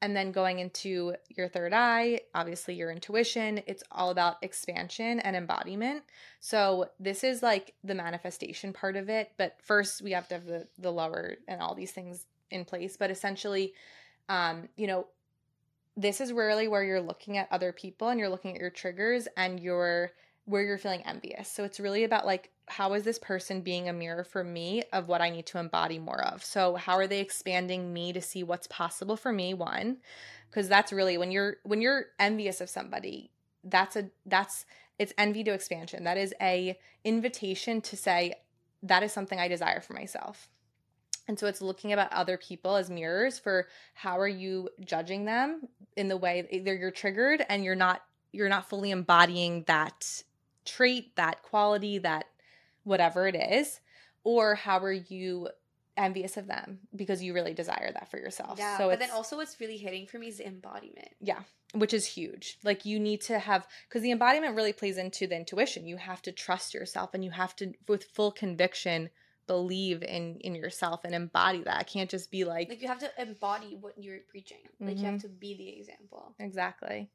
And 0.00 0.16
then 0.16 0.30
going 0.30 0.60
into 0.60 1.14
your 1.28 1.48
third 1.48 1.72
eye, 1.72 2.20
obviously 2.34 2.74
your 2.74 2.92
intuition, 2.92 3.60
it's 3.66 3.82
all 3.90 4.10
about 4.10 4.36
expansion 4.42 5.18
and 5.20 5.34
embodiment. 5.34 6.04
So 6.40 6.90
this 7.00 7.24
is 7.24 7.42
like 7.42 7.74
the 7.82 7.94
manifestation 7.94 8.72
part 8.72 8.94
of 8.94 9.08
it, 9.08 9.32
but 9.36 9.56
first 9.60 10.00
we 10.02 10.12
have 10.12 10.28
to 10.28 10.34
have 10.34 10.44
the 10.44 10.68
the 10.78 10.92
lower 10.92 11.36
and 11.48 11.60
all 11.60 11.74
these 11.74 11.90
things 11.90 12.26
in 12.50 12.64
place, 12.64 12.96
but 12.96 13.10
essentially 13.10 13.74
um 14.28 14.68
you 14.76 14.86
know 14.86 15.06
this 15.96 16.20
is 16.20 16.32
really 16.32 16.68
where 16.68 16.84
you're 16.84 17.00
looking 17.00 17.38
at 17.38 17.48
other 17.50 17.72
people 17.72 18.08
and 18.08 18.20
you're 18.20 18.28
looking 18.28 18.54
at 18.54 18.60
your 18.60 18.70
triggers 18.70 19.26
and 19.36 19.58
you're 19.58 20.12
where 20.48 20.62
you're 20.62 20.78
feeling 20.78 21.02
envious. 21.02 21.50
So 21.50 21.62
it's 21.64 21.78
really 21.78 22.04
about 22.04 22.24
like 22.24 22.50
how 22.68 22.94
is 22.94 23.02
this 23.02 23.18
person 23.18 23.60
being 23.60 23.88
a 23.88 23.92
mirror 23.92 24.24
for 24.24 24.42
me 24.42 24.82
of 24.94 25.06
what 25.06 25.20
I 25.20 25.28
need 25.28 25.44
to 25.46 25.58
embody 25.58 25.98
more 25.98 26.24
of. 26.24 26.42
So 26.42 26.76
how 26.76 26.94
are 26.94 27.06
they 27.06 27.20
expanding 27.20 27.92
me 27.92 28.14
to 28.14 28.22
see 28.22 28.42
what's 28.42 28.66
possible 28.66 29.16
for 29.16 29.30
me 29.30 29.52
one 29.52 29.98
because 30.48 30.66
that's 30.66 30.90
really 30.90 31.18
when 31.18 31.30
you're 31.30 31.56
when 31.64 31.82
you're 31.82 32.06
envious 32.18 32.62
of 32.62 32.70
somebody 32.70 33.30
that's 33.62 33.94
a 33.96 34.08
that's 34.24 34.64
it's 34.98 35.12
envy 35.18 35.44
to 35.44 35.52
expansion. 35.52 36.04
That 36.04 36.16
is 36.16 36.34
a 36.40 36.78
invitation 37.04 37.82
to 37.82 37.96
say 37.96 38.34
that 38.82 39.02
is 39.02 39.12
something 39.12 39.38
I 39.38 39.48
desire 39.48 39.82
for 39.82 39.92
myself. 39.92 40.48
And 41.28 41.38
so 41.38 41.46
it's 41.46 41.60
looking 41.60 41.92
about 41.92 42.10
other 42.10 42.38
people 42.38 42.76
as 42.76 42.88
mirrors 42.88 43.38
for 43.38 43.68
how 43.92 44.18
are 44.18 44.26
you 44.26 44.70
judging 44.82 45.26
them 45.26 45.68
in 45.94 46.08
the 46.08 46.16
way 46.16 46.48
either 46.50 46.74
you're 46.74 46.90
triggered 46.90 47.44
and 47.50 47.62
you're 47.64 47.74
not 47.74 48.02
you're 48.32 48.48
not 48.48 48.68
fully 48.68 48.90
embodying 48.90 49.64
that 49.66 50.22
trait, 50.68 51.16
that 51.16 51.42
quality, 51.42 51.98
that 51.98 52.26
whatever 52.84 53.26
it 53.26 53.34
is, 53.34 53.80
or 54.24 54.54
how 54.54 54.78
are 54.78 54.92
you 54.92 55.48
envious 55.98 56.36
of 56.36 56.46
them 56.46 56.78
because 56.94 57.22
you 57.22 57.34
really 57.34 57.52
desire 57.52 57.90
that 57.92 58.10
for 58.10 58.18
yourself. 58.18 58.58
Yeah, 58.58 58.78
so 58.78 58.88
but 58.88 59.00
then 59.00 59.10
also 59.10 59.36
what's 59.36 59.60
really 59.60 59.76
hitting 59.76 60.06
for 60.06 60.18
me 60.18 60.28
is 60.28 60.40
embodiment. 60.40 61.08
yeah, 61.20 61.40
which 61.74 61.92
is 61.92 62.06
huge. 62.06 62.58
Like 62.64 62.84
you 62.84 62.98
need 62.98 63.20
to 63.22 63.38
have 63.38 63.66
because 63.88 64.02
the 64.02 64.12
embodiment 64.12 64.56
really 64.56 64.72
plays 64.72 64.96
into 64.96 65.26
the 65.26 65.36
intuition. 65.36 65.86
You 65.86 65.96
have 65.96 66.22
to 66.22 66.32
trust 66.32 66.72
yourself 66.72 67.10
and 67.14 67.24
you 67.24 67.32
have 67.32 67.54
to 67.56 67.72
with 67.88 68.04
full 68.04 68.30
conviction 68.30 69.10
believe 69.46 70.02
in 70.02 70.36
in 70.40 70.54
yourself 70.54 71.00
and 71.04 71.14
embody 71.14 71.62
that. 71.64 71.82
It 71.82 71.86
can't 71.88 72.08
just 72.08 72.30
be 72.30 72.44
like, 72.44 72.68
Like 72.68 72.80
you 72.80 72.88
have 72.88 73.00
to 73.00 73.10
embody 73.18 73.76
what 73.80 73.94
you're 73.98 74.20
preaching. 74.30 74.58
Like 74.80 74.98
you 74.98 75.04
have 75.04 75.14
mm-hmm. 75.14 75.28
to 75.28 75.28
be 75.28 75.56
the 75.56 75.68
example. 75.68 76.34
exactly. 76.38 77.10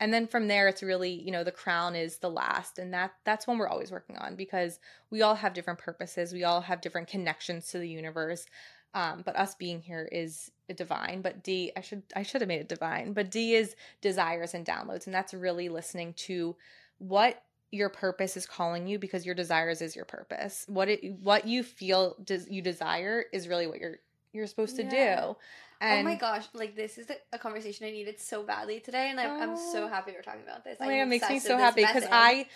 And 0.00 0.12
then 0.12 0.26
from 0.26 0.48
there 0.48 0.66
it's 0.66 0.82
really, 0.82 1.12
you 1.12 1.30
know, 1.30 1.44
the 1.44 1.52
crown 1.52 1.94
is 1.94 2.18
the 2.18 2.30
last 2.30 2.78
and 2.78 2.92
that 2.94 3.12
that's 3.24 3.46
one 3.46 3.58
we're 3.58 3.68
always 3.68 3.92
working 3.92 4.16
on 4.16 4.34
because 4.34 4.80
we 5.10 5.22
all 5.22 5.34
have 5.36 5.52
different 5.54 5.78
purposes. 5.78 6.32
We 6.32 6.44
all 6.44 6.62
have 6.62 6.80
different 6.80 7.08
connections 7.08 7.68
to 7.68 7.78
the 7.78 7.88
universe. 7.88 8.46
Um, 8.92 9.22
but 9.24 9.36
us 9.36 9.54
being 9.54 9.80
here 9.80 10.08
is 10.10 10.50
divine. 10.74 11.22
But 11.22 11.44
D, 11.44 11.70
I 11.76 11.80
should 11.80 12.02
I 12.16 12.24
should 12.24 12.40
have 12.40 12.48
made 12.48 12.60
it 12.60 12.68
divine. 12.68 13.12
But 13.12 13.30
D 13.30 13.54
is 13.54 13.76
desires 14.00 14.54
and 14.54 14.66
downloads, 14.66 15.06
and 15.06 15.14
that's 15.14 15.32
really 15.32 15.68
listening 15.68 16.14
to 16.14 16.56
what 16.98 17.42
your 17.70 17.88
purpose 17.88 18.36
is 18.36 18.46
calling 18.46 18.88
you 18.88 18.98
because 18.98 19.24
your 19.24 19.34
desires 19.34 19.80
is 19.80 19.94
your 19.94 20.04
purpose. 20.04 20.64
What 20.66 20.88
it 20.88 21.20
what 21.22 21.46
you 21.46 21.62
feel 21.62 22.16
does 22.24 22.48
you 22.50 22.62
desire 22.62 23.24
is 23.32 23.46
really 23.46 23.68
what 23.68 23.78
you're 23.78 23.98
you're 24.32 24.46
supposed 24.46 24.76
to 24.76 24.82
Yeah. 24.82 25.26
do. 25.26 25.36
And 25.80 26.06
oh 26.06 26.10
my 26.10 26.16
gosh, 26.16 26.44
like 26.52 26.76
this 26.76 26.98
is 26.98 27.06
the, 27.06 27.16
a 27.32 27.38
conversation 27.38 27.86
I 27.86 27.90
needed 27.90 28.20
so 28.20 28.42
badly 28.42 28.80
today, 28.80 29.08
and 29.10 29.18
I'm, 29.18 29.30
I'm 29.40 29.56
so 29.56 29.86
Oh. 29.86 29.88
happy 29.88 30.12
we're 30.12 30.22
talking 30.22 30.42
about 30.42 30.64
this. 30.64 30.76
Oh 30.80 30.84
my 30.84 30.96
God, 30.96 31.02
it 31.02 31.06
makes 31.06 31.28
me 31.30 31.38
so 31.38 31.56
happy 31.56 31.82
because. 31.82 32.04
I 32.10 32.46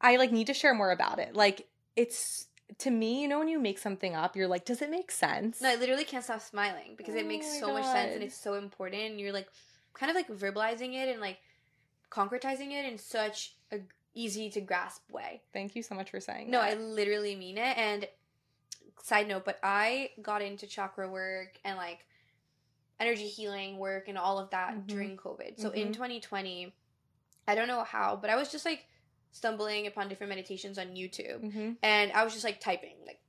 I 0.00 0.16
like 0.16 0.32
need 0.32 0.46
to 0.48 0.54
share 0.54 0.74
more 0.74 0.90
about 0.90 1.18
it. 1.18 1.34
Like 1.34 1.66
it's 1.96 2.46
to 2.78 2.90
me, 2.90 3.22
you 3.22 3.28
know, 3.28 3.38
when 3.38 3.48
you 3.48 3.58
make 3.58 3.78
something 3.78 4.14
up, 4.14 4.36
you're 4.36 4.48
like, 4.48 4.64
does 4.64 4.82
it 4.82 4.90
make 4.90 5.10
sense? 5.10 5.62
No, 5.62 5.70
I 5.70 5.76
literally 5.76 6.04
can't 6.04 6.24
stop 6.24 6.40
smiling 6.40 6.94
because 6.96 7.14
Oh 7.14 7.18
it 7.18 7.26
makes 7.26 7.46
oh 7.46 7.54
my 7.54 7.60
so 7.60 7.72
much 7.72 7.84
sense 7.84 8.14
and 8.14 8.22
it's 8.24 8.38
so 8.38 8.54
important. 8.54 9.02
And 9.02 9.20
you're 9.20 9.32
like, 9.32 9.48
kind 9.94 10.10
of 10.10 10.16
like 10.16 10.28
verbalizing 10.28 10.94
it 10.94 11.08
and 11.08 11.20
like 11.20 11.38
concretizing 12.10 12.72
it 12.72 12.84
in 12.90 12.98
such 12.98 13.54
a 13.72 13.78
easy 14.14 14.50
to 14.50 14.60
grasp 14.60 15.02
way. 15.10 15.42
Thank 15.52 15.76
you 15.76 15.82
so 15.82 15.94
much 15.94 16.10
for 16.10 16.20
saying 16.20 16.50
No, 16.50 16.60
I 16.60 16.74
literally 16.74 17.36
mean 17.36 17.58
it. 17.58 17.76
And 17.78 18.06
side 19.02 19.28
note, 19.28 19.44
but 19.44 19.58
I 19.62 20.10
got 20.22 20.42
into 20.42 20.66
chakra 20.66 21.08
work 21.08 21.58
and 21.64 21.76
like 21.76 22.00
energy 22.98 23.28
healing 23.28 23.78
work 23.78 24.08
and 24.08 24.16
all 24.18 24.38
of 24.38 24.50
that 24.50 24.74
Mhm. 24.74 24.86
during 24.86 25.16
COVID. 25.16 25.58
So 25.60 25.70
in 25.70 25.88
Mhm. 25.88 25.92
2020, 25.94 26.74
I 27.46 27.54
don't 27.54 27.68
know 27.68 27.84
how, 27.84 28.16
but 28.16 28.30
I 28.30 28.36
was 28.36 28.50
just 28.50 28.64
like 28.64 28.86
stumbling 29.32 29.86
upon 29.86 30.08
different 30.08 30.30
meditations 30.30 30.78
on 30.78 30.94
YouTube. 30.94 31.40
hmm 31.52 31.74
And 31.82 32.12
I 32.12 32.24
was 32.24 32.32
just 32.32 32.44
like 32.44 32.58
typing, 32.60 33.04
like 33.04 33.20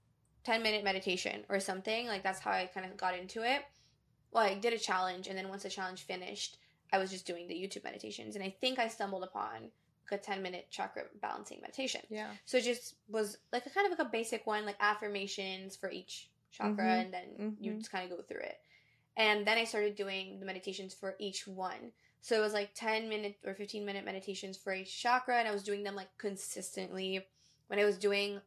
10 0.43 0.63
minute 0.63 0.83
meditation 0.83 1.45
or 1.49 1.59
something. 1.59 2.07
Like 2.07 2.23
that's 2.23 2.39
how 2.39 2.51
I 2.51 2.67
kind 2.67 2.85
of 2.85 2.95
got 2.97 3.17
into 3.17 3.43
it. 3.43 3.65
Well, 4.31 4.43
I 4.43 4.55
did 4.55 4.73
a 4.73 4.77
challenge, 4.79 5.27
and 5.27 5.37
then 5.37 5.49
once 5.49 5.63
the 5.63 5.69
challenge 5.69 6.03
finished, 6.03 6.57
I 6.91 6.97
was 6.97 7.09
just 7.11 7.25
doing 7.25 7.47
the 7.47 7.55
YouTube 7.55 7.83
meditations. 7.83 8.35
And 8.35 8.43
I 8.43 8.49
think 8.49 8.77
I 8.79 8.87
stumbled 8.87 9.23
upon 9.23 9.71
like 10.09 10.19
a 10.21 10.23
10 10.23 10.41
minute 10.41 10.67
chakra 10.69 11.03
balancing 11.21 11.59
meditation. 11.61 12.01
Yeah. 12.09 12.31
So 12.45 12.57
it 12.57 12.63
just 12.63 12.95
was 13.09 13.37
like 13.51 13.65
a 13.65 13.69
kind 13.69 13.85
of 13.91 13.97
like 13.97 14.07
a 14.07 14.09
basic 14.09 14.45
one, 14.47 14.65
like 14.65 14.77
affirmations 14.79 15.75
for 15.75 15.91
each 15.91 16.29
chakra, 16.51 16.85
Mhm. 16.85 17.01
and 17.01 17.13
then 17.13 17.57
you 17.59 17.73
Mhm. 17.73 17.77
just 17.79 17.91
kind 17.91 18.09
of 18.09 18.17
go 18.17 18.23
through 18.23 18.41
it. 18.41 18.61
And 19.17 19.45
then 19.45 19.57
I 19.57 19.63
started 19.65 19.95
doing 19.95 20.39
the 20.39 20.45
meditations 20.45 20.93
for 20.93 21.15
each 21.19 21.47
one. 21.47 21.91
So 22.21 22.37
it 22.37 22.41
was 22.41 22.53
like 22.53 22.71
10 22.75 23.09
minute 23.09 23.35
or 23.45 23.53
15 23.55 23.85
minute 23.85 24.05
meditations 24.05 24.57
for 24.57 24.73
each 24.73 25.01
chakra, 25.01 25.37
and 25.39 25.47
I 25.47 25.51
was 25.51 25.63
doing 25.63 25.83
them 25.83 25.95
like 25.95 26.09
consistently. 26.17 27.25
When 27.67 27.79
I 27.79 27.85
was 27.85 27.97
doing 27.97 28.39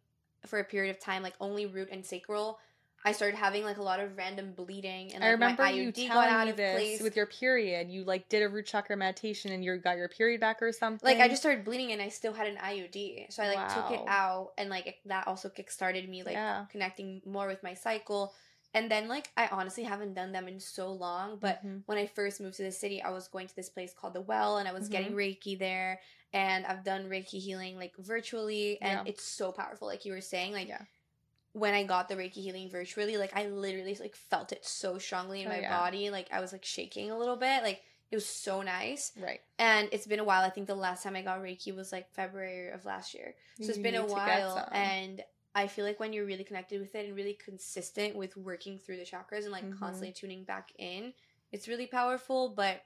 for 0.46 0.58
a 0.60 0.64
period 0.64 0.90
of 0.90 1.00
time, 1.00 1.22
like 1.22 1.34
only 1.40 1.66
root 1.66 1.88
and 1.90 2.04
sacral, 2.06 2.58
I 3.04 3.12
started 3.12 3.36
having 3.36 3.64
like 3.64 3.78
a 3.78 3.82
lot 3.82 3.98
of 4.00 4.16
random 4.16 4.52
bleeding, 4.52 5.12
and 5.12 5.20
like 5.22 5.28
I 5.28 5.30
remember 5.32 5.62
my 5.62 5.70
you 5.70 5.90
IUD 5.90 6.08
got 6.08 6.12
telling 6.12 6.28
out 6.28 6.44
me 6.44 6.50
of 6.50 6.56
this 6.56 6.72
place. 6.72 7.00
with 7.02 7.16
your 7.16 7.26
period. 7.26 7.90
You 7.90 8.04
like 8.04 8.28
did 8.28 8.42
a 8.42 8.48
root 8.48 8.66
chakra 8.66 8.96
meditation 8.96 9.52
and 9.52 9.64
you 9.64 9.76
got 9.78 9.96
your 9.96 10.08
period 10.08 10.40
back 10.40 10.62
or 10.62 10.72
something. 10.72 11.06
like 11.06 11.18
I 11.20 11.28
just 11.28 11.42
started 11.42 11.64
bleeding 11.64 11.92
and 11.92 12.00
I 12.00 12.08
still 12.08 12.32
had 12.32 12.46
an 12.46 12.56
IUD. 12.56 13.32
So 13.32 13.42
I 13.42 13.54
like 13.54 13.74
took 13.74 13.90
it 13.90 14.00
out 14.06 14.52
and 14.58 14.68
like 14.70 14.98
that 15.06 15.26
also 15.26 15.48
kickstarted 15.48 16.08
me 16.08 16.22
like 16.22 16.34
Yeah. 16.34 16.66
connecting 16.70 17.22
more 17.24 17.46
with 17.46 17.62
my 17.62 17.74
cycle. 17.74 18.34
And 18.72 18.90
then 18.90 19.08
like 19.08 19.30
I 19.36 19.48
honestly 19.48 19.82
haven't 19.82 20.14
done 20.14 20.32
them 20.32 20.46
in 20.46 20.60
so 20.60 20.92
long, 20.92 21.38
but 21.38 21.64
Mhm. 21.64 21.82
when 21.86 21.98
I 21.98 22.06
first 22.06 22.40
moved 22.40 22.56
to 22.56 22.62
the 22.62 22.70
city, 22.72 23.02
I 23.02 23.10
was 23.10 23.26
going 23.28 23.48
to 23.48 23.56
this 23.56 23.68
place 23.68 23.92
called 23.92 24.14
The 24.14 24.20
Well 24.20 24.58
and 24.58 24.68
I 24.68 24.72
was 24.72 24.84
Mm-hmm. 24.84 24.92
getting 24.92 25.12
Reiki 25.14 25.58
there 25.58 26.00
and 26.32 26.64
I've 26.66 26.84
done 26.84 27.08
Reiki 27.08 27.40
healing 27.40 27.76
like 27.78 27.96
virtually 27.96 28.80
and 28.80 29.00
Yeah. 29.06 29.10
it's 29.10 29.24
so 29.24 29.50
powerful 29.50 29.88
like 29.88 30.04
you 30.04 30.12
were 30.12 30.20
saying 30.20 30.52
like 30.52 30.68
Yeah. 30.68 30.82
when 31.52 31.74
I 31.74 31.82
got 31.82 32.08
the 32.08 32.14
Reiki 32.14 32.34
healing 32.42 32.70
virtually, 32.70 33.16
like 33.16 33.36
I 33.36 33.46
literally 33.46 33.96
like 33.96 34.14
felt 34.14 34.52
it 34.52 34.64
so 34.64 34.98
strongly 34.98 35.40
in 35.42 35.48
Oh, 35.48 35.50
my 35.50 35.60
yeah. 35.60 35.76
body, 35.80 36.10
like 36.10 36.28
I 36.30 36.40
was 36.40 36.52
like 36.52 36.64
shaking 36.64 37.10
a 37.10 37.18
little 37.18 37.36
bit, 37.36 37.64
like 37.64 37.82
it 38.12 38.16
was 38.16 38.26
so 38.26 38.62
nice. 38.62 39.12
right. 39.16 39.40
And 39.58 39.88
it's 39.92 40.06
been 40.06 40.20
a 40.20 40.24
while. 40.24 40.42
I 40.44 40.50
think 40.50 40.66
the 40.68 40.74
last 40.76 41.02
time 41.02 41.16
I 41.16 41.22
got 41.22 41.40
Reiki 41.40 41.74
was 41.74 41.90
like 41.92 42.08
February 42.12 42.70
of 42.70 42.84
last 42.84 43.14
year. 43.14 43.34
So 43.60 43.66
it's 43.68 43.78
been 43.78 43.94
a 43.96 44.02
need 44.02 44.08
to 44.08 44.14
get 44.14 44.40
while. 44.44 44.68
And 44.72 45.22
I 45.54 45.66
feel 45.66 45.84
like 45.84 45.98
when 45.98 46.12
you're 46.12 46.26
really 46.26 46.44
connected 46.44 46.80
with 46.80 46.94
it 46.94 47.06
and 47.06 47.16
really 47.16 47.34
consistent 47.44 48.14
with 48.14 48.36
working 48.36 48.78
through 48.78 48.96
the 48.98 49.04
chakras 49.04 49.42
and 49.42 49.50
like 49.52 49.64
Mhm. 49.64 49.78
constantly 49.78 50.12
tuning 50.12 50.44
back 50.44 50.72
in, 50.78 51.12
it's 51.52 51.68
really 51.68 51.86
powerful. 51.86 52.50
But 52.50 52.84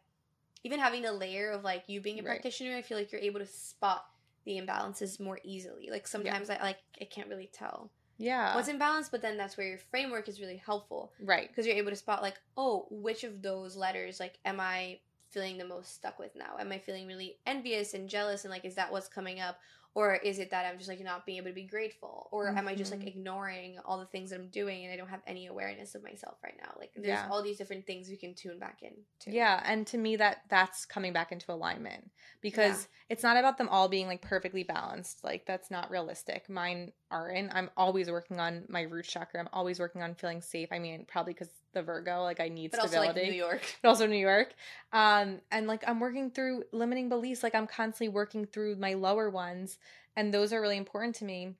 even 0.62 0.81
having 0.81 1.03
the 1.03 1.12
layer 1.12 1.51
of 1.51 1.62
like 1.62 1.85
you 1.89 2.01
being 2.01 2.19
a 2.19 2.23
Right. 2.23 2.27
practitioner, 2.31 2.77
I 2.77 2.83
feel 2.83 2.97
like 2.97 3.12
you're 3.12 3.21
able 3.21 3.41
to 3.41 3.47
spot 3.47 4.07
the 4.45 4.59
imbalances 4.59 5.21
more 5.21 5.39
easily. 5.45 5.89
Like 5.91 6.07
sometimes 6.07 6.49
I 6.51 6.59
like 6.62 6.79
I 7.01 7.05
can't 7.05 7.29
really 7.29 7.51
tell 7.53 7.91
yeah. 8.19 8.55
what's 8.55 8.69
imbalanced, 8.69 9.11
but 9.11 9.23
then 9.23 9.37
that's 9.37 9.57
where 9.57 9.67
your 9.67 9.79
framework 9.79 10.29
is 10.29 10.41
really 10.41 10.57
helpful 10.57 11.12
right. 11.21 11.49
because 11.49 11.67
you're 11.67 11.77
able 11.77 11.91
to 11.91 11.97
spot 11.97 12.23
like 12.23 12.39
oh 12.57 12.87
which 12.91 13.25
of 13.25 13.43
those 13.43 13.77
letters 13.77 14.21
like 14.21 14.39
am 14.45 14.61
i 14.61 14.99
feeling 15.31 15.59
the 15.59 15.65
most 15.67 15.95
stuck 15.95 16.19
with 16.19 16.31
now 16.37 16.57
am 16.61 16.71
i 16.71 16.79
feeling 16.79 17.07
really 17.09 17.37
envious 17.47 17.93
and 17.95 18.09
jealous 18.09 18.45
and 18.45 18.53
like 18.53 18.65
is 18.65 18.77
that 18.77 18.93
what's 18.93 19.09
coming 19.09 19.41
up 19.41 19.59
or 19.95 20.15
is 20.17 20.39
it 20.39 20.51
that 20.51 20.67
i'm 20.67 20.77
just 20.79 20.89
like 20.89 21.01
not 21.01 21.25
being 21.25 21.39
able 21.39 21.49
to 21.49 21.55
be 21.55 21.65
grateful 21.65 22.29
or 22.33 22.49
am 22.49 22.69
i 22.69 22.75
just 22.75 22.91
like 22.91 23.01
Mhm. 23.01 23.09
ignoring 23.09 23.79
all 23.85 23.99
the 23.99 24.07
things 24.07 24.31
that 24.31 24.41
i'm 24.41 24.49
doing 24.49 24.85
and 24.85 24.93
i 24.93 24.97
don't 24.97 25.09
have 25.09 25.23
any 25.27 25.47
awareness 25.47 25.95
of 25.95 26.03
myself 26.03 26.37
right 26.43 26.57
now 26.61 26.75
like 26.79 26.93
there's 26.95 27.07
Yeah. 27.07 27.29
all 27.31 27.43
these 27.43 27.59
different 27.59 27.87
things 27.87 28.11
you 28.11 28.19
can 28.19 28.35
tune 28.35 28.59
back 28.59 28.83
in 28.83 28.93
to 29.21 29.31
Yeah, 29.31 29.63
and 29.65 29.87
to 29.89 29.99
me 29.99 30.17
that 30.17 30.43
that's 30.49 30.85
coming 30.85 31.13
back 31.13 31.33
into 31.33 31.53
alignment 31.53 32.11
because 32.41 32.89
it's 33.09 33.23
not 33.23 33.37
about 33.37 33.59
them 33.59 33.69
all 33.69 33.89
being 33.89 34.07
like 34.07 34.21
perfectly 34.23 34.65
balanced. 34.65 35.23
Like 35.25 35.47
that's 35.47 35.71
not 35.71 35.91
realistic. 35.91 36.49
Mine 36.49 36.93
aren't. 37.15 37.55
I'm 37.55 37.71
always 37.77 38.11
working 38.11 38.41
on 38.41 38.65
my 38.69 38.83
root 38.83 39.05
chakra. 39.05 39.41
I'm 39.41 39.49
always 39.53 39.79
working 39.79 40.03
on 40.03 40.15
feeling 40.15 40.41
safe. 40.41 40.69
I 40.73 40.81
mean, 40.81 41.05
probably 41.07 41.35
cuz 41.35 41.49
the 41.73 41.83
Virgo, 41.83 42.23
like 42.23 42.41
I 42.41 42.49
need 42.49 42.73
but 42.73 42.81
also 42.81 42.99
like 42.99 43.11
stability. 43.11 43.31
new 43.33 43.37
york 43.37 43.62
but 43.83 43.89
also 43.89 44.07
New 44.07 44.17
York. 44.17 44.55
Um, 44.93 45.41
and 45.51 45.67
like 45.67 45.85
I'm 45.87 46.01
working 46.01 46.31
through 46.31 46.65
limiting 46.73 47.09
beliefs. 47.09 47.43
Like 47.43 47.55
I'm 47.55 47.67
constantly 47.67 48.09
working 48.09 48.47
through 48.47 48.77
my 48.77 48.95
lower 48.95 49.31
ones, 49.31 49.79
and 50.17 50.35
those 50.35 50.53
are 50.53 50.61
really 50.61 50.77
important 50.77 51.15
to 51.17 51.25
me. 51.25 51.55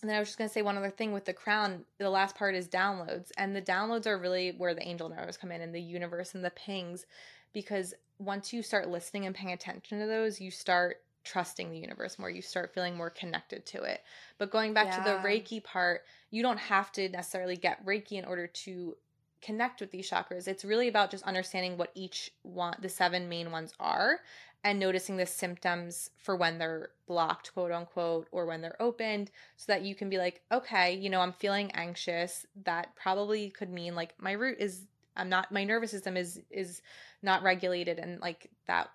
And 0.00 0.10
then 0.10 0.16
I 0.16 0.18
was 0.18 0.28
just 0.28 0.38
gonna 0.38 0.50
say 0.50 0.62
one 0.62 0.76
other 0.76 0.90
thing 0.90 1.12
with 1.12 1.24
the 1.24 1.32
crown. 1.32 1.84
The 1.98 2.10
last 2.10 2.36
part 2.36 2.54
is 2.54 2.68
downloads, 2.68 3.30
and 3.38 3.56
the 3.56 3.62
downloads 3.62 4.06
are 4.06 4.18
really 4.18 4.50
where 4.58 4.74
the 4.74 4.86
angel 4.86 5.08
numbers 5.08 5.36
come 5.36 5.52
in, 5.52 5.60
and 5.62 5.74
the 5.74 5.80
universe 5.80 6.34
and 6.34 6.44
the 6.44 6.50
pings, 6.50 7.06
because 7.52 7.94
once 8.18 8.52
you 8.52 8.62
start 8.62 8.88
listening 8.88 9.26
and 9.26 9.34
paying 9.34 9.52
attention 9.52 10.00
to 10.00 10.06
those, 10.06 10.40
you 10.40 10.50
start 10.50 10.98
trusting 11.24 11.70
the 11.70 11.78
universe 11.78 12.18
more. 12.18 12.30
You 12.30 12.42
start 12.42 12.74
feeling 12.74 12.96
more 12.96 13.10
connected 13.10 13.64
to 13.66 13.82
it. 13.82 14.02
But 14.38 14.50
going 14.50 14.74
back 14.74 14.90
to 14.90 15.02
the 15.04 15.26
Reiki 15.26 15.62
part, 15.62 16.02
you 16.30 16.42
don't 16.42 16.58
have 16.58 16.92
to 16.92 17.08
necessarily 17.08 17.56
get 17.56 17.84
Reiki 17.86 18.12
in 18.12 18.24
order 18.24 18.46
to 18.46 18.96
connect 19.40 19.80
with 19.80 19.90
these 19.90 20.08
chakras. 20.08 20.48
It's 20.48 20.64
really 20.64 20.88
about 20.88 21.10
just 21.10 21.24
understanding 21.24 21.76
what 21.76 21.90
each 21.94 22.30
one, 22.42 22.76
the 22.80 22.88
seven 22.88 23.28
main 23.28 23.50
ones 23.50 23.72
are, 23.80 24.20
and 24.64 24.78
noticing 24.78 25.16
the 25.16 25.26
symptoms 25.26 26.10
for 26.18 26.36
when 26.36 26.58
they're 26.58 26.90
blocked, 27.08 27.52
quote 27.52 27.72
unquote, 27.72 28.28
or 28.30 28.46
when 28.46 28.60
they're 28.60 28.80
opened, 28.80 29.30
so 29.56 29.72
that 29.72 29.82
you 29.82 29.94
can 29.94 30.08
be 30.08 30.18
like, 30.18 30.42
okay, 30.52 30.94
you 30.94 31.10
know, 31.10 31.20
I'm 31.20 31.32
feeling 31.32 31.72
anxious. 31.72 32.46
That 32.64 32.94
probably 32.94 33.50
could 33.50 33.70
mean 33.70 33.94
like 33.96 34.14
my 34.20 34.32
root 34.32 34.58
is, 34.60 34.86
I'm 35.16 35.28
not, 35.28 35.50
my 35.50 35.64
nervous 35.64 35.90
system 35.90 36.16
is 36.16 36.40
is 36.50 36.80
not 37.22 37.42
regulated, 37.42 37.98
and 37.98 38.20
like 38.20 38.50
that. 38.66 38.90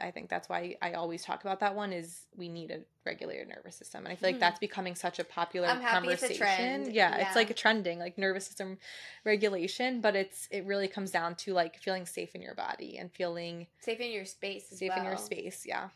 I 0.00 0.10
think 0.10 0.28
that's 0.28 0.48
why 0.48 0.76
I 0.82 0.92
always 0.92 1.22
talk 1.24 1.42
about 1.42 1.60
that 1.60 1.74
one 1.74 1.92
is 1.92 2.26
we 2.36 2.48
need 2.48 2.70
a 2.70 2.80
regulated 3.04 3.48
nervous 3.48 3.76
system. 3.76 4.04
And 4.04 4.12
I 4.12 4.16
feel 4.16 4.28
like 4.30 4.36
Mhm. 4.36 4.40
that's 4.40 4.58
becoming 4.58 4.94
such 4.94 5.18
a 5.18 5.24
popular 5.24 5.68
I'm 5.68 5.80
happy 5.80 6.08
it's 6.08 6.22
a 6.22 6.28
conversation. 6.28 6.36
trend. 6.36 6.92
Yeah, 6.92 7.16
Yeah. 7.16 7.26
it's 7.26 7.36
like 7.36 7.50
a 7.50 7.54
trending, 7.54 7.98
like 7.98 8.16
nervous 8.18 8.46
system 8.46 8.78
regulation, 9.24 10.00
but 10.00 10.16
it's 10.16 10.48
it 10.50 10.64
really 10.64 10.88
comes 10.88 11.10
down 11.10 11.34
to 11.36 11.52
like 11.52 11.76
feeling 11.78 12.06
safe 12.06 12.34
in 12.34 12.42
your 12.42 12.54
body 12.54 12.98
and 12.98 13.12
feeling 13.12 13.66
safe 13.80 14.00
in 14.00 14.10
your 14.10 14.24
space 14.24 14.70
as 14.72 14.78
safe 14.78 14.92
in 14.96 15.04
your 15.04 15.16
space. 15.16 15.64
Yeah. 15.66 15.90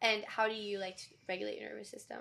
and 0.00 0.24
how 0.24 0.46
do 0.46 0.54
you 0.54 0.78
like 0.78 0.96
to 0.96 1.06
regulate 1.28 1.58
your 1.60 1.70
nervous 1.70 1.88
system 1.90 2.18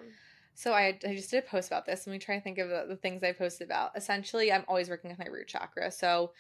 So 0.56 0.74
I, 0.74 0.98
I 1.08 1.14
just 1.16 1.30
did 1.30 1.44
a 1.44 1.48
post 1.48 1.68
about 1.70 1.86
this. 1.86 2.08
Let 2.08 2.14
me 2.14 2.18
try 2.20 2.36
to 2.36 2.42
think 2.42 2.58
of 2.58 2.70
the, 2.70 2.86
the 2.90 2.96
things 2.96 3.24
I 3.24 3.32
posted 3.32 3.68
about. 3.68 3.92
Essentially, 3.96 4.52
I'm 4.52 4.66
always 4.68 4.90
working 4.90 5.12
with 5.12 5.20
my 5.20 5.28
root 5.28 5.48
chakra. 5.48 5.92
So 5.92 6.32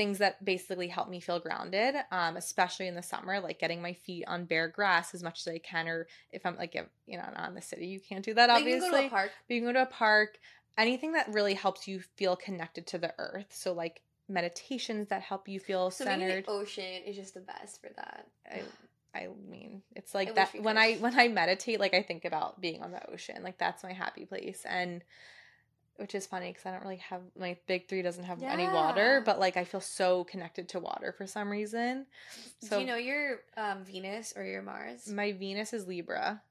things 0.00 0.16
that 0.16 0.42
basically 0.42 0.88
help 0.88 1.10
me 1.10 1.20
feel 1.20 1.38
grounded, 1.38 1.94
um, 2.10 2.38
especially 2.38 2.88
in 2.88 2.94
the 2.94 3.02
summer, 3.02 3.38
like 3.38 3.58
getting 3.58 3.82
my 3.82 3.92
feet 3.92 4.24
on 4.26 4.46
bare 4.46 4.66
grass 4.66 5.12
as 5.12 5.22
much 5.22 5.46
as 5.46 5.52
I 5.52 5.58
can, 5.58 5.88
or 5.88 6.06
if 6.32 6.46
I'm 6.46 6.56
like, 6.56 6.74
if, 6.74 6.86
you 7.06 7.18
know, 7.18 7.24
not 7.36 7.50
in 7.50 7.54
the 7.54 7.60
city, 7.60 7.86
you 7.86 8.00
can't 8.00 8.24
do 8.24 8.32
that, 8.32 8.48
like 8.48 8.64
you 8.64 8.76
obviously. 8.76 8.88
can 8.88 8.96
go 8.96 9.00
to 9.02 9.06
a 9.06 9.10
park 9.10 9.30
But 9.46 9.54
you 9.54 9.60
can 9.60 9.68
go 9.68 9.72
to 9.74 9.82
a 9.82 9.86
park, 9.86 10.38
anything 10.78 11.12
that 11.12 11.28
really 11.28 11.52
helps 11.52 11.86
you 11.86 12.00
feel 12.16 12.34
connected 12.34 12.86
to 12.86 12.98
the 12.98 13.12
earth. 13.18 13.48
So 13.50 13.74
like 13.74 14.00
meditations 14.26 15.08
that 15.08 15.20
help 15.20 15.46
you 15.48 15.60
feel 15.60 15.90
so 15.90 16.06
centered. 16.06 16.46
the 16.46 16.50
ocean 16.50 17.02
is 17.04 17.14
just 17.14 17.34
the 17.34 17.40
best 17.40 17.82
for 17.82 17.90
that 17.96 18.26
I, 18.50 18.62
I 19.14 19.28
mean, 19.50 19.82
it's 19.94 20.14
like 20.14 20.28
wish 20.28 20.36
that 20.36 20.62
when. 20.62 20.78
I 20.78 20.94
when 20.94 21.18
I 21.18 21.28
meditate, 21.28 21.78
like 21.78 21.92
I 21.92 22.02
think 22.02 22.24
about 22.24 22.58
being 22.58 22.80
on 22.82 22.92
the 22.92 23.10
ocean. 23.10 23.42
Like 23.42 23.58
that's 23.58 23.82
my 23.82 23.92
happy 23.92 24.24
place, 24.24 24.64
and 24.64 25.02
which 26.00 26.14
is 26.14 26.26
funny 26.26 26.48
because 26.48 26.64
I 26.64 26.70
don't 26.72 26.82
really 26.82 26.96
have 26.96 27.20
my 27.38 27.56
big 27.66 27.88
three 27.88 28.02
doesn't 28.02 28.24
have 28.24 28.42
any 28.42 28.66
water, 28.66 29.22
but 29.24 29.38
like 29.38 29.56
I 29.56 29.64
feel 29.64 29.80
so 29.80 30.24
connected 30.24 30.68
to 30.70 30.80
water 30.80 31.12
for 31.12 31.26
some 31.26 31.50
reason. 31.50 32.06
So 32.62 32.76
do 32.76 32.80
you 32.80 32.86
know 32.86 32.96
your 32.96 33.40
um, 33.56 33.84
venus 33.84 34.32
or 34.34 34.44
your 34.44 34.62
mars 34.62 35.06
my 35.08 35.32
Venus 35.32 35.72
is 35.72 35.86
Libra. 35.86 36.42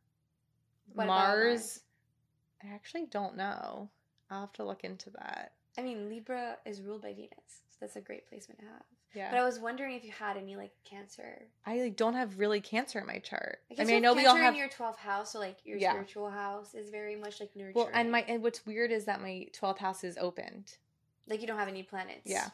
What 0.94 1.08
Mars, 1.08 1.82
I 2.64 2.74
actually 2.74 3.08
don't 3.08 3.36
know. 3.36 3.90
I'll 4.30 4.42
have 4.42 4.54
to 4.54 4.64
look 4.64 4.84
into 4.84 5.10
that. 5.12 5.54
I 5.78 5.82
mean, 5.82 6.10
Libra 6.10 6.58
is 6.66 6.82
ruled 6.82 7.02
by 7.02 7.14
Venus, 7.14 7.30
so 7.48 7.78
that's 7.82 7.96
a 7.96 8.02
great 8.02 8.28
placement 8.28 8.60
to 8.60 8.66
have. 8.66 8.84
Yeah, 9.16 9.32
But 9.32 9.40
I 9.40 9.44
was 9.44 9.60
wondering 9.60 9.96
if 9.96 10.04
you 10.04 10.12
had 10.12 10.38
any 10.38 10.56
like 10.56 10.72
Cancer. 10.86 11.48
I 11.66 11.80
like 11.82 11.96
don't 11.96 12.14
have 12.14 12.38
really 12.38 12.62
Cancer 12.62 13.00
in 13.00 13.08
my 13.08 13.18
chart. 13.20 13.60
I 13.78 13.82
I, 13.82 13.86
mean, 13.86 13.96
I 13.96 14.00
know 14.00 14.14
we 14.14 14.26
all 14.28 14.36
have 14.36 14.54
in 14.54 14.60
your 14.60 14.70
twelfth 14.70 15.00
house, 15.00 15.32
so 15.34 15.40
like 15.40 15.58
your 15.64 15.78
Yeah. 15.78 15.92
spiritual 15.92 16.30
house 16.30 16.76
is 16.76 16.90
very 16.92 17.16
much 17.16 17.40
like 17.40 17.56
nurturing. 17.56 17.76
well, 17.76 17.90
and 17.94 18.12
my 18.12 18.22
and 18.28 18.44
what's 18.44 18.66
weird 18.68 18.92
is 18.92 19.06
that 19.06 19.22
my 19.22 19.48
twelfth 19.54 19.80
house 19.80 20.04
is 20.04 20.18
opened. 20.20 20.78
like 21.28 21.42
you 21.42 21.48
don't 21.48 21.58
have 21.58 21.68
any 21.68 21.84
planets. 21.84 22.22
Yeah. 22.26 22.50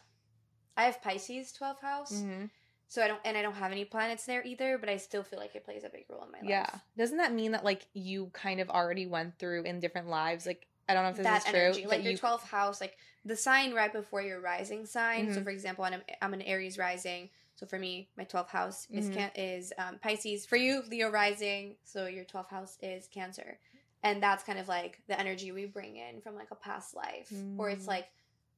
I 0.77 0.83
have 0.85 1.01
Pisces 1.01 1.51
twelfth 1.51 1.81
house, 1.81 2.11
Mm-hmm. 2.13 2.45
so 2.87 3.01
I 3.03 3.07
don't, 3.07 3.19
and 3.25 3.37
I 3.37 3.41
don't 3.41 3.53
have 3.55 3.71
any 3.71 3.83
planets 3.85 4.25
there 4.25 4.41
either. 4.45 4.77
But 4.77 4.87
I 4.89 4.97
still 4.97 5.23
feel 5.23 5.39
like 5.39 5.55
it 5.55 5.65
plays 5.65 5.83
a 5.83 5.89
big 5.89 6.05
role 6.09 6.23
in 6.23 6.31
my 6.31 6.39
life. 6.39 6.47
Yeah. 6.49 6.69
Doesn't 6.97 7.17
that 7.17 7.33
mean 7.33 7.51
that 7.51 7.63
like 7.65 7.85
you 7.93 8.29
kind 8.33 8.59
of 8.61 8.69
already 8.69 9.07
went 9.07 9.37
through 9.39 9.63
in 9.63 9.79
different 9.81 10.07
lives? 10.09 10.45
Like 10.45 10.67
I 10.87 10.93
don't 10.93 11.03
know 11.03 11.09
if 11.09 11.17
this 11.17 11.23
that 11.25 11.45
is 11.45 11.51
true. 11.51 11.59
energy, 11.59 11.81
but 11.83 11.89
like 11.91 12.03
your 12.03 12.11
you- 12.13 12.17
twelfth 12.17 12.47
house, 12.49 12.79
like 12.79 12.97
the 13.25 13.35
sign 13.35 13.73
right 13.73 13.91
before 13.91 14.21
your 14.21 14.39
rising 14.39 14.85
sign. 14.85 15.33
So, 15.33 15.39
Mhm. 15.41 15.43
for 15.43 15.49
example, 15.49 15.83
I'm, 15.83 16.01
I'm 16.21 16.33
an 16.33 16.43
Aries 16.43 16.77
rising. 16.77 17.29
So 17.55 17.65
for 17.65 17.79
me, 17.79 18.09
my 18.17 18.23
twelfth 18.25 18.51
house 18.51 18.87
is 18.91 19.09
Mhm. 19.09 19.13
can- 19.13 19.31
is 19.35 19.73
um, 19.77 19.97
Pisces. 19.99 20.45
For 20.45 20.57
you, 20.57 20.81
Leo 20.83 21.09
rising. 21.09 21.77
So 21.83 22.05
your 22.05 22.25
twelfth 22.25 22.51
house 22.51 22.77
is 22.81 23.07
Cancer, 23.07 23.59
and 24.03 24.21
that's 24.21 24.43
kind 24.43 24.59
of 24.59 24.67
like 24.67 25.01
the 25.07 25.19
energy 25.19 25.51
we 25.51 25.65
bring 25.65 25.95
in 25.95 26.21
from 26.21 26.35
like 26.35 26.51
a 26.51 26.55
past 26.55 26.93
life, 26.93 27.31
or 27.57 27.69
it's 27.69 27.85
Mm. 27.85 27.87
like 27.87 28.11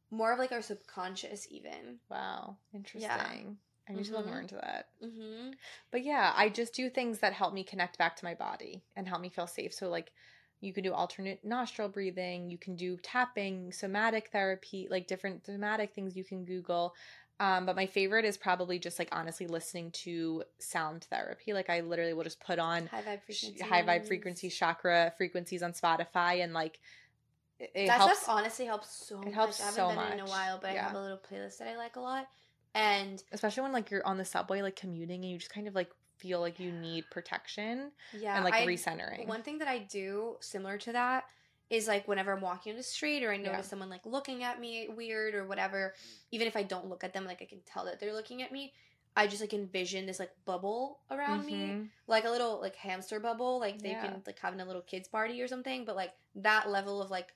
more 0.09 0.31
of 0.33 0.39
like 0.39 0.51
our 0.51 0.61
subconscious 0.61 1.47
even. 1.51 1.99
Wow, 2.09 2.57
interesting. 2.73 3.57
I 3.89 3.93
need 3.93 4.03
to 4.05 4.11
look 4.13 4.25
Mhm. 4.25 4.29
more 4.29 4.39
into 4.41 4.55
that. 4.55 4.89
Mm-hmm. 5.01 5.51
But 5.91 6.03
yeah, 6.03 6.33
I 6.35 6.49
just 6.49 6.73
do 6.73 6.89
things 6.89 7.19
that 7.19 7.31
help 7.33 7.53
me 7.53 7.63
connect 7.63 7.97
back 7.97 8.15
to 8.17 8.25
my 8.25 8.33
body 8.35 8.83
and 8.97 9.07
help 9.07 9.21
me 9.21 9.29
feel 9.29 9.47
safe. 9.47 9.73
So 9.73 9.89
like 9.89 10.11
you 10.61 10.73
can 10.73 10.83
do 10.83 10.93
alternate 10.93 11.43
nostril 11.43 11.89
breathing, 11.89 12.49
you 12.49 12.57
can 12.57 12.75
do 12.75 12.97
tapping, 12.97 13.71
somatic 13.71 14.29
therapy, 14.31 14.87
like 14.89 15.07
different 15.07 15.45
somatic 15.45 15.93
things 15.93 16.15
you 16.15 16.23
can 16.23 16.45
Google. 16.45 16.95
Um, 17.39 17.67
but 17.67 17.75
my 17.75 17.85
favorite 17.85 18.25
is 18.25 18.35
probably 18.35 18.79
just 18.79 18.97
like 18.97 19.09
honestly 19.11 19.45
listening 19.45 19.91
to 19.91 20.43
sound 20.57 21.03
therapy. 21.11 21.53
Like 21.53 21.69
I 21.69 21.81
literally 21.81 22.13
will 22.13 22.23
just 22.23 22.39
put 22.39 22.57
on 22.57 22.87
High 22.87 23.01
vibe 23.01 23.21
frequencies. 23.21 23.61
high 23.61 23.83
vibe 23.83 24.07
frequency 24.07 24.49
chakra 24.49 25.13
frequencies 25.17 25.61
on 25.61 25.73
Spotify 25.73 26.43
and 26.43 26.53
like 26.53 26.79
it, 27.59 27.71
it 27.75 27.87
that 27.87 27.97
helps 27.97 28.21
stuff 28.21 28.35
honestly 28.35 28.65
helps 28.65 29.07
so 29.07 29.19
much. 29.19 29.33
helps 29.33 29.61
I 29.61 29.65
haven't 29.65 29.75
so 29.75 29.95
done 29.95 30.11
it 30.11 30.13
in 30.15 30.19
a 30.21 30.25
while, 30.25 30.57
but 30.59 30.71
I 30.71 30.73
have 30.73 30.95
a 30.95 31.01
little 31.01 31.17
playlist 31.19 31.59
that 31.59 31.67
I 31.67 31.77
like 31.77 31.95
a 31.95 31.99
lot. 31.99 32.27
And 32.73 33.21
especially 33.31 33.63
when 33.63 33.71
like 33.71 33.91
you're 33.91 34.05
on 34.05 34.17
the 34.17 34.25
subway 34.25 34.63
like 34.63 34.75
commuting 34.75 35.23
and 35.23 35.31
you 35.31 35.37
just 35.37 35.53
kind 35.53 35.67
of 35.67 35.75
like 35.75 35.91
feel 36.17 36.39
like 36.39 36.59
you 36.59 36.71
need 36.71 37.05
protection 37.09 37.91
yeah, 38.19 38.35
and 38.35 38.43
like 38.43 38.53
I, 38.53 38.65
recentering. 38.65 39.27
One 39.27 39.43
thing 39.43 39.59
that 39.59 39.67
I 39.67 39.79
do 39.79 40.35
similar 40.39 40.77
to 40.79 40.91
that 40.93 41.25
is 41.69 41.87
like 41.87 42.07
whenever 42.07 42.31
I'm 42.31 42.41
walking 42.41 42.71
on 42.71 42.77
the 42.77 42.83
street 42.83 43.23
or 43.23 43.31
I 43.31 43.37
notice 43.37 43.65
Yeah. 43.65 43.69
someone 43.69 43.89
like 43.89 44.05
looking 44.05 44.43
at 44.43 44.59
me 44.59 44.87
weird 44.89 45.35
or 45.35 45.45
whatever, 45.45 45.93
even 46.31 46.47
if 46.47 46.55
I 46.55 46.63
don't 46.63 46.87
look 46.87 47.03
at 47.03 47.13
them, 47.13 47.25
like 47.25 47.41
I 47.41 47.45
can 47.45 47.59
tell 47.65 47.85
that 47.85 47.99
they're 47.99 48.13
looking 48.13 48.41
at 48.41 48.51
me. 48.51 48.73
I 49.15 49.27
just 49.27 49.41
like 49.41 49.53
envision 49.53 50.05
this 50.05 50.19
like 50.19 50.31
bubble 50.45 50.99
around 51.09 51.45
me, 51.45 51.71
Mhm. 51.71 51.89
like 52.07 52.23
a 52.25 52.29
little 52.29 52.61
like 52.61 52.75
hamster 52.75 53.19
bubble, 53.19 53.59
like 53.59 53.81
they 53.81 53.89
Yeah. 53.89 54.01
can 54.01 54.23
like 54.25 54.39
having 54.39 54.61
a 54.61 54.65
little 54.65 54.81
kids 54.83 55.07
party 55.07 55.41
or 55.41 55.47
something. 55.47 55.85
But 55.85 55.95
like 55.95 56.13
that 56.35 56.69
level 56.69 57.01
of 57.01 57.09
like 57.09 57.33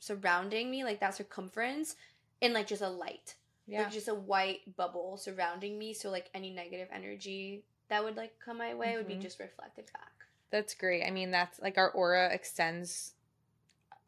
surrounding 0.00 0.70
me, 0.70 0.84
like 0.84 1.00
that 1.00 1.14
circumference, 1.14 1.96
and 2.42 2.52
like 2.52 2.66
just 2.66 2.82
a 2.82 2.88
light, 2.88 3.36
Yeah. 3.66 3.82
like 3.84 3.92
just 3.92 4.08
a 4.08 4.14
white 4.14 4.76
bubble 4.76 5.16
surrounding 5.16 5.78
me. 5.78 5.94
So 5.94 6.10
like 6.10 6.30
any 6.34 6.50
negative 6.50 6.88
energy 6.92 7.64
that 7.88 8.02
would 8.04 8.16
like 8.16 8.38
come 8.38 8.58
my 8.58 8.74
way 8.74 8.96
would 8.96 9.08
be 9.08 9.14
Mhm. 9.16 9.22
just 9.22 9.38
reflected 9.40 9.90
back. 9.92 10.12
That's 10.50 10.74
great. 10.74 11.04
I 11.04 11.10
mean, 11.10 11.30
that's 11.30 11.58
like 11.60 11.78
our 11.78 11.90
aura 11.90 12.28
extends 12.32 13.14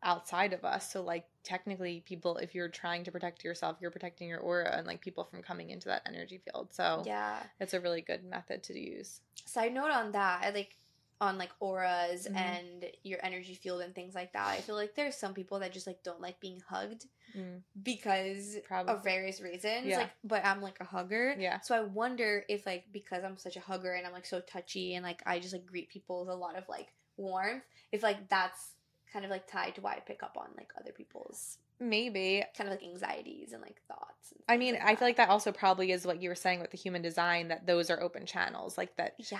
outside 0.02 0.52
of 0.52 0.64
us. 0.64 0.92
So, 0.92 1.02
like, 1.02 1.26
technically, 1.42 2.00
people, 2.06 2.36
if 2.36 2.54
you're 2.54 2.68
trying 2.68 3.02
to 3.04 3.10
protect 3.10 3.42
yourself, 3.42 3.78
you're 3.80 3.90
protecting 3.90 4.28
your 4.28 4.38
aura 4.40 4.76
and 4.76 4.86
like 4.86 5.00
people 5.00 5.24
from 5.24 5.42
coming 5.42 5.70
into 5.70 5.88
that 5.88 6.02
energy 6.06 6.38
field. 6.38 6.72
So, 6.72 7.02
Yeah. 7.04 7.42
it's 7.58 7.74
a 7.74 7.80
really 7.80 8.02
good 8.02 8.22
method 8.24 8.62
to 8.64 8.78
use. 8.78 9.20
Side 9.46 9.72
note 9.74 9.90
on 9.90 10.12
that, 10.12 10.44
I 10.44 10.50
like 10.50 10.76
on 11.20 11.38
like 11.38 11.50
auras 11.60 12.26
Mhm. 12.28 12.36
and 12.36 12.90
your 13.02 13.18
energy 13.24 13.54
field 13.54 13.80
and 13.80 13.94
things 13.94 14.14
like 14.14 14.32
that. 14.34 14.48
I 14.48 14.60
feel 14.60 14.74
like 14.74 14.94
there's 14.94 15.16
some 15.16 15.32
people 15.32 15.58
that 15.60 15.72
just 15.72 15.86
like 15.86 16.02
don't 16.02 16.20
like 16.20 16.40
being 16.40 16.60
hugged 16.60 17.06
Mm. 17.34 17.62
because 17.82 18.56
Probably. 18.64 18.94
of 18.94 19.02
various 19.02 19.40
reasons. 19.40 19.86
Yeah. 19.86 19.98
Like, 19.98 20.10
but 20.24 20.44
I'm 20.44 20.60
like 20.62 20.78
a 20.80 20.84
hugger. 20.84 21.34
Yeah. 21.38 21.60
So 21.60 21.74
I 21.74 21.80
wonder 21.80 22.44
if 22.48 22.66
like 22.66 22.84
because 22.92 23.24
I'm 23.24 23.36
such 23.36 23.56
a 23.56 23.60
hugger 23.60 23.92
and 23.94 24.06
I'm 24.06 24.12
like 24.12 24.26
so 24.26 24.40
touchy 24.40 24.94
and 24.94 25.04
like 25.04 25.22
I 25.26 25.38
just 25.38 25.52
like 25.52 25.66
greet 25.66 25.88
people 25.88 26.20
with 26.20 26.28
a 26.28 26.34
lot 26.34 26.56
of 26.56 26.68
like 26.68 26.92
warmth, 27.16 27.64
if 27.92 28.02
like 28.02 28.28
that's 28.28 28.72
kind 29.12 29.24
of 29.24 29.30
like 29.30 29.46
tied 29.46 29.74
to 29.76 29.80
why 29.80 29.94
I 29.94 30.00
pick 30.00 30.22
up 30.22 30.36
on 30.36 30.48
like 30.56 30.70
other 30.78 30.92
people's 30.92 31.58
maybe 31.80 32.44
kind 32.56 32.68
of 32.68 32.74
like 32.74 32.82
anxieties 32.88 33.52
and 33.52 33.62
like 33.62 33.80
thoughts. 33.88 34.32
And 34.32 34.40
I 34.48 34.56
mean, 34.56 34.74
like 34.74 34.82
I 34.84 34.94
feel 34.96 35.08
like 35.08 35.16
that 35.16 35.28
also 35.28 35.52
probably 35.52 35.92
is 35.92 36.06
what 36.06 36.20
you 36.22 36.28
were 36.28 36.34
saying 36.34 36.60
with 36.60 36.70
the 36.70 36.76
human 36.78 37.02
design 37.02 37.48
that 37.48 37.66
those 37.66 37.90
are 37.90 38.00
open 38.00 38.26
channels, 38.26 38.76
like 38.78 38.96
that. 38.96 39.14
Yeah. 39.30 39.38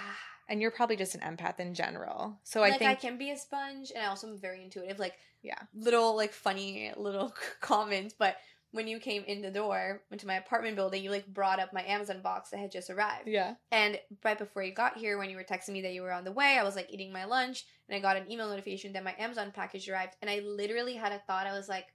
And 0.48 0.60
you're 0.60 0.70
probably 0.70 0.96
just 0.96 1.14
an 1.16 1.20
empath 1.22 1.58
in 1.58 1.74
general. 1.74 2.38
So 2.44 2.60
like 2.60 2.74
I 2.74 2.78
think 2.78 2.90
I 2.90 2.94
can 2.94 3.18
be 3.18 3.30
a 3.30 3.36
sponge, 3.36 3.90
and 3.94 4.04
I 4.04 4.08
also 4.08 4.28
am 4.28 4.38
very 4.38 4.62
intuitive. 4.62 4.98
Like 4.98 5.14
Yeah. 5.42 5.58
little 5.74 6.14
like 6.16 6.32
funny 6.32 6.92
little 6.96 7.34
comments, 7.60 8.14
but 8.18 8.36
when 8.72 8.88
you 8.88 8.98
came 8.98 9.24
in 9.24 9.40
the 9.40 9.50
door 9.50 10.02
into 10.10 10.26
my 10.26 10.34
apartment 10.34 10.76
building, 10.76 11.02
you 11.02 11.10
like 11.10 11.26
brought 11.26 11.58
up 11.60 11.72
my 11.72 11.82
Amazon 11.84 12.20
box 12.20 12.50
that 12.50 12.58
had 12.58 12.70
just 12.70 12.90
arrived. 12.90 13.26
yeah. 13.26 13.54
And 13.72 13.98
right 14.22 14.36
before 14.36 14.62
you 14.62 14.72
got 14.74 14.98
here, 14.98 15.16
when 15.16 15.30
you 15.30 15.36
were 15.36 15.44
texting 15.44 15.70
me 15.70 15.80
that 15.82 15.94
you 15.94 16.02
were 16.02 16.12
on 16.12 16.24
the 16.24 16.32
way, 16.32 16.58
I 16.58 16.62
was 16.64 16.76
like 16.76 16.92
eating 16.92 17.10
my 17.12 17.24
lunch, 17.24 17.64
and 17.88 17.96
I 17.96 18.00
got 18.00 18.16
an 18.18 18.30
email 18.30 18.48
notification 18.50 18.92
that 18.92 19.04
my 19.04 19.14
Amazon 19.18 19.50
package 19.54 19.88
arrived, 19.88 20.16
and 20.20 20.28
I 20.30 20.40
literally 20.40 20.94
had 20.94 21.12
a 21.12 21.18
thought. 21.26 21.46
I 21.46 21.52
was 21.56 21.68
like, 21.70 21.86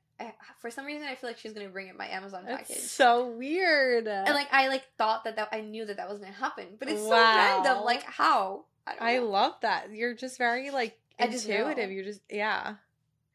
for 0.59 0.71
some 0.71 0.85
reason, 0.85 1.07
I 1.07 1.15
feel 1.15 1.29
like 1.29 1.37
she's 1.37 1.53
gonna 1.53 1.69
bring 1.69 1.87
in 1.87 1.97
my 1.97 2.07
Amazon 2.07 2.45
package. 2.45 2.77
So 2.77 3.27
weird. 3.27 4.07
and 4.07 4.33
like 4.33 4.47
I 4.51 4.67
like 4.67 4.83
thought 4.97 5.23
that, 5.23 5.35
that 5.35 5.49
I 5.51 5.61
knew 5.61 5.85
that 5.85 5.97
that 5.97 6.09
was 6.09 6.19
gonna 6.19 6.31
happen, 6.31 6.65
but 6.79 6.87
it's 6.89 7.01
so 7.01 7.11
random. 7.11 7.83
Like 7.83 8.03
how? 8.03 8.65
I 8.87 8.91
don't 8.91 9.03
I 9.03 9.19
love 9.19 9.55
that. 9.61 9.91
You're 9.91 10.15
just 10.15 10.37
very 10.37 10.71
like 10.71 10.97
just 11.19 11.47
intuitive. 11.47 11.91
You're 11.91 12.05
just 12.05 12.21
yeah. 12.29 12.75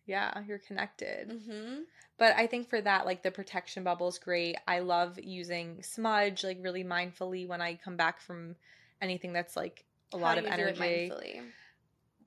Yeah, 0.06 0.42
you're 0.46 0.58
connected. 0.58 1.30
Mm-hmm. 1.30 1.80
But 2.18 2.36
I 2.36 2.46
think 2.46 2.70
for 2.70 2.80
that, 2.80 3.04
like 3.04 3.22
the 3.22 3.30
protection 3.30 3.84
bubble 3.84 4.08
is 4.08 4.18
great. 4.18 4.56
I 4.66 4.78
love 4.78 5.18
using 5.18 5.82
smudge, 5.82 6.44
like 6.44 6.58
really 6.60 6.84
mindfully 6.84 7.46
when 7.46 7.60
I 7.60 7.74
come 7.74 7.96
back 7.96 8.20
from 8.20 8.56
anything 9.02 9.32
that's 9.32 9.56
like 9.56 9.84
a 10.12 10.16
lot 10.16 10.38
of 10.38 10.46
energy. 10.46 11.10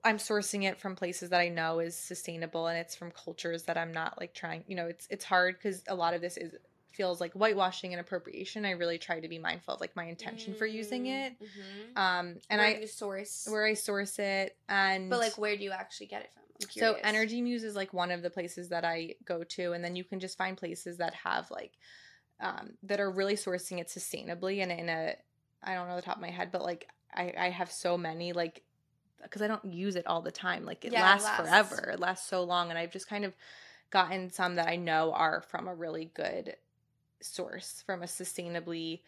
I'm 0.03 0.17
sourcing 0.17 0.63
it 0.63 0.79
from 0.79 0.95
places 0.95 1.29
that 1.29 1.41
I 1.41 1.49
know 1.49 1.79
is 1.79 1.95
sustainable 1.95 2.67
and 2.67 2.77
it's 2.77 2.95
from 2.95 3.11
cultures 3.11 3.63
that 3.63 3.77
I'm 3.77 3.91
not 3.91 4.19
like 4.19 4.33
trying, 4.33 4.63
you 4.67 4.75
know, 4.75 4.87
it's 4.87 5.07
it's 5.09 5.25
hard 5.25 5.59
cuz 5.61 5.83
a 5.87 5.95
lot 5.95 6.13
of 6.13 6.21
this 6.21 6.37
is 6.37 6.53
feels 6.91 7.21
like 7.21 7.33
whitewashing 7.33 7.93
and 7.93 8.01
appropriation. 8.01 8.65
I 8.65 8.71
really 8.71 8.97
try 8.97 9.19
to 9.19 9.27
be 9.27 9.39
mindful 9.39 9.75
of 9.75 9.81
like 9.81 9.95
my 9.95 10.05
intention 10.05 10.53
for 10.53 10.65
using 10.65 11.07
it. 11.07 11.33
Mm-hmm. 11.33 11.97
Um 11.97 12.39
and 12.49 12.59
where 12.59 12.67
I 12.67 12.79
you 12.79 12.87
source, 12.87 13.47
where 13.49 13.65
I 13.65 13.73
source 13.73 14.19
it 14.19 14.57
and 14.67 15.09
but 15.09 15.19
like 15.19 15.37
where 15.37 15.55
do 15.55 15.63
you 15.63 15.71
actually 15.71 16.07
get 16.07 16.23
it 16.23 16.31
from? 16.33 16.43
I'm 16.61 16.69
so. 16.69 16.97
Energy 17.03 17.41
Muse 17.41 17.63
is 17.63 17.75
like 17.75 17.93
one 17.93 18.11
of 18.11 18.21
the 18.21 18.29
places 18.29 18.69
that 18.69 18.83
I 18.83 19.15
go 19.23 19.43
to, 19.43 19.71
and 19.71 19.83
then 19.83 19.95
you 19.95 20.03
can 20.03 20.19
just 20.19 20.37
find 20.37 20.57
places 20.57 20.97
that 20.97 21.13
have 21.13 21.49
like 21.51 21.71
um, 22.41 22.71
that 22.83 22.99
are 22.99 23.11
really 23.11 23.35
sourcing 23.35 23.79
it 23.79 23.87
sustainably 23.87 24.61
and 24.61 24.71
in 24.71 24.89
a 24.89 25.15
I 25.63 25.73
don't 25.75 25.87
know 25.87 25.95
the 25.95 26.01
top 26.01 26.15
of 26.15 26.21
my 26.21 26.31
head, 26.31 26.51
but 26.51 26.61
like 26.61 26.87
I 27.13 27.33
I 27.37 27.49
have 27.49 27.71
so 27.71 27.97
many 27.97 28.33
like 28.33 28.63
because 29.23 29.41
I 29.41 29.47
don't 29.47 29.65
use 29.65 29.95
it 29.95 30.07
all 30.07 30.21
the 30.21 30.31
time. 30.31 30.65
Like 30.65 30.85
it 30.85 30.91
Yeah, 30.91 30.99
it 30.99 31.21
lasts, 31.21 31.25
lasts. 31.27 31.75
forever. 31.75 31.91
It 31.91 31.99
lasts 31.99 32.27
so 32.29 32.43
long, 32.43 32.69
and 32.69 32.77
I've 32.77 32.91
just 32.91 33.07
kind 33.09 33.25
of 33.25 33.33
gotten 33.89 34.29
some 34.31 34.55
that 34.55 34.67
I 34.67 34.75
know 34.75 35.13
are 35.13 35.41
from 35.41 35.67
a 35.67 35.73
really 35.75 36.11
good 36.13 36.55
source, 37.21 37.83
from 37.85 38.03
a 38.03 38.05
sustainably 38.05 39.01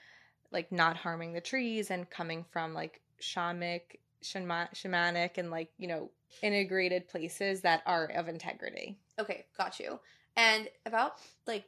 like 0.52 0.72
not 0.72 0.98
harming 0.98 1.34
the 1.34 1.42
trees 1.42 1.92
and 1.92 2.10
coming 2.10 2.46
from 2.52 2.74
like 2.74 3.02
shamanic, 3.22 3.82
shama- 4.22 4.70
shamanic, 4.74 5.38
and 5.38 5.50
like 5.52 5.70
you 5.78 5.88
know 5.88 6.10
integrated 6.42 7.08
places 7.08 7.62
that 7.62 7.84
are 7.86 8.06
of 8.06 8.28
integrity. 8.28 8.98
Okay, 9.20 9.46
got 9.58 9.80
you. 9.80 10.00
And 10.36 10.70
about 10.86 11.16
like 11.46 11.66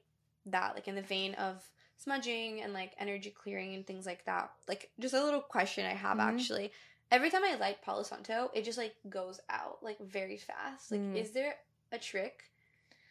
that, 0.47 0.75
like 0.75 0.87
in 0.87 0.95
the 0.95 1.01
vein 1.01 1.33
of 1.35 1.61
smudging 1.97 2.61
and 2.61 2.73
like 2.73 2.91
energy 2.97 3.29
clearing 3.29 3.75
and 3.75 3.85
things 3.85 4.05
like 4.05 4.25
that. 4.25 4.51
Like 4.67 4.89
just 4.99 5.13
a 5.13 5.23
little 5.23 5.41
question 5.41 5.85
I 5.85 5.93
have 5.93 6.17
Mhm. 6.17 6.21
actually. 6.33 6.71
Every 7.13 7.29
time 7.29 7.43
I 7.43 7.53
light 7.55 7.83
Palo 7.83 8.01
Santo, 8.01 8.49
it 8.55 8.65
just 8.65 8.79
like 8.79 8.95
goes 9.07 9.39
out 9.47 9.77
like 9.83 9.99
very 9.99 10.37
fast. 10.37 10.91
Like 10.91 10.99
Mm. 11.01 11.15
is 11.15 11.29
there 11.31 11.53
a 11.91 11.99
trick 11.99 12.41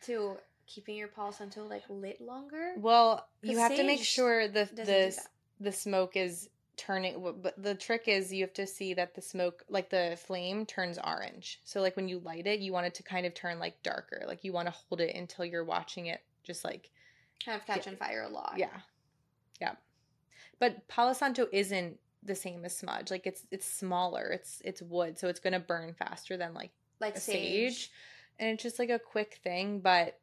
to 0.03 0.36
keeping 0.66 0.96
your 0.96 1.07
Palo 1.07 1.30
Santo 1.30 1.64
like 1.64 1.84
lit 1.88 2.20
longer? 2.20 2.74
Well, 2.76 3.28
you 3.42 3.59
have 3.59 3.76
to 3.76 3.84
make 3.84 4.03
sure 4.03 4.48
the 4.48 4.68
the 4.74 5.16
the 5.61 5.70
smoke 5.72 6.16
is 6.16 6.48
turning 6.76 7.22
but 7.42 7.62
the 7.62 7.74
trick 7.76 8.09
is 8.09 8.32
you 8.32 8.42
have 8.42 8.53
to 8.55 8.66
see 8.66 8.94
that 8.94 9.14
the 9.14 9.20
smoke 9.22 9.62
like 9.68 9.90
the 9.90 10.18
flame 10.26 10.64
turns 10.66 10.98
orange 10.98 11.61
so 11.64 11.80
like 11.82 11.94
when 11.96 12.09
you 12.09 12.18
light 12.20 12.46
it 12.46 12.61
you 12.61 12.72
want 12.72 12.86
it 12.86 12.94
to 12.94 13.03
kind 13.03 13.26
of 13.26 13.34
turn 13.34 13.59
like 13.59 13.80
darker 13.82 14.24
like 14.26 14.42
you 14.42 14.53
want 14.55 14.66
to 14.66 14.72
hold 14.72 15.00
it 15.00 15.14
until 15.14 15.44
you're 15.44 15.62
watching 15.64 16.07
it 16.07 16.22
just 16.42 16.64
like 16.64 16.90
Kind 17.44 17.61
of 17.61 17.66
catch 17.66 17.86
on 17.86 17.94
fire 17.94 18.22
a 18.22 18.28
lot. 18.28 18.55
yeah 18.57 18.80
yeah 19.61 19.74
but 20.59 20.88
palo 20.88 21.12
santo 21.12 21.46
isn't 21.53 21.98
the 22.22 22.34
same 22.34 22.64
as 22.64 22.76
smudge 22.76 23.10
like 23.10 23.26
it's 23.26 23.46
it's 23.50 23.66
smaller 23.66 24.28
it's 24.30 24.62
it's 24.64 24.80
wood 24.82 25.18
so 25.18 25.28
it's 25.28 25.40
gonna 25.40 25.58
burn 25.60 25.92
faster 25.94 26.36
than 26.36 26.54
like 26.54 26.70
Like 27.00 27.16
sage. 27.16 27.74
sage. 27.74 27.90
and 28.38 28.50
it's 28.50 28.62
just 28.62 28.78
like 28.78 28.90
a 28.90 28.98
quick 28.98 29.40
thing 29.42 29.80
but 29.80 30.18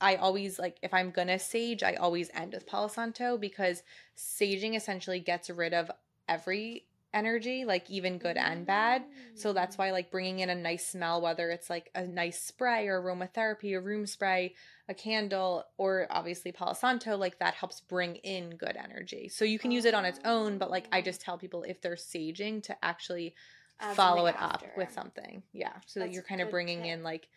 I 0.00 0.16
always 0.16 0.58
like 0.58 0.76
if 0.82 0.94
i'm 0.94 1.10
gonna 1.10 1.38
sage 1.38 1.82
i 1.82 1.94
always 1.94 2.30
end 2.32 2.52
with 2.54 2.66
palo 2.66 2.88
santo 2.88 3.36
because 3.36 3.82
saging 4.16 4.74
essentially 4.76 5.20
gets 5.20 5.50
rid 5.50 5.74
of 5.74 5.90
every 6.28 6.86
energy 7.12 7.64
like 7.64 7.88
even 7.90 8.18
good 8.18 8.36
and 8.36 8.64
bad 8.66 9.04
so 9.34 9.52
that's 9.52 9.76
Mm. 9.76 9.78
why 9.78 9.90
like 9.92 10.10
bringing 10.10 10.38
in 10.40 10.48
a 10.50 10.54
nice 10.54 10.86
smell 10.86 11.20
whether 11.20 11.50
it's 11.50 11.68
like 11.70 11.90
a 11.94 12.06
nice 12.06 12.40
spray 12.40 12.86
or 12.88 13.00
aromatherapy 13.02 13.76
a 13.76 13.80
room 13.80 14.06
spray 14.06 14.54
a 14.88 14.94
candle 14.94 15.64
or 15.78 16.06
obviously 16.10 16.52
palo 16.52 16.74
santo 16.74 17.16
like 17.16 17.38
that 17.38 17.54
helps 17.54 17.80
bring 17.80 18.16
in 18.16 18.50
good 18.50 18.76
energy 18.76 19.28
so 19.28 19.44
you 19.44 19.58
can 19.58 19.70
use 19.70 19.84
it 19.86 19.94
on 19.94 20.04
its 20.04 20.20
own 20.24 20.58
but 20.58 20.70
like 20.70 20.86
i 20.92 21.00
just 21.00 21.20
tell 21.22 21.38
people 21.38 21.62
if 21.62 21.80
they're 21.80 21.94
saging 21.94 22.62
to 22.62 22.76
actually 22.84 23.34
Add 23.80 23.96
follow 23.96 24.26
it 24.26 24.36
up 24.38 24.62
with 24.76 24.92
something. 24.92 25.42
Yeah. 25.52 25.72
So 25.86 25.98
that 25.98 26.12
you're 26.12 26.22
kind 26.22 26.40
of 26.40 26.48
bringing 26.48 26.82
tip. 26.82 26.92
in 26.92 27.02
like 27.02 27.28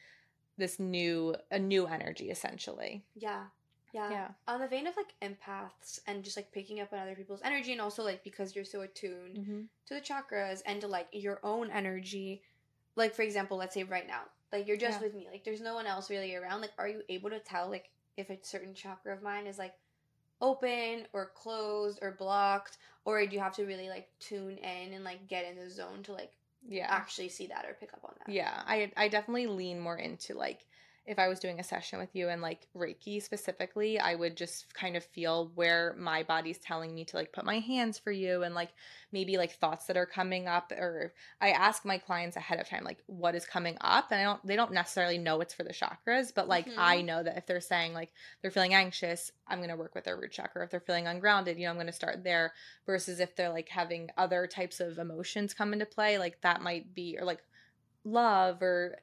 this 0.56 0.80
new 0.80 1.36
a 1.50 1.58
new 1.58 1.88
energy 1.88 2.30
essentially. 2.30 3.04
Yeah. 3.16 3.46
Yeah. 3.92 4.12
Yeah. 4.12 4.28
On 4.48 4.60
the 4.62 4.68
vein 4.68 4.86
of 4.86 4.94
like 4.96 5.16
empaths 5.24 6.00
and 6.06 6.24
just 6.24 6.38
like 6.38 6.52
picking 6.52 6.80
up 6.80 6.94
on 6.94 7.00
other 7.00 7.16
people's 7.16 7.42
energy 7.44 7.72
and 7.72 7.82
also 7.82 8.04
like 8.04 8.24
because 8.24 8.56
you're 8.56 8.66
so 8.66 8.82
attuned 8.82 9.38
Mm-hmm. 9.38 9.62
to 9.88 9.94
the 9.96 10.00
chakras 10.00 10.62
and 10.68 10.80
to 10.82 10.88
like 10.88 11.08
your 11.12 11.40
own 11.44 11.72
energy. 11.72 12.44
Like 12.96 13.16
for 13.16 13.24
example, 13.24 13.58
let's 13.58 13.74
say 13.74 13.84
right 13.84 14.08
now, 14.08 14.22
like 14.52 14.68
you're 14.68 14.78
just 14.78 15.00
Yeah. 15.00 15.08
with 15.08 15.16
me, 15.16 15.28
like 15.32 15.44
there's 15.44 15.62
no 15.62 15.76
one 15.76 15.86
else 15.86 16.10
really 16.10 16.36
around. 16.36 16.62
Like 16.62 16.72
are 16.78 16.88
you 16.88 17.02
able 17.10 17.30
to 17.30 17.40
tell 17.40 17.70
like 17.70 17.90
if 18.16 18.30
a 18.30 18.38
certain 18.42 18.74
chakra 18.74 19.14
of 19.14 19.22
mine 19.22 19.48
is 19.48 19.58
like 19.58 19.74
open 20.42 21.08
or 21.14 21.32
closed 21.36 22.00
or 22.02 22.12
blocked 22.12 22.78
or 23.06 23.26
do 23.26 23.34
you 23.34 23.40
have 23.40 23.56
to 23.56 23.66
really 23.66 23.90
like 23.90 24.08
tune 24.20 24.58
in 24.58 24.94
and 24.94 25.04
like 25.04 25.28
get 25.28 25.46
in 25.46 25.58
the 25.58 25.70
zone 25.70 26.04
to 26.04 26.14
like 26.14 26.32
Yeah. 26.68 26.88
actually 26.90 27.30
see 27.30 27.48
that 27.48 27.66
or 27.66 27.74
pick 27.80 27.94
up 27.94 28.02
on 28.04 28.14
that? 28.20 28.34
Yeah. 28.34 28.62
I 28.66 28.92
I 28.96 29.08
definitely 29.08 29.48
lean 29.48 29.80
more 29.80 29.98
into 29.98 30.36
like 30.36 30.66
if 31.08 31.18
I 31.18 31.30
was 31.30 31.40
doing 31.40 31.60
a 31.60 31.64
session 31.64 32.00
with 32.00 32.14
you 32.14 32.28
and 32.28 32.42
like 32.42 32.68
Reiki 32.76 33.24
specifically, 33.24 33.98
I 33.98 34.14
would 34.14 34.36
just 34.36 34.74
kind 34.74 34.98
of 34.98 35.06
feel 35.06 35.52
where 35.56 35.96
my 35.98 36.24
body's 36.24 36.58
telling 36.58 36.94
me 36.94 37.06
to 37.06 37.16
like 37.16 37.32
put 37.32 37.46
my 37.46 37.60
hands 37.60 37.98
for 37.98 38.12
you 38.12 38.44
and 38.44 38.54
like 38.54 38.72
maybe 39.14 39.38
like 39.38 39.54
thoughts 39.54 39.86
that 39.86 39.96
are 39.96 40.06
coming 40.06 40.48
up 40.48 40.74
or 40.74 41.14
I 41.40 41.52
ask 41.52 41.86
my 41.86 41.98
clients 41.98 42.36
ahead 42.36 42.60
of 42.60 42.68
time 42.68 42.84
like 42.84 42.98
what 43.08 43.36
is 43.36 43.46
coming 43.46 43.78
up 43.80 44.12
and 44.12 44.20
I 44.20 44.24
don't 44.26 44.46
they 44.46 44.58
don't 44.58 44.74
necessarily 44.74 45.18
know 45.18 45.40
it's 45.40 45.54
for 45.54 45.64
the 45.64 45.74
chakras, 45.74 46.34
but 46.36 46.50
like 46.50 46.68
Mhm. 46.68 46.74
I 46.78 47.02
know 47.02 47.24
that 47.24 47.38
if 47.38 47.46
they're 47.46 47.62
saying 47.62 47.94
like 47.94 48.12
they're 48.42 48.52
feeling 48.52 48.74
anxious, 48.74 49.32
I'm 49.48 49.60
going 49.60 49.70
to 49.70 49.78
work 49.78 49.96
with 49.96 50.04
their 50.04 50.18
root 50.18 50.34
chakra. 50.34 50.66
If 50.66 50.72
they're 50.72 50.82
feeling 50.82 51.08
ungrounded, 51.08 51.58
you 51.58 51.64
know, 51.64 51.70
I'm 51.70 51.78
going 51.78 51.88
to 51.88 51.94
start 51.94 52.26
there 52.26 52.54
versus 52.86 53.22
if 53.22 53.34
they're 53.36 53.50
like 53.50 53.70
having 53.70 54.10
other 54.18 54.46
types 54.46 54.82
of 54.82 54.98
emotions 54.98 55.54
come 55.54 55.72
into 55.72 55.86
play, 55.86 56.18
like 56.18 56.42
that 56.42 56.62
might 56.62 56.94
be 56.94 57.18
or 57.18 57.26
like 57.26 57.40
love 58.04 58.62
or 58.62 58.98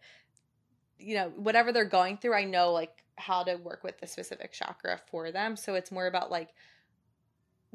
you 0.98 1.14
know 1.14 1.30
whatever 1.36 1.72
they're 1.72 1.84
going 1.84 2.16
through 2.16 2.34
i 2.34 2.44
know 2.44 2.72
like 2.72 3.02
how 3.16 3.42
to 3.42 3.56
work 3.56 3.82
with 3.84 3.98
the 4.00 4.06
specific 4.06 4.52
chakra 4.52 4.98
for 5.10 5.30
them 5.30 5.56
so 5.56 5.74
it's 5.74 5.90
more 5.92 6.06
about 6.06 6.30
like 6.30 6.50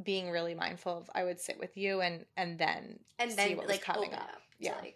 being 0.03 0.29
really 0.29 0.53
mindful 0.53 0.97
of 0.97 1.09
i 1.13 1.23
would 1.23 1.39
sit 1.39 1.59
with 1.59 1.75
you 1.77 2.01
and 2.01 2.25
and 2.37 2.57
then 2.57 2.99
and 3.19 3.31
see 3.31 3.35
then 3.35 3.57
what 3.57 3.67
was 3.67 3.75
like 3.75 3.81
coming 3.83 4.13
up. 4.13 4.21
up, 4.21 4.41
Yeah. 4.57 4.75
like 4.81 4.95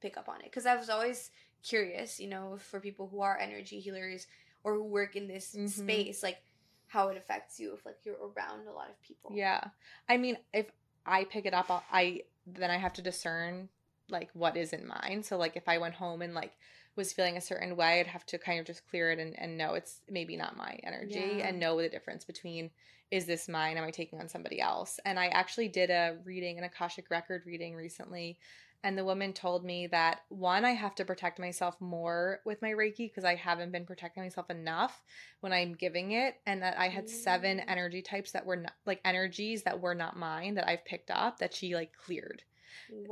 pick 0.00 0.16
up 0.16 0.28
on 0.28 0.36
it 0.40 0.44
because 0.44 0.66
i 0.66 0.76
was 0.76 0.88
always 0.88 1.30
curious 1.62 2.18
you 2.20 2.28
know 2.28 2.56
for 2.58 2.80
people 2.80 3.08
who 3.08 3.20
are 3.20 3.36
energy 3.38 3.80
healers 3.80 4.26
or 4.64 4.74
who 4.74 4.84
work 4.84 5.16
in 5.16 5.26
this 5.26 5.54
Mhm. 5.54 5.68
space 5.68 6.22
like 6.22 6.38
how 6.86 7.08
it 7.08 7.16
affects 7.18 7.60
you 7.60 7.74
if 7.74 7.84
like 7.84 7.98
you're 8.04 8.16
around 8.16 8.66
a 8.66 8.72
lot 8.72 8.88
of 8.88 9.00
people 9.02 9.30
yeah 9.34 9.62
i 10.08 10.16
mean 10.16 10.38
if 10.54 10.66
i 11.04 11.24
pick 11.24 11.44
it 11.44 11.52
up 11.52 11.70
I'll, 11.70 11.84
i 11.92 12.22
then 12.46 12.70
i 12.70 12.76
have 12.78 12.94
to 12.94 13.02
discern 13.02 13.68
like 14.08 14.30
what 14.32 14.56
isn't 14.56 14.86
mine 14.86 15.22
so 15.22 15.36
like 15.36 15.56
if 15.56 15.68
i 15.68 15.76
went 15.76 15.94
home 15.94 16.22
and 16.22 16.32
like 16.34 16.52
was 16.98 17.12
feeling 17.14 17.36
a 17.38 17.40
certain 17.40 17.76
way 17.76 18.00
i'd 18.00 18.06
have 18.06 18.26
to 18.26 18.36
kind 18.36 18.60
of 18.60 18.66
just 18.66 18.86
clear 18.90 19.10
it 19.10 19.18
and, 19.18 19.34
and 19.38 19.56
know 19.56 19.72
it's 19.74 20.00
maybe 20.10 20.36
not 20.36 20.56
my 20.56 20.78
energy 20.82 21.36
Yeah. 21.38 21.48
and 21.48 21.58
know 21.58 21.80
the 21.80 21.88
difference 21.88 22.24
between 22.24 22.70
is 23.10 23.24
this 23.24 23.48
mine 23.48 23.78
am 23.78 23.84
i 23.84 23.90
taking 23.90 24.20
on 24.20 24.28
somebody 24.28 24.60
else 24.60 25.00
and 25.06 25.18
i 25.18 25.28
actually 25.28 25.68
did 25.68 25.88
a 25.88 26.18
reading 26.24 26.58
an 26.58 26.64
akashic 26.64 27.10
record 27.10 27.42
reading 27.46 27.74
recently 27.74 28.38
and 28.84 28.96
the 28.96 29.04
woman 29.04 29.32
told 29.32 29.64
me 29.64 29.86
that 29.86 30.20
one 30.28 30.64
i 30.64 30.72
have 30.72 30.94
to 30.96 31.04
protect 31.04 31.38
myself 31.38 31.80
more 31.80 32.40
with 32.44 32.60
my 32.60 32.70
reiki 32.70 33.08
because 33.08 33.24
i 33.24 33.34
haven't 33.34 33.72
been 33.72 33.86
protecting 33.86 34.22
myself 34.22 34.50
enough 34.50 35.02
when 35.40 35.52
i'm 35.52 35.74
giving 35.74 36.12
it 36.12 36.34
and 36.46 36.62
that 36.62 36.78
i 36.78 36.88
had 36.88 37.08
seven 37.08 37.60
energy 37.60 38.02
types 38.02 38.32
that 38.32 38.44
were 38.44 38.56
not 38.56 38.72
like 38.86 39.00
energies 39.04 39.62
that 39.62 39.80
were 39.80 39.94
not 39.94 40.16
mine 40.18 40.54
that 40.54 40.68
i've 40.68 40.84
picked 40.84 41.10
up 41.10 41.38
that 41.38 41.54
she 41.54 41.74
like 41.74 41.92
cleared 42.04 42.42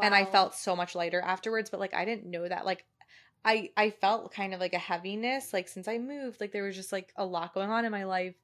and 0.02 0.14
I 0.14 0.24
felt 0.24 0.54
so 0.54 0.76
much 0.76 0.94
lighter 0.94 1.20
afterwards. 1.20 1.70
But 1.70 1.80
like 1.80 1.94
I 1.94 2.04
didn't 2.04 2.30
know 2.30 2.46
that. 2.48 2.64
Like 2.64 2.84
I 3.46 3.70
I 3.76 3.90
felt 3.90 4.32
kind 4.32 4.52
of 4.52 4.60
like 4.60 4.74
a 4.74 4.78
heaviness 4.78 5.52
like 5.52 5.68
since 5.68 5.88
I 5.88 5.98
moved 5.98 6.40
like 6.40 6.52
there 6.52 6.64
was 6.64 6.76
just 6.76 6.92
like 6.92 7.12
a 7.16 7.24
lot 7.24 7.54
going 7.54 7.70
on 7.70 7.84
in 7.84 7.92
my 7.92 8.04
life 8.04 8.34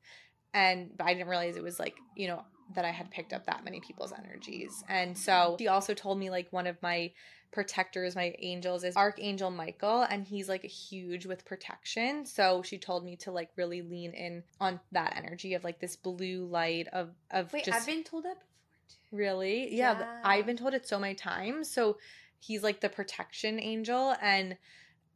and 0.54 0.90
but 0.96 1.06
I 1.06 1.14
didn't 1.14 1.28
realize 1.28 1.56
it 1.56 1.62
was 1.62 1.78
like 1.78 1.96
you 2.16 2.28
know 2.28 2.42
that 2.74 2.84
I 2.84 2.90
had 2.90 3.10
picked 3.10 3.32
up 3.32 3.46
that 3.46 3.64
many 3.64 3.80
people's 3.80 4.12
energies 4.12 4.82
and 4.88 5.18
so 5.18 5.56
she 5.58 5.68
also 5.68 5.92
told 5.92 6.18
me 6.18 6.30
like 6.30 6.46
one 6.50 6.66
of 6.66 6.80
my 6.82 7.12
protectors 7.50 8.16
my 8.16 8.34
angels 8.38 8.82
is 8.82 8.96
archangel 8.96 9.50
Michael 9.50 10.02
and 10.02 10.24
he's 10.24 10.48
like 10.48 10.64
huge 10.64 11.26
with 11.26 11.44
protection 11.44 12.24
so 12.24 12.62
she 12.62 12.78
told 12.78 13.04
me 13.04 13.16
to 13.16 13.30
like 13.30 13.50
really 13.56 13.82
lean 13.82 14.12
in 14.12 14.42
on 14.58 14.80
that 14.92 15.14
energy 15.16 15.52
of 15.52 15.64
like 15.64 15.80
this 15.80 15.96
blue 15.96 16.46
light 16.46 16.86
of 16.94 17.10
of 17.30 17.52
Wait, 17.52 17.64
just 17.64 17.78
I've 17.78 17.86
been 17.86 18.04
told 18.04 18.24
that 18.24 18.38
before 18.38 18.52
too. 18.88 19.16
Really? 19.16 19.74
Yeah. 19.74 19.94
th- 19.94 20.06
I've 20.24 20.46
been 20.46 20.56
told 20.56 20.74
it 20.74 20.88
so 20.88 20.98
many 20.98 21.14
times. 21.14 21.70
So 21.70 21.98
he's 22.40 22.62
like 22.62 22.80
the 22.80 22.88
protection 22.88 23.60
angel. 23.60 24.14
And 24.20 24.56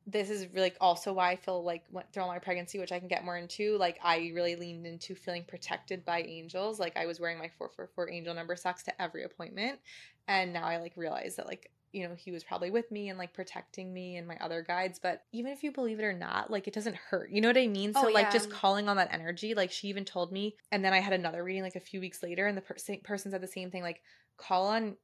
this 0.07 0.31
is 0.31 0.47
really 0.55 0.73
also 0.81 1.13
why 1.13 1.33
I 1.33 1.37
feel 1.37 1.65
like 1.65 1.85
went 1.91 2.13
through 2.13 2.23
all 2.23 2.29
my 2.29 2.39
pregnancy, 2.39 2.79
which 2.79 2.93
I 2.93 3.01
can 3.01 3.09
get 3.09 3.25
more 3.25 3.37
into. 3.37 3.77
Like 3.77 3.99
I 4.03 4.31
really 4.35 4.55
leaned 4.55 4.87
into 4.87 5.17
feeling 5.17 5.45
protected 5.47 6.05
by 6.05 6.23
angels. 6.23 6.79
Like 6.79 6.97
I 6.97 7.07
was 7.07 7.19
wearing 7.19 7.39
my 7.39 7.51
444 7.59 8.11
angel 8.11 8.35
number 8.35 8.55
socks 8.55 8.85
to 8.85 9.03
every 9.03 9.25
appointment. 9.25 9.81
And 10.29 10.53
now 10.53 10.65
I 10.65 10.77
like 10.79 10.93
realize 10.97 11.37
that 11.37 11.47
like, 11.49 11.73
you 11.93 12.07
know, 12.07 12.15
he 12.15 12.31
was 12.31 12.45
probably 12.45 12.71
with 12.71 12.89
me 12.93 13.09
and 13.09 13.19
like 13.19 13.33
protecting 13.33 13.93
me 13.93 14.17
and 14.17 14.29
my 14.29 14.37
other 14.41 14.63
guides. 14.63 15.01
But 15.01 15.23
even 15.33 15.51
if 15.51 15.65
you 15.65 15.73
believe 15.73 15.99
it 15.99 16.05
or 16.05 16.13
not, 16.13 16.53
like 16.53 16.69
it 16.69 16.75
doesn't 16.75 16.97
hurt. 16.97 17.31
You 17.31 17.41
know 17.41 17.49
what 17.49 17.59
I 17.59 17.67
mean? 17.67 17.93
So 17.93 18.07
Oh, 18.07 18.13
like 18.13 18.31
just 18.31 18.51
calling 18.51 18.89
on 18.89 18.97
that 18.99 19.13
energy, 19.13 19.55
like 19.55 19.73
she 19.73 19.89
even 19.89 20.05
told 20.05 20.31
me, 20.31 20.57
and 20.71 20.85
then 20.85 20.93
I 20.93 21.01
had 21.01 21.15
another 21.15 21.43
reading 21.43 21.63
like 21.65 21.77
a 21.77 21.81
few 21.81 22.01
weeks 22.01 22.23
later, 22.23 22.47
and 22.47 22.57
the 22.57 22.63
per- 22.63 22.77
person 23.03 23.33
said 23.33 23.41
the 23.41 23.49
same 23.49 23.73
thing, 23.73 23.83
like 23.83 24.03
call 24.37 24.67
on 24.67 24.97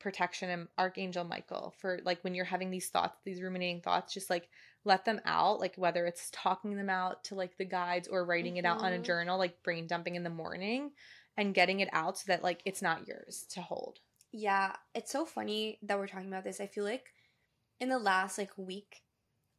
protection 0.00 0.50
and 0.50 0.68
Archangel 0.78 1.24
Michael 1.24 1.74
for 1.78 2.00
like 2.04 2.22
when 2.24 2.34
you're 2.34 2.44
having 2.44 2.70
these 2.70 2.88
thoughts, 2.88 3.18
these 3.24 3.42
ruminating 3.42 3.82
thoughts, 3.82 4.12
just 4.14 4.30
like 4.30 4.48
let 4.84 5.04
them 5.04 5.20
out, 5.24 5.60
like 5.60 5.76
whether 5.76 6.06
it's 6.06 6.30
talking 6.32 6.76
them 6.76 6.90
out 6.90 7.24
to 7.24 7.34
like 7.34 7.56
the 7.58 7.64
guides 7.64 8.08
or 8.08 8.24
writing 8.24 8.56
it 8.56 8.64
out 8.64 8.80
on 8.80 8.92
a 8.92 8.98
Mhm. 8.98 9.04
journal, 9.04 9.38
like 9.38 9.62
brain 9.62 9.86
dumping 9.86 10.16
in 10.16 10.24
the 10.24 10.30
morning 10.30 10.92
and 11.36 11.54
getting 11.54 11.80
it 11.80 11.88
out 11.92 12.18
so 12.18 12.24
that 12.28 12.42
like 12.42 12.62
it's 12.64 12.82
not 12.82 13.06
yours 13.06 13.44
to 13.50 13.60
hold. 13.60 14.00
Yeah, 14.32 14.74
it's 14.94 15.10
so 15.12 15.24
funny 15.24 15.78
that 15.82 15.98
we're 15.98 16.06
talking 16.06 16.28
about 16.28 16.44
this. 16.44 16.60
I 16.60 16.66
feel 16.66 16.84
like 16.84 17.12
in 17.80 17.88
the 17.88 17.98
last 17.98 18.38
like 18.38 18.52
week, 18.56 19.02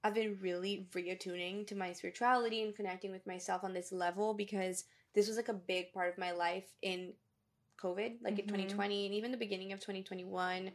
I've 0.03 0.15
been 0.15 0.39
really 0.41 0.87
reattuning 0.93 1.67
to 1.67 1.75
my 1.75 1.93
spirituality 1.93 2.63
and 2.63 2.75
connecting 2.75 3.11
with 3.11 3.27
myself 3.27 3.63
on 3.63 3.73
this 3.73 3.91
level 3.91 4.33
because 4.33 4.85
this 5.13 5.27
was 5.27 5.37
like 5.37 5.49
a 5.49 5.53
big 5.53 5.93
part 5.93 6.11
of 6.11 6.17
my 6.19 6.31
life 6.31 6.73
in 6.81 7.13
COVID, 7.81 8.21
like 8.23 8.39
in 8.39 8.45
Mhm. 8.45 8.49
2020 8.49 9.05
and 9.05 9.15
even 9.15 9.31
the 9.31 9.37
beginning 9.37 9.71
of 9.73 9.79
2021. 9.79 10.71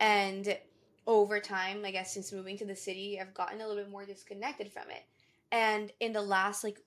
And 0.00 0.58
over 1.06 1.40
time, 1.40 1.84
I 1.84 1.90
guess 1.90 2.14
since 2.14 2.32
moving 2.32 2.58
to 2.58 2.64
the 2.66 2.76
city, 2.76 3.18
I've 3.20 3.34
gotten 3.34 3.60
a 3.60 3.66
little 3.66 3.82
bit 3.82 3.90
more 3.90 4.04
disconnected 4.04 4.72
from 4.72 4.90
it. 4.90 5.02
And 5.50 5.92
in 6.00 6.12
the 6.12 6.22
last 6.22 6.62
like 6.64 6.80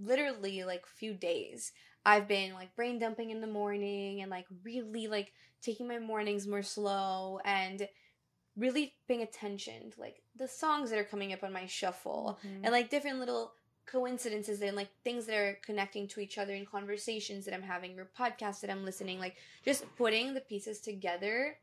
literally 0.00 0.64
like 0.64 0.86
few 0.86 1.14
days, 1.14 1.72
I've 2.04 2.28
been 2.28 2.54
like 2.54 2.74
brain 2.76 2.98
dumping 2.98 3.30
in 3.30 3.40
the 3.40 3.46
morning 3.46 4.20
and 4.20 4.30
like 4.30 4.46
really 4.62 5.08
like 5.08 5.32
taking 5.60 5.88
my 5.88 5.98
mornings 5.98 6.46
more 6.46 6.62
slow 6.62 7.40
and 7.44 7.88
really 8.56 8.94
paying 9.06 9.22
attention 9.22 9.90
to 9.90 10.00
like 10.00 10.22
the 10.36 10.48
songs 10.48 10.90
that 10.90 10.98
are 10.98 11.04
coming 11.04 11.32
up 11.32 11.42
on 11.44 11.52
my 11.52 11.66
shuffle 11.66 12.38
and 12.62 12.72
like 12.72 12.90
different 12.90 13.18
little 13.18 13.52
coincidences 13.90 14.60
and 14.60 14.76
like 14.76 14.90
things 15.04 15.26
that 15.26 15.36
are 15.36 15.58
connecting 15.62 16.06
to 16.08 16.20
each 16.20 16.38
other 16.38 16.54
in 16.54 16.66
conversations 16.66 17.44
that 17.44 17.54
I'm 17.54 17.62
having 17.62 17.98
or 17.98 18.10
podcasts 18.18 18.60
that 18.60 18.70
I'm 18.70 18.84
listening 18.84 19.18
like 19.18 19.36
just 19.64 19.84
putting 19.96 20.34
the 20.34 20.40
pieces 20.40 20.80
together 20.80 21.56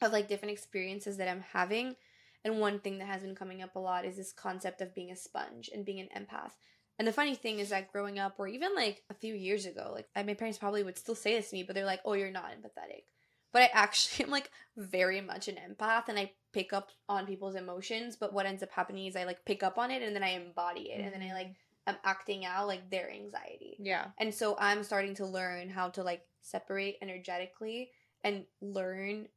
of 0.00 0.12
like 0.12 0.28
different 0.28 0.52
experiences 0.52 1.16
that 1.18 1.28
I'm 1.28 1.44
having 1.52 1.96
and 2.44 2.58
one 2.58 2.80
thing 2.80 2.98
that 2.98 3.06
has 3.06 3.22
been 3.22 3.34
coming 3.34 3.62
up 3.62 3.76
a 3.76 3.78
lot 3.78 4.04
is 4.04 4.16
this 4.16 4.32
concept 4.32 4.80
of 4.80 4.94
being 4.94 5.10
a 5.10 5.16
sponge 5.16 5.70
and 5.72 5.84
being 5.84 6.00
an 6.00 6.08
empath 6.16 6.52
and 6.98 7.08
the 7.08 7.12
funny 7.12 7.34
thing 7.34 7.58
is 7.58 7.70
that 7.70 7.90
growing 7.90 8.18
up, 8.18 8.34
or 8.38 8.46
even 8.46 8.74
like 8.74 9.02
a 9.10 9.14
few 9.14 9.34
years 9.34 9.66
ago, 9.66 9.90
like 9.92 10.26
my 10.26 10.34
parents 10.34 10.58
probably 10.58 10.82
would 10.82 10.98
still 10.98 11.14
say 11.14 11.34
this 11.34 11.50
to 11.50 11.56
me, 11.56 11.62
but 11.62 11.74
they're 11.74 11.84
like, 11.84 12.02
"Oh, 12.04 12.12
you're 12.12 12.30
not 12.30 12.52
empathetic." 12.52 13.04
But 13.52 13.62
I 13.62 13.70
actually 13.72 14.24
am 14.26 14.30
like 14.30 14.50
very 14.76 15.20
much 15.20 15.48
an 15.48 15.56
empath, 15.56 16.08
and 16.08 16.18
I 16.18 16.32
pick 16.52 16.72
up 16.72 16.90
on 17.08 17.26
people's 17.26 17.54
emotions. 17.54 18.16
But 18.16 18.32
what 18.32 18.46
ends 18.46 18.62
up 18.62 18.70
happening 18.70 19.06
is 19.06 19.16
I 19.16 19.24
like 19.24 19.44
pick 19.44 19.62
up 19.62 19.78
on 19.78 19.90
it, 19.90 20.02
and 20.02 20.14
then 20.14 20.22
I 20.22 20.30
embody 20.30 20.90
it, 20.90 21.00
and 21.00 21.12
then 21.12 21.22
I 21.22 21.32
like 21.34 21.48
mm-hmm. 21.48 21.90
am 21.90 21.96
acting 22.04 22.44
out 22.44 22.66
like 22.66 22.90
their 22.90 23.10
anxiety. 23.10 23.76
Yeah. 23.78 24.06
And 24.18 24.34
so 24.34 24.56
I'm 24.58 24.82
starting 24.82 25.14
to 25.16 25.26
learn 25.26 25.68
how 25.68 25.90
to 25.90 26.02
like 26.02 26.22
separate 26.40 26.96
energetically 27.02 27.90
and 28.24 28.44
learn 28.60 29.28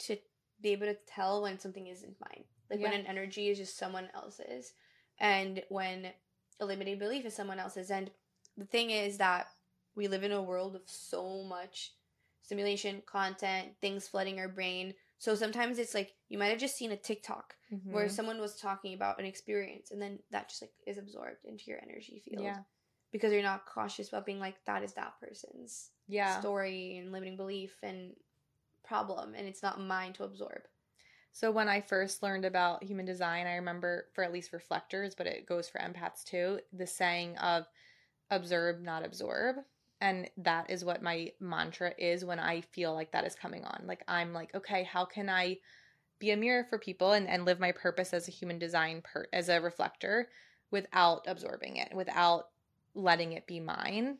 to 0.00 0.16
be 0.60 0.70
able 0.70 0.86
to 0.86 0.96
tell 1.06 1.42
when 1.42 1.58
something 1.58 1.86
isn't 1.86 2.16
mine. 2.20 2.44
Like 2.70 2.80
when 2.80 2.92
an 2.92 3.06
energy 3.06 3.48
is 3.48 3.58
just 3.58 3.76
someone 3.76 4.08
else's 4.14 4.74
and 5.18 5.60
when 5.70 6.06
a 6.60 6.64
limiting 6.64 6.98
belief 6.98 7.24
is 7.24 7.34
someone 7.34 7.58
else's. 7.58 7.90
And 7.90 8.10
the 8.56 8.64
thing 8.64 8.90
is 8.90 9.18
that 9.18 9.48
we 9.96 10.06
live 10.06 10.22
in 10.22 10.32
a 10.32 10.42
world 10.42 10.76
of 10.76 10.82
so 10.86 11.42
much 11.42 11.92
stimulation, 12.42 13.02
content, 13.06 13.68
things 13.80 14.08
flooding 14.08 14.38
our 14.38 14.48
brain. 14.48 14.94
So 15.18 15.34
sometimes 15.34 15.78
it's 15.78 15.94
like 15.94 16.14
you 16.28 16.38
might 16.38 16.48
have 16.48 16.58
just 16.58 16.76
seen 16.76 16.92
a 16.92 16.96
TikTok 16.96 17.54
where 17.84 18.06
Mhm. 18.06 18.10
someone 18.10 18.40
was 18.40 18.56
talking 18.56 18.94
about 18.94 19.18
an 19.20 19.26
experience 19.26 19.90
and 19.90 20.00
then 20.00 20.18
that 20.30 20.48
just 20.48 20.62
like 20.62 20.72
is 20.86 20.98
absorbed 20.98 21.44
into 21.44 21.64
your 21.70 21.80
energy 21.82 22.22
field 22.24 22.44
Yeah. 22.44 22.62
because 23.12 23.32
you're 23.32 23.42
not 23.42 23.66
cautious 23.66 24.08
about 24.08 24.26
being 24.26 24.40
like 24.40 24.56
that 24.64 24.82
is 24.82 24.94
that 24.94 25.18
person's 25.20 25.90
Yeah. 26.08 26.40
story 26.40 26.98
and 26.98 27.12
limiting 27.12 27.36
belief 27.36 27.76
and 27.82 28.14
problem 28.82 29.34
and 29.34 29.46
it's 29.46 29.62
not 29.62 29.80
mine 29.80 30.12
to 30.14 30.24
absorb 30.24 30.62
So 31.32 31.50
when 31.52 31.68
I 31.68 31.80
first 31.80 32.22
learned 32.22 32.44
about 32.44 32.82
human 32.82 33.06
design, 33.06 33.46
I 33.46 33.54
remember 33.56 34.08
for 34.14 34.24
at 34.24 34.32
least 34.32 34.52
reflectors, 34.52 35.14
but 35.14 35.26
it 35.28 35.46
goes 35.46 35.68
for 35.68 35.78
empaths 35.78 36.24
too, 36.24 36.60
the 36.72 36.86
saying 36.86 37.38
of 37.38 37.66
observe, 38.30 38.80
not 38.80 39.04
absorb. 39.04 39.56
And 40.00 40.30
that 40.38 40.70
is 40.70 40.84
what 40.84 41.02
my 41.02 41.32
mantra 41.40 41.92
is 41.98 42.24
when 42.24 42.38
I 42.38 42.62
feel 42.62 42.94
like 42.94 43.12
that 43.12 43.26
is 43.26 43.34
coming 43.34 43.64
on. 43.64 43.82
Like 43.86 44.02
I'm 44.08 44.32
like, 44.32 44.54
okay, 44.54 44.84
how 44.84 45.04
can 45.04 45.28
I 45.28 45.58
be 46.18 46.30
a 46.30 46.36
mirror 46.36 46.64
for 46.68 46.78
people 46.78 47.12
and, 47.12 47.28
and 47.28 47.44
live 47.44 47.60
my 47.60 47.72
purpose 47.72 48.12
as 48.12 48.28
a 48.28 48.32
human 48.32 48.58
design 48.58 49.02
per 49.02 49.26
as 49.32 49.48
a 49.48 49.60
reflector 49.60 50.28
without 50.70 51.24
absorbing 51.26 51.76
it, 51.76 51.92
without 51.94 52.46
letting 52.94 53.32
it 53.32 53.46
be 53.46 53.60
mine 53.60 54.18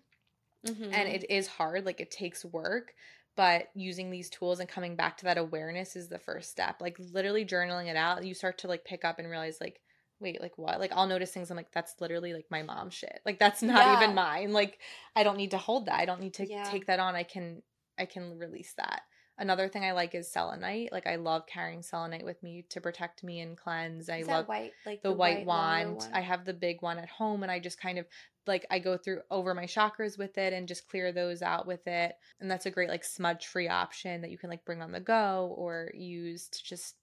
mm-hmm. 0.66 0.93
and 0.93 1.09
it 1.09 1.28
is 1.31 1.47
hard 1.47 1.85
like 1.85 2.01
it 2.01 2.11
takes 2.11 2.45
work 2.45 2.95
but 3.37 3.68
using 3.74 4.11
these 4.11 4.28
tools 4.28 4.61
and 4.61 4.68
coming 4.68 4.97
back 4.97 5.16
to 5.16 5.24
that 5.24 5.39
awareness 5.39 5.97
is 5.97 6.09
the 6.09 6.18
first 6.18 6.51
step 6.51 6.81
like 6.81 6.97
literally 7.12 7.45
journaling 7.45 7.87
it 7.87 7.97
out 7.97 8.24
you 8.24 8.35
start 8.35 8.59
to 8.59 8.68
like 8.68 8.85
pick 8.85 9.05
up 9.05 9.18
and 9.18 9.28
realize 9.28 9.59
like 9.61 9.81
wait 10.21 10.41
like 10.41 10.57
what? 10.59 10.79
Like 10.81 10.93
i'll 10.95 11.07
notice 11.07 11.31
things 11.31 11.51
i'm 11.51 11.57
like 11.57 11.73
that's 11.73 11.95
literally 12.01 12.33
like 12.33 12.47
my 12.51 12.62
mom 12.62 12.91
shit. 12.91 13.21
Like 13.25 13.39
that's 13.39 13.62
not 13.62 13.87
Yeah. 13.87 13.97
even 13.97 14.14
mine. 14.14 14.53
Like 14.53 14.79
i 15.16 15.23
don't 15.23 15.37
need 15.37 15.53
to 15.53 15.59
hold 15.59 15.87
that. 15.87 15.99
I 16.01 16.05
don't 16.05 16.21
need 16.21 16.35
to 16.35 16.47
Yeah. 16.47 16.64
take 16.64 16.87
that 16.87 17.01
on. 17.01 17.14
I 17.14 17.23
can 17.23 17.62
i 17.99 18.07
can 18.07 18.39
release 18.39 18.75
that. 18.77 19.03
Another 19.39 19.68
thing 19.68 19.85
i 19.85 19.93
like 19.93 20.14
is 20.14 20.31
selenite. 20.31 20.93
Like 20.93 21.07
i 21.07 21.16
love 21.16 21.47
carrying 21.47 21.83
selenite 21.83 22.25
with 22.25 22.43
me 22.43 22.64
to 22.68 22.81
protect 22.81 23.25
me 23.25 23.41
and 23.41 23.57
cleanse. 23.57 24.09
I 24.09 24.18
is 24.18 24.29
love 24.29 24.47
that 24.47 24.49
white 24.49 24.73
like 24.85 25.03
the, 25.03 25.12
white, 25.12 25.47
longer 25.47 25.95
wand. 25.95 26.09
I 26.12 26.21
have 26.21 26.45
the 26.45 26.53
big 26.55 26.83
one 26.83 26.99
at 26.99 27.09
home 27.09 27.43
and 27.43 27.51
I 27.51 27.59
just 27.59 27.81
kind 27.81 27.99
of 27.99 28.07
like 28.47 28.66
I 28.71 28.79
go 28.79 28.97
through 28.97 29.21
over 29.31 29.55
my 29.55 29.64
chakras 29.64 30.18
with 30.18 30.37
it 30.39 30.53
and 30.53 30.68
just 30.68 30.89
clear 30.89 31.12
those 31.12 31.41
out 31.43 31.66
with 31.66 31.87
it. 31.87 32.12
And 32.41 32.51
that's 32.51 32.66
a 32.66 32.71
great 32.71 32.89
like 32.89 33.05
smudge 33.05 33.47
free 33.47 33.68
option 33.68 34.21
that 34.23 34.31
you 34.31 34.39
can 34.39 34.51
like 34.51 34.64
bring 34.64 34.83
on 34.83 34.93
the 34.93 35.01
go 35.01 35.55
or 35.57 35.91
use 35.95 36.49
to 36.49 36.64
just 36.64 36.97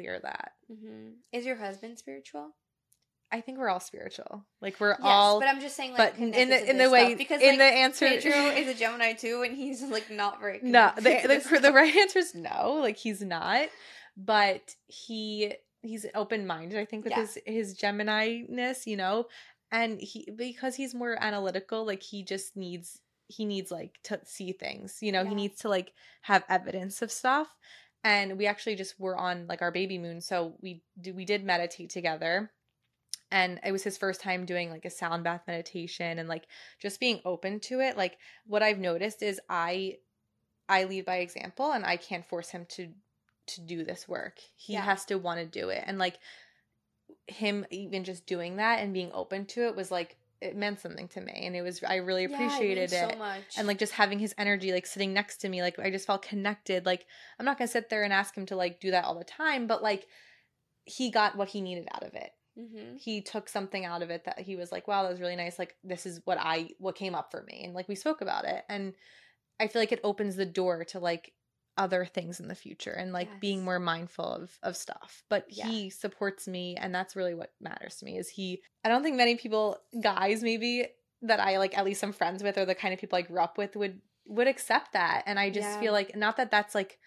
clear 0.00 0.18
that. 0.20 0.52
Mhm. 0.70 1.14
is 1.32 1.44
your 1.46 1.56
husband 1.56 1.98
spiritual 1.98 2.54
I 3.32 3.40
think 3.40 3.58
we're 3.58 3.68
all 3.68 3.78
spiritual. 3.78 4.44
Like 4.60 4.80
we're 4.80 4.90
yes 4.90 4.98
all 5.02 5.38
but 5.38 5.48
i'm 5.48 5.60
just 5.60 5.76
saying 5.76 5.92
like 5.92 6.16
but 6.16 6.20
in 6.20 6.48
the 6.48 6.68
in 6.70 6.78
the 6.78 6.90
way 6.90 7.14
because 7.14 7.40
in 7.40 7.50
like, 7.50 7.58
the 7.58 7.64
answer 7.64 8.06
Pedro 8.06 8.32
is 8.60 8.66
a 8.66 8.74
Gemini 8.74 9.12
too, 9.12 9.42
and 9.42 9.56
he's 9.56 9.82
like 9.82 10.10
not 10.10 10.40
very. 10.40 10.58
no 10.62 10.90
the 10.96 11.02
the, 11.52 11.60
the 11.66 11.72
right 11.72 11.94
answer 11.94 12.18
is 12.18 12.34
no 12.34 12.78
like 12.80 12.96
he's 12.96 13.22
not 13.22 13.68
but 14.16 14.74
he 14.88 15.54
he's 15.82 16.04
open-minded 16.14 16.78
i 16.78 16.84
think 16.84 17.04
with 17.04 17.12
Yeah. 17.12 17.20
his 17.20 17.38
his 17.46 17.74
gemini 17.74 18.42
ness 18.48 18.86
you 18.86 18.96
know 18.96 19.26
and 19.70 20.00
he 20.00 20.28
because 20.36 20.74
he's 20.74 20.94
more 20.94 21.16
analytical 21.22 21.86
like 21.86 22.02
he 22.02 22.22
just 22.24 22.56
needs 22.56 23.00
he 23.28 23.44
needs 23.44 23.70
like 23.70 23.98
to 24.04 24.18
see 24.24 24.50
things 24.52 24.98
you 25.00 25.12
know 25.12 25.22
Yeah. 25.22 25.28
he 25.28 25.34
needs 25.36 25.60
to 25.60 25.68
like 25.68 25.92
have 26.22 26.42
evidence 26.48 27.00
of 27.00 27.12
stuff 27.12 27.56
and 28.04 28.38
we 28.38 28.46
actually 28.46 28.76
just 28.76 28.98
were 28.98 29.16
on 29.16 29.46
like 29.46 29.62
our 29.62 29.70
baby 29.70 29.98
moon 29.98 30.20
so 30.20 30.54
we 30.60 30.82
do 31.00 31.14
we 31.14 31.24
did 31.24 31.44
meditate 31.44 31.90
together. 31.90 32.50
And 33.32 33.60
it 33.64 33.70
was 33.70 33.84
his 33.84 33.96
first 33.96 34.20
time 34.20 34.44
doing 34.44 34.70
like 34.70 34.84
a 34.84 34.90
sound 34.90 35.22
bath 35.22 35.42
meditation 35.46 36.18
and 36.18 36.28
like 36.28 36.46
just 36.80 36.98
being 36.98 37.20
open 37.24 37.60
to 37.60 37.80
it. 37.80 37.96
Like 37.96 38.18
what 38.46 38.62
i've 38.62 38.78
noticed 38.78 39.22
is 39.22 39.40
i 39.48 39.98
i 40.68 40.84
lead 40.84 41.04
by 41.04 41.16
example 41.16 41.72
and 41.72 41.84
i 41.84 41.96
can't 41.96 42.26
force 42.26 42.50
him 42.50 42.66
to 42.70 42.88
to 43.46 43.60
do 43.60 43.84
this 43.84 44.08
work. 44.08 44.38
He 44.56 44.74
Yeah. 44.74 44.82
has 44.82 45.04
to 45.06 45.16
want 45.16 45.40
to 45.40 45.46
do 45.46 45.70
it. 45.70 45.82
And 45.86 45.98
like 45.98 46.18
him 47.26 47.66
even 47.70 48.04
just 48.04 48.26
doing 48.26 48.56
that 48.56 48.80
and 48.80 48.92
being 48.94 49.10
open 49.12 49.46
to 49.46 49.66
it 49.66 49.76
was 49.76 49.90
like 49.90 50.16
it 50.40 50.56
meant 50.56 50.80
something 50.80 51.06
to 51.08 51.20
me 51.20 51.32
and 51.46 51.54
it 51.54 51.62
was 51.62 51.82
i 51.84 51.96
really 51.96 52.22
Yeah, 52.22 52.28
it 52.28 52.34
appreciated 52.34 52.92
it 52.92 53.10
so 53.12 53.18
much 53.18 53.42
and 53.56 53.66
like 53.68 53.78
just 53.78 53.92
having 53.92 54.18
his 54.18 54.34
energy 54.38 54.72
like 54.72 54.86
sitting 54.86 55.12
next 55.12 55.38
to 55.38 55.48
me 55.48 55.60
like 55.62 55.78
i 55.78 55.90
just 55.90 56.06
felt 56.06 56.22
connected 56.22 56.86
like 56.86 57.06
i'm 57.38 57.46
not 57.46 57.58
gonna 57.58 57.68
sit 57.68 57.90
there 57.90 58.02
and 58.02 58.12
ask 58.12 58.34
him 58.34 58.46
to 58.46 58.56
like 58.56 58.80
do 58.80 58.90
that 58.90 59.04
all 59.04 59.18
the 59.18 59.24
time 59.24 59.66
but 59.66 59.82
like 59.82 60.06
he 60.90 61.10
got 61.10 61.36
what 61.36 61.48
he 61.48 61.60
needed 61.60 61.88
out 61.94 62.02
of 62.02 62.14
it. 62.14 62.30
Mm-hmm. 62.58 62.96
He 62.96 63.22
took 63.22 63.48
something 63.48 63.84
out 63.84 64.02
of 64.02 64.10
it 64.10 64.24
that 64.24 64.40
he 64.40 64.56
was 64.56 64.72
like, 64.72 64.88
"Wow, 64.88 65.02
that 65.02 65.10
was 65.10 65.20
really 65.20 65.36
nice. 65.36 65.58
Like 65.58 65.76
this 65.84 66.04
is 66.04 66.20
what 66.24 66.38
I 66.40 66.70
what 66.78 66.96
came 66.96 67.14
up 67.14 67.30
for 67.30 67.42
me." 67.42 67.62
And 67.64 67.74
like 67.74 67.88
we 67.88 67.94
spoke 67.94 68.20
about 68.20 68.44
it 68.44 68.64
and 68.68 68.94
I 69.58 69.68
feel 69.68 69.80
like 69.80 69.92
it 69.92 70.00
opens 70.02 70.36
the 70.36 70.46
door 70.46 70.84
to 70.86 70.98
like 70.98 71.32
other 71.76 72.04
things 72.04 72.40
in 72.40 72.48
the 72.48 72.54
future 72.54 72.90
and 72.90 73.12
like 73.12 73.40
being 73.40 73.64
more 73.64 73.78
mindful 73.78 74.24
of 74.26 74.58
of 74.62 74.76
stuff. 74.76 75.24
But 75.28 75.46
Yeah. 75.48 75.66
he 75.66 75.90
supports 75.90 76.46
me 76.46 76.76
and 76.76 76.94
that's 76.94 77.16
really 77.16 77.34
what 77.34 77.52
matters 77.60 77.96
to 77.96 78.04
me 78.04 78.18
is 78.18 78.28
he 78.28 78.62
I 78.84 78.88
don't 78.88 79.02
think 79.02 79.16
many 79.16 79.36
people 79.36 79.78
guys 80.02 80.42
maybe 80.42 80.86
that 81.22 81.40
I 81.40 81.58
like 81.58 81.76
at 81.78 81.84
least 81.84 82.02
I'm 82.02 82.12
friends 82.12 82.42
with 82.42 82.58
or 82.58 82.64
the 82.66 82.74
kind 82.74 82.92
of 82.92 83.00
people 83.00 83.18
I 83.18 83.22
grew 83.22 83.40
up 83.40 83.56
with 83.58 83.76
would 83.76 84.00
would 84.26 84.46
accept 84.48 84.92
that 84.92 85.22
and 85.26 85.38
I 85.38 85.50
just 85.50 85.68
Yeah. 85.70 85.80
feel 85.80 85.92
like 85.92 86.16
not 86.16 86.36
that 86.36 86.50
that's 86.50 86.74
like 86.74 86.98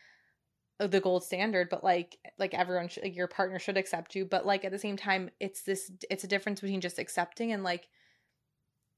uh, 0.79 0.87
the 0.87 0.99
gold 0.99 1.23
standard 1.23 1.69
but 1.69 1.83
like 1.83 2.17
like 2.39 2.53
everyone 2.53 2.87
should 2.87 3.03
like 3.03 3.15
your 3.15 3.27
partner 3.27 3.59
should 3.59 3.77
accept 3.77 4.15
you 4.15 4.25
but 4.25 4.45
like 4.45 4.65
at 4.65 4.71
the 4.71 4.79
same 4.79 4.97
time 4.97 5.29
it's 5.39 5.61
this 5.63 5.91
it's 6.09 6.23
a 6.23 6.27
difference 6.27 6.61
between 6.61 6.81
just 6.81 6.97
accepting 6.99 7.51
and 7.51 7.63
like 7.63 7.87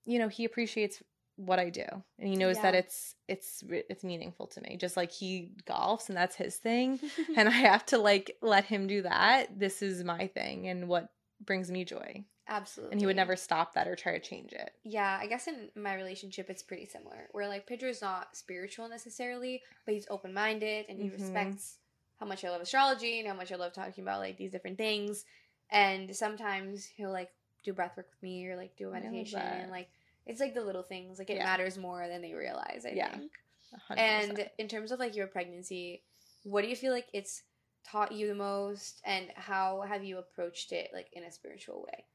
you 0.06 0.20
know 0.20 0.28
he 0.30 0.46
appreciates 0.46 1.02
what 1.38 1.60
I 1.60 1.70
do 1.70 1.86
and 2.20 2.28
he 2.30 2.36
knows 2.36 2.60
that 2.62 2.76
it's 2.76 3.16
it's 3.28 3.64
it's 3.70 4.04
meaningful 4.04 4.48
to 4.48 4.62
me 4.62 4.78
just 4.78 4.96
like 4.96 5.12
he 5.12 5.52
golfs 5.68 6.08
and 6.08 6.18
that's 6.18 6.36
his 6.36 6.56
thing 6.58 7.00
and 7.38 7.48
I 7.50 7.52
have 7.52 7.86
to 7.88 7.98
like 7.98 8.38
let 8.42 8.66
him 8.66 8.88
do 8.88 9.02
that 9.02 9.60
this 9.60 9.82
is 9.82 10.04
my 10.04 10.28
thing 10.28 10.68
and 10.68 10.88
what 10.88 11.10
brings 11.46 11.70
me 11.70 11.84
joy 11.84 12.24
Absolutely. 12.48 12.94
and 12.94 13.00
he 13.02 13.06
would 13.06 13.16
never 13.16 13.36
stop 13.36 13.74
that 13.74 13.88
or 13.88 13.96
try 13.96 14.14
to 14.14 14.20
change 14.20 14.54
it 14.54 14.72
Yeah, 14.84 15.18
I 15.20 15.28
guess 15.28 15.48
in 15.48 15.70
my 15.76 15.96
relationship 15.96 16.50
it's 16.50 16.62
pretty 16.64 16.86
similar. 16.86 17.28
Where 17.32 17.48
like 17.48 17.68
Pedro's 17.68 18.02
not 18.02 18.36
spiritual 18.36 18.88
necessarily, 18.88 19.62
but 19.86 19.94
he's 19.96 20.08
open 20.10 20.34
minded 20.34 20.86
and 20.88 21.00
he 21.00 21.10
Mhm. 21.10 21.14
respects 21.14 21.80
how 22.20 22.26
much 22.26 22.46
I 22.46 22.50
love 22.50 22.62
astrology 22.62 23.20
and 23.20 23.28
how 23.28 23.34
much 23.34 23.52
I 23.52 23.56
love 23.56 23.74
talking 23.74 24.04
about 24.04 24.20
like 24.20 24.38
these 24.38 24.52
different 24.52 24.78
things. 24.78 25.26
And 25.72 26.16
sometimes 26.16 26.86
he'll 26.86 27.12
like 27.12 27.32
do 27.64 27.74
breath 27.74 27.98
work 27.98 28.08
with 28.12 28.22
me 28.22 28.48
or 28.48 28.56
like 28.56 28.76
do 28.78 28.90
a 28.90 28.92
meditation 28.94 29.42
and 29.42 29.72
like 29.72 29.90
it's 30.26 30.40
like 30.40 30.54
the 30.54 30.64
little 30.64 30.84
things. 30.84 31.20
Like 31.20 31.30
it 31.30 31.38
Yeah. 31.38 31.46
matters 31.46 31.78
more 31.78 32.08
than 32.08 32.22
they 32.22 32.34
realize, 32.34 32.86
I 32.86 32.92
Yeah. 32.92 33.12
think. 33.12 33.32
100%. 33.72 34.00
And 34.00 34.50
in 34.58 34.68
terms 34.68 34.92
of 34.92 35.00
like 35.00 35.16
your 35.16 35.28
pregnancy, 35.28 36.04
what 36.44 36.62
do 36.62 36.68
you 36.68 36.76
feel 36.76 36.94
like 36.94 37.08
it's 37.14 37.44
taught 37.84 38.12
you 38.12 38.28
the 38.28 38.36
most 38.36 39.02
and 39.06 39.28
how 39.36 39.82
have 39.88 40.04
you 40.04 40.18
approached 40.18 40.72
it 40.72 40.90
like 40.94 41.08
in 41.14 41.24
a 41.24 41.32
spiritual 41.32 41.84
way? 41.84 42.06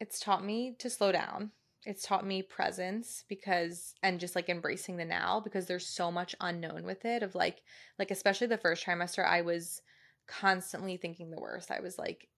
it's 0.00 0.18
taught 0.18 0.44
me 0.44 0.74
to 0.80 0.90
slow 0.90 1.12
down. 1.12 1.52
It's 1.84 2.04
taught 2.04 2.26
me 2.26 2.42
presence 2.42 3.24
because 3.28 3.94
and 4.02 4.18
just 4.18 4.34
like 4.34 4.48
embracing 4.48 4.96
the 4.96 5.04
now 5.04 5.38
because 5.38 5.66
there's 5.66 5.86
so 5.86 6.10
much 6.10 6.34
unknown 6.40 6.82
with 6.82 7.04
it 7.04 7.22
of 7.22 7.36
like 7.36 7.62
like 8.00 8.10
especially 8.10 8.48
the 8.48 8.58
first 8.58 8.84
trimester 8.84 9.24
I 9.24 9.42
was 9.42 9.80
constantly 10.26 10.96
thinking 10.96 11.30
the 11.30 11.40
worst. 11.40 11.70
I 11.70 11.80
was 11.80 11.98
like 11.98 12.28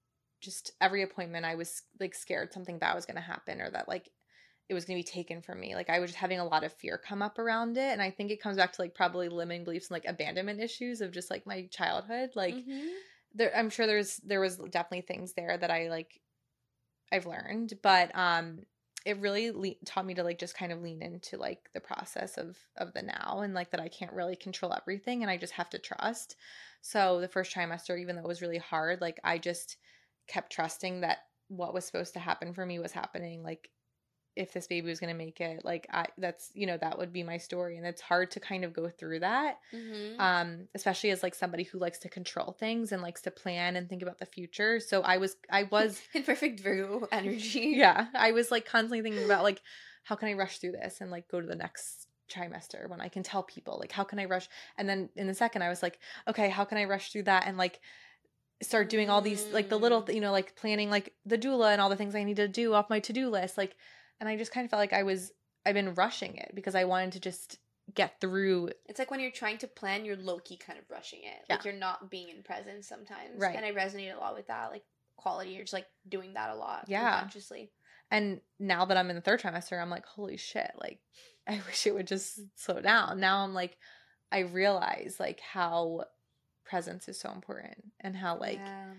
just 0.42 0.72
every 0.80 1.02
appointment 1.02 1.46
I 1.46 1.54
was 1.54 1.82
like 1.98 2.14
scared 2.14 2.52
something 2.52 2.78
bad 2.78 2.94
was 2.94 3.06
going 3.06 3.16
to 3.16 3.22
happen 3.22 3.62
or 3.62 3.70
that 3.70 3.88
like 3.88 4.10
it 4.68 4.74
was 4.74 4.84
going 4.84 4.96
to 4.96 5.06
be 5.06 5.12
taken 5.12 5.42
from 5.42 5.60
me. 5.60 5.74
Like 5.74 5.90
I 5.90 5.98
was 6.00 6.10
just 6.10 6.18
having 6.20 6.38
a 6.40 6.44
lot 6.46 6.64
of 6.64 6.72
fear 6.72 6.96
come 6.98 7.20
up 7.22 7.38
around 7.38 7.76
it 7.76 7.92
and 7.92 8.00
I 8.02 8.10
think 8.10 8.30
it 8.30 8.40
comes 8.40 8.56
back 8.56 8.72
to 8.72 8.82
like 8.82 8.94
probably 8.94 9.28
limiting 9.28 9.64
beliefs 9.64 9.88
and 9.90 9.94
like 9.96 10.06
abandonment 10.06 10.60
issues 10.60 11.00
of 11.00 11.12
just 11.12 11.30
like 11.30 11.46
my 11.46 11.66
childhood 11.70 12.30
like 12.34 12.54
Mhm. 12.54 12.88
there 13.34 13.54
i'm 13.56 13.68
sure 13.68 13.86
there's 13.86 14.18
there 14.18 14.40
was 14.40 14.58
definitely 14.58 15.00
things 15.02 15.32
there 15.34 15.58
that 15.58 15.70
i 15.70 15.88
like 15.88 16.20
i've 17.12 17.26
learned 17.26 17.74
but 17.82 18.14
um 18.16 18.60
it 19.04 19.18
really 19.18 19.50
le- 19.50 19.74
taught 19.84 20.06
me 20.06 20.14
to 20.14 20.22
like 20.22 20.38
just 20.38 20.56
kind 20.56 20.72
of 20.72 20.80
lean 20.80 21.02
into 21.02 21.36
like 21.36 21.68
the 21.74 21.80
process 21.80 22.38
of 22.38 22.56
of 22.76 22.92
the 22.94 23.02
now 23.02 23.40
and 23.42 23.52
like 23.54 23.70
that 23.70 23.80
i 23.80 23.88
can't 23.88 24.12
really 24.12 24.36
control 24.36 24.72
everything 24.72 25.22
and 25.22 25.30
i 25.30 25.36
just 25.36 25.52
have 25.52 25.68
to 25.70 25.78
trust 25.78 26.36
so 26.80 27.20
the 27.20 27.28
first 27.28 27.54
trimester 27.54 27.98
even 28.00 28.16
though 28.16 28.22
it 28.22 28.28
was 28.28 28.42
really 28.42 28.58
hard 28.58 29.00
like 29.00 29.20
i 29.24 29.36
just 29.36 29.76
kept 30.26 30.50
trusting 30.52 31.00
that 31.02 31.18
what 31.48 31.74
was 31.74 31.84
supposed 31.84 32.14
to 32.14 32.18
happen 32.18 32.54
for 32.54 32.64
me 32.64 32.78
was 32.78 32.92
happening 32.92 33.42
like 33.42 33.68
if 34.37 34.53
this 34.53 34.66
baby 34.66 34.89
was 34.89 34.99
going 34.99 35.12
to 35.12 35.16
make 35.16 35.41
it 35.41 35.64
like 35.64 35.87
i 35.93 36.05
that's 36.18 36.51
you 36.55 36.66
know 36.66 36.76
that 36.76 36.99
would 36.99 37.12
be 37.12 37.22
my 37.22 37.37
story 37.39 37.76
and 37.76 37.87
it's 37.87 38.01
hard 38.01 38.30
to 38.32 38.41
kind 38.41 38.64
of 38.64 38.72
go 38.72 38.89
through 38.89 39.20
that 39.20 39.59
Mhm. 39.72 40.18
um 40.18 40.68
especially 40.74 41.11
as 41.11 41.22
like 41.22 41.35
somebody 41.35 41.62
who 41.64 41.78
likes 41.78 41.99
to 42.01 42.09
control 42.09 42.53
things 42.59 42.91
and 42.91 43.01
likes 43.03 43.22
to 43.22 43.30
plan 43.30 43.76
and 43.76 43.89
think 43.89 44.03
about 44.03 44.18
the 44.18 44.26
future 44.26 44.80
so 44.80 45.03
i 45.03 45.18
was 45.18 45.37
i 45.51 45.62
was 45.64 46.01
in 46.14 46.24
perfect 46.24 46.61
Virgo 46.61 47.07
energy. 47.12 47.74
yeah 47.76 48.07
i 48.14 48.32
was 48.32 48.51
like 48.51 48.64
constantly 48.66 49.03
thinking 49.03 49.24
about 49.24 49.45
like 49.45 49.62
how 50.03 50.16
can 50.16 50.28
i 50.28 50.32
rush 50.32 50.59
through 50.59 50.72
this 50.72 51.01
and 51.01 51.11
like 51.11 51.28
go 51.28 51.41
to 51.41 51.47
the 51.47 51.55
next 51.55 52.09
trimester 52.28 52.89
when 52.89 53.01
i 53.01 53.09
can 53.09 53.22
tell 53.22 53.43
people 53.43 53.76
like 53.78 53.93
how 53.93 54.03
can 54.03 54.18
i 54.18 54.24
rush 54.24 54.49
and 54.78 54.89
then 54.89 55.11
in 55.14 55.26
the 55.26 55.35
second 55.35 55.62
i 55.62 55.68
was 55.68 55.82
like 55.82 55.99
okay 56.26 56.49
how 56.49 56.64
can 56.64 56.78
i 56.78 56.85
rush 56.85 57.12
through 57.12 57.22
that 57.22 57.45
and 57.47 57.57
like 57.59 57.78
start 58.62 58.89
doing 58.89 59.11
all 59.11 59.20
these 59.20 59.45
like 59.53 59.68
the 59.68 59.78
little 59.78 60.03
Mm. 60.03 60.14
you 60.14 60.20
know 60.20 60.32
like 60.32 60.57
planning 60.57 60.89
like 60.91 61.12
the 61.26 61.37
doula 61.37 61.72
and 61.72 61.80
all 61.80 61.91
the 61.91 61.97
things 61.97 62.14
i 62.14 62.24
need 62.24 62.37
to 62.37 62.49
do 62.49 62.72
off 62.72 62.89
my 62.89 62.99
to-do 62.99 63.28
list 63.28 63.59
like 63.59 63.76
and 64.25 64.33
i 64.33 64.37
just 64.37 64.53
kind 64.53 64.64
of 64.64 64.70
felt 64.70 64.81
like 64.81 64.93
i 64.93 65.03
was 65.03 65.33
i've 65.66 65.75
been 65.75 65.95
rushing 65.95 66.37
it 66.37 66.51
because 66.55 66.75
i 66.75 66.85
wanted 66.85 67.12
to 67.12 67.20
just 67.20 67.59
get 67.93 68.20
through 68.20 68.70
It's 68.87 68.99
like 68.99 69.11
when 69.11 69.20
you're 69.20 69.31
trying 69.31 69.59
to 69.59 69.66
plan, 69.66 70.05
you're 70.05 70.16
low 70.16 70.39
key 70.39 70.57
kind 70.57 70.79
of 70.79 70.85
rushing 70.91 71.20
it. 71.22 71.45
Like 71.51 71.64
you're 71.64 71.75
not 71.75 72.11
being 72.11 72.31
in 72.31 72.43
presence 72.43 72.89
sometimes. 72.89 73.37
Right. 73.37 73.55
And 73.55 73.64
I 73.64 73.72
resonate 73.72 74.14
a 74.16 74.18
lot 74.18 74.35
with 74.35 74.47
that. 74.47 74.70
Like 74.70 74.85
quality, 75.16 75.51
you're 75.51 75.64
just 75.64 75.75
like 75.75 75.87
doing 76.09 76.35
that 76.35 76.51
a 76.51 76.55
lot. 76.55 76.87
Yeah. 76.89 77.20
Consciously. 77.20 77.70
And 78.11 78.41
now 78.59 78.87
that 78.87 78.97
I'm 78.97 79.11
in 79.11 79.16
the 79.16 79.22
third 79.22 79.41
trimester, 79.41 79.81
I'm 79.81 79.91
like, 79.91 80.07
holy 80.07 80.37
shit, 80.37 80.70
like 80.79 81.01
I 81.47 81.61
wish 81.66 81.87
it 81.87 81.95
would 81.95 82.07
just 82.07 82.41
slow 82.57 82.81
down. 82.81 83.20
Now 83.20 83.45
I'm 83.45 83.53
like, 83.53 83.77
I 84.33 84.41
realize 84.41 85.16
like 85.20 85.41
how 85.41 86.05
presence 86.64 87.09
is 87.09 87.20
so 87.20 87.31
important 87.33 87.93
and 88.01 88.16
how 88.16 88.39
like 88.39 88.61
Yeah. 88.64 88.93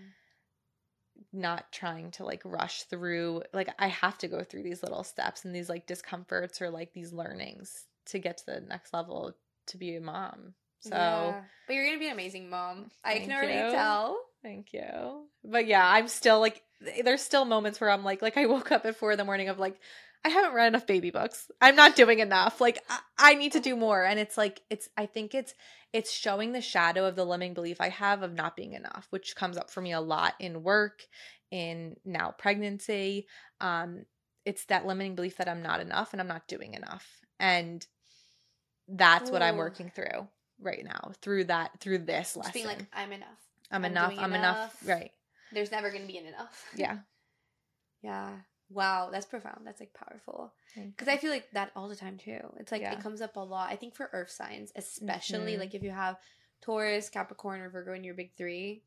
Not 1.32 1.70
trying 1.72 2.10
to 2.12 2.24
like 2.24 2.42
rush 2.44 2.84
through 2.84 3.42
like 3.52 3.68
I 3.78 3.88
have 3.88 4.18
to 4.18 4.28
go 4.28 4.42
through 4.42 4.62
these 4.62 4.82
little 4.82 5.04
steps 5.04 5.44
and 5.44 5.54
these 5.54 5.68
like 5.68 5.86
discomforts 5.86 6.62
or 6.62 6.70
like 6.70 6.92
these 6.92 7.12
learnings 7.12 7.84
to 8.06 8.18
get 8.18 8.38
to 8.38 8.46
the 8.46 8.60
next 8.60 8.92
level 8.92 9.34
to 9.68 9.76
be 9.76 9.96
a 9.96 10.00
mom. 10.00 10.54
So 10.80 10.90
Yeah. 10.90 11.42
But 11.66 11.74
you're 11.74 11.86
gonna 11.86 11.98
be 11.98 12.06
an 12.06 12.12
amazing 12.12 12.48
mom. 12.48 12.90
I 13.04 13.18
can 13.18 13.32
already 13.32 13.54
you. 13.54 13.70
tell. 13.70 14.18
Thank 14.42 14.72
you. 14.72 15.26
But 15.44 15.66
yeah, 15.66 15.86
I'm 15.86 16.08
still 16.08 16.38
like, 16.38 16.62
there's 17.02 17.22
still 17.22 17.44
moments 17.44 17.80
where 17.80 17.90
I'm 17.90 18.04
like, 18.04 18.22
like 18.22 18.36
I 18.36 18.46
woke 18.46 18.70
up 18.70 18.86
at 18.86 18.96
four 18.96 19.12
in 19.12 19.18
the 19.18 19.24
morning 19.24 19.48
of 19.48 19.58
like, 19.58 19.76
I 20.24 20.28
haven't 20.28 20.54
read 20.54 20.68
enough 20.68 20.86
baby 20.86 21.10
books. 21.10 21.50
I'm 21.60 21.76
not 21.76 21.96
doing 21.96 22.18
enough. 22.18 22.60
Like 22.60 22.78
I, 22.88 22.98
I 23.18 23.34
need 23.34 23.52
to 23.52 23.60
do 23.60 23.76
more. 23.76 24.04
And 24.04 24.18
it's 24.18 24.36
like, 24.36 24.60
it's, 24.70 24.88
I 24.96 25.06
think 25.06 25.34
it's, 25.34 25.54
it's 25.92 26.10
showing 26.12 26.52
the 26.52 26.60
shadow 26.60 27.06
of 27.06 27.16
the 27.16 27.24
limiting 27.24 27.54
belief 27.54 27.80
I 27.80 27.88
have 27.90 28.22
of 28.22 28.34
not 28.34 28.56
being 28.56 28.72
enough, 28.72 29.06
which 29.10 29.36
comes 29.36 29.56
up 29.56 29.70
for 29.70 29.80
me 29.80 29.92
a 29.92 30.00
lot 30.00 30.34
in 30.40 30.62
work, 30.62 31.02
in 31.50 31.96
now 32.04 32.34
pregnancy. 32.36 33.26
Um, 33.60 34.04
it's 34.44 34.64
that 34.66 34.86
limiting 34.86 35.14
belief 35.14 35.36
that 35.36 35.48
I'm 35.48 35.62
not 35.62 35.80
enough 35.80 36.12
and 36.12 36.20
I'm 36.20 36.28
not 36.28 36.48
doing 36.48 36.74
enough. 36.74 37.06
And 37.38 37.86
that's 38.88 39.30
what 39.30 39.42
I'm 39.42 39.56
working 39.56 39.90
through 39.94 40.28
right 40.60 40.84
now 40.84 41.12
through 41.20 41.44
that, 41.44 41.80
through 41.80 41.98
this 41.98 42.34
Just 42.34 42.36
lesson. 42.36 42.52
being 42.52 42.66
like, 42.66 42.86
I'm 42.92 43.12
enough. 43.12 43.28
I'm, 43.70 43.84
I'm 43.84 43.90
enough. 43.90 44.14
I'm 44.18 44.32
enough. 44.32 44.32
enough. 44.32 44.78
Right. 44.84 45.10
There's 45.52 45.70
never 45.70 45.90
gonna 45.90 46.06
be 46.06 46.18
an 46.18 46.26
enough. 46.26 46.64
Yeah. 46.74 46.98
yeah. 48.02 48.30
Wow, 48.68 49.10
that's 49.10 49.26
profound. 49.26 49.66
That's 49.66 49.80
like 49.80 49.94
powerful. 49.94 50.52
Because 50.74 51.08
I 51.08 51.16
feel 51.16 51.30
like 51.30 51.50
that 51.52 51.70
all 51.76 51.88
the 51.88 51.96
time 51.96 52.18
too. 52.18 52.40
It's 52.58 52.72
like 52.72 52.82
Yeah. 52.82 52.92
it 52.92 53.00
comes 53.00 53.20
up 53.20 53.36
a 53.36 53.40
lot. 53.40 53.70
I 53.70 53.76
think 53.76 53.94
for 53.94 54.10
earth 54.12 54.30
signs, 54.30 54.72
especially 54.74 55.54
Mhm. 55.54 55.58
like 55.58 55.74
if 55.74 55.82
you 55.82 55.90
have 55.90 56.18
Taurus, 56.60 57.08
Capricorn, 57.08 57.60
or 57.60 57.68
Virgo 57.68 57.92
in 57.92 58.02
your 58.02 58.14
big 58.14 58.34
three, 58.34 58.82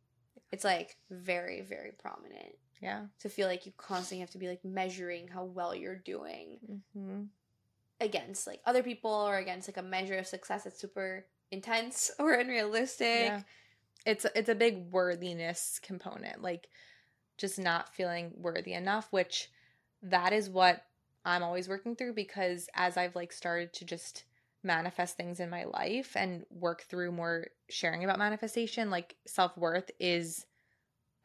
it's 0.51 0.63
like 0.63 0.97
very, 1.09 1.61
very 1.61 1.91
prominent. 1.91 2.55
yeah. 2.81 3.07
To 3.19 3.29
feel 3.29 3.47
like 3.47 3.65
you 3.65 3.73
constantly 3.75 4.21
have 4.21 4.29
to 4.31 4.37
be 4.37 4.47
like 4.47 4.63
measuring 4.63 5.27
how 5.27 5.43
well 5.43 5.75
you're 5.75 5.95
doing 5.97 6.81
hmm 6.93 7.23
against 8.01 8.47
like 8.47 8.61
other 8.65 8.81
people 8.81 9.11
or 9.11 9.37
against 9.37 9.67
like 9.67 9.75
a 9.75 9.81
measure 9.81 10.17
of 10.17 10.25
success 10.25 10.63
that's 10.63 10.79
super 10.79 11.25
intense 11.51 12.09
or 12.19 12.33
unrealistic. 12.33 13.07
Yeah. 13.31 13.41
It's 14.05 14.25
it's 14.33 14.47
a 14.49 14.55
big 14.55 14.91
worthiness 14.91 15.79
component, 15.83 16.41
like 16.41 16.69
just 17.37 17.59
not 17.59 17.93
feeling 17.93 18.31
worthy 18.37 18.73
enough, 18.73 19.11
which 19.11 19.51
that 20.03 20.33
is 20.33 20.49
what 20.49 20.83
I'm 21.25 21.43
always 21.43 21.67
working 21.67 21.95
through 21.95 22.13
because 22.13 22.69
as 22.75 22.97
I've 22.97 23.15
like 23.15 23.31
started 23.33 23.73
to 23.73 23.85
just 23.85 24.23
manifest 24.63 25.15
things 25.17 25.39
in 25.39 25.49
my 25.49 25.63
life 25.65 26.15
and 26.15 26.45
work 26.49 26.83
through 26.83 27.11
more 27.11 27.47
sharing 27.69 28.03
about 28.03 28.17
manifestation, 28.19 28.89
like 28.89 29.15
self-worth 29.25 29.89
is 29.99 30.45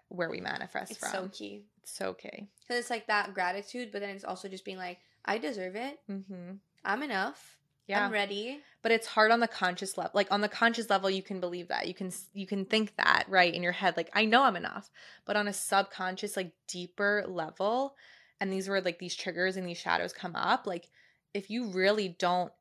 where 0.09 0.31
we 0.31 0.41
manifest 0.41 0.93
It's 0.93 1.01
from. 1.01 1.11
so 1.11 1.29
key. 1.33 1.63
it's 1.83 1.97
so 1.97 2.07
okay. 2.11 2.47
Because 2.61 2.81
it's 2.81 2.91
like 2.91 3.07
that 3.09 3.35
gratitude, 3.35 3.91
but 3.93 4.01
then 4.01 4.11
it's 4.11 4.25
also 4.25 4.49
just 4.49 4.65
being 4.65 4.79
like, 4.79 4.99
I 5.25 5.39
deserve 5.39 5.75
it. 5.77 5.99
Mm-hmm. 6.11 6.53
I'm 6.85 7.03
enough. 7.03 7.57
Yeah. 7.87 8.07
I'm 8.07 8.13
ready. 8.13 8.61
but 8.83 8.93
it's 8.93 9.07
hard 9.07 9.31
on 9.31 9.41
the 9.41 9.49
conscious 9.49 9.99
level 9.99 10.11
like 10.15 10.33
on 10.33 10.41
the 10.41 10.49
conscious 10.49 10.89
level 10.89 11.11
you 11.11 11.23
can 11.23 11.39
believe 11.39 11.69
that 11.69 11.87
you 11.87 11.93
can 11.93 12.11
you 12.33 12.47
can 12.47 12.65
think 12.65 12.97
that 12.97 13.25
right 13.29 13.53
in 13.53 13.63
your 13.63 13.73
head 13.73 13.95
like 13.99 14.09
i 14.15 14.25
know 14.25 14.43
i'm 14.43 14.57
enough 14.57 14.91
but 15.27 15.37
on 15.37 15.47
a 15.49 15.53
subconscious 15.53 16.35
like 16.35 16.53
deeper 16.67 17.27
level 17.29 17.95
and 18.41 18.53
these 18.53 18.69
were 18.69 18.81
like 18.81 18.99
these 18.99 19.15
triggers 19.17 19.57
and 19.57 19.67
these 19.67 19.79
shadows 19.79 20.13
come 20.13 20.37
up 20.37 20.67
like 20.67 20.89
if 21.33 21.51
you 21.51 21.67
really 21.71 22.09
don't 22.09 22.53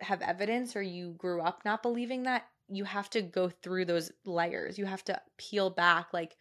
have 0.00 0.22
evidence 0.22 0.76
or 0.76 0.82
you 0.82 1.14
grew 1.18 1.40
up 1.40 1.62
not 1.64 1.82
believing 1.82 2.24
that 2.24 2.46
you 2.68 2.84
have 2.84 3.10
to 3.10 3.20
go 3.20 3.48
through 3.48 3.84
those 3.84 4.10
layers 4.24 4.78
you 4.78 4.86
have 4.86 5.04
to 5.04 5.20
peel 5.36 5.70
back 5.70 6.12
like 6.12 6.36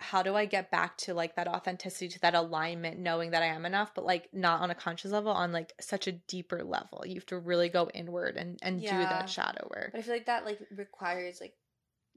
how 0.00 0.22
do 0.22 0.36
I 0.36 0.46
get 0.46 0.70
back 0.70 0.96
to 0.98 1.14
like 1.14 1.34
that 1.34 1.48
authenticity, 1.48 2.08
to 2.08 2.20
that 2.20 2.34
alignment, 2.34 3.00
knowing 3.00 3.32
that 3.32 3.42
I 3.42 3.46
am 3.46 3.66
enough, 3.66 3.94
but 3.94 4.04
like 4.04 4.28
not 4.32 4.60
on 4.60 4.70
a 4.70 4.74
conscious 4.74 5.10
level, 5.10 5.32
on 5.32 5.50
like 5.50 5.72
such 5.80 6.06
a 6.06 6.12
deeper 6.12 6.62
level. 6.62 7.02
You 7.04 7.16
have 7.16 7.26
to 7.26 7.38
really 7.38 7.68
go 7.68 7.90
inward 7.92 8.36
and 8.36 8.58
and 8.62 8.80
do 8.80 8.86
that 8.86 9.28
shadow 9.28 9.68
work. 9.68 9.90
But 9.92 9.98
I 9.98 10.02
feel 10.02 10.14
like 10.14 10.26
that 10.26 10.44
like 10.44 10.60
requires 10.76 11.40
like 11.40 11.54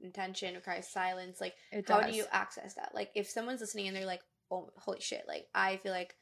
intention, 0.00 0.54
requires 0.54 0.86
silence. 0.86 1.40
Like 1.40 1.54
It 1.72 1.88
how 1.88 2.00
does. 2.00 2.12
do 2.12 2.16
you 2.16 2.24
access 2.30 2.74
that? 2.74 2.92
Like 2.94 3.10
if 3.16 3.28
someone's 3.28 3.60
listening 3.60 3.88
and 3.88 3.96
they're 3.96 4.06
like, 4.06 4.22
"Oh, 4.52 4.70
holy 4.76 5.00
shit!" 5.00 5.24
Like 5.26 5.46
I 5.54 5.78
feel 5.78 5.92
like 5.92 6.14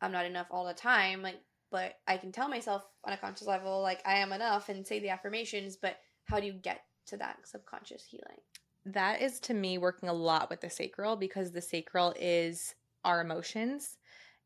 I'm 0.00 0.12
not 0.12 0.26
enough 0.26 0.48
all 0.50 0.66
the 0.66 0.74
time. 0.74 1.22
Like, 1.22 1.40
but 1.70 1.94
I 2.06 2.16
can 2.18 2.32
tell 2.32 2.48
myself 2.48 2.84
on 3.04 3.12
a 3.12 3.16
conscious 3.16 3.46
level, 3.46 3.80
like 3.82 4.02
I 4.06 4.18
am 4.18 4.32
enough, 4.32 4.68
and 4.68 4.86
say 4.86 5.00
the 5.00 5.10
affirmations. 5.10 5.76
But 5.76 5.96
how 6.24 6.40
do 6.40 6.46
you 6.46 6.52
get 6.52 6.82
to 7.06 7.16
that 7.16 7.38
subconscious 7.44 8.04
healing? 8.04 8.38
that 8.86 9.20
is 9.20 9.40
to 9.40 9.54
me 9.54 9.78
working 9.78 10.08
a 10.08 10.12
lot 10.12 10.48
with 10.48 10.60
the 10.60 10.70
sacral 10.70 11.16
because 11.16 11.52
the 11.52 11.60
sacral 11.60 12.14
is 12.18 12.74
our 13.04 13.20
emotions 13.20 13.96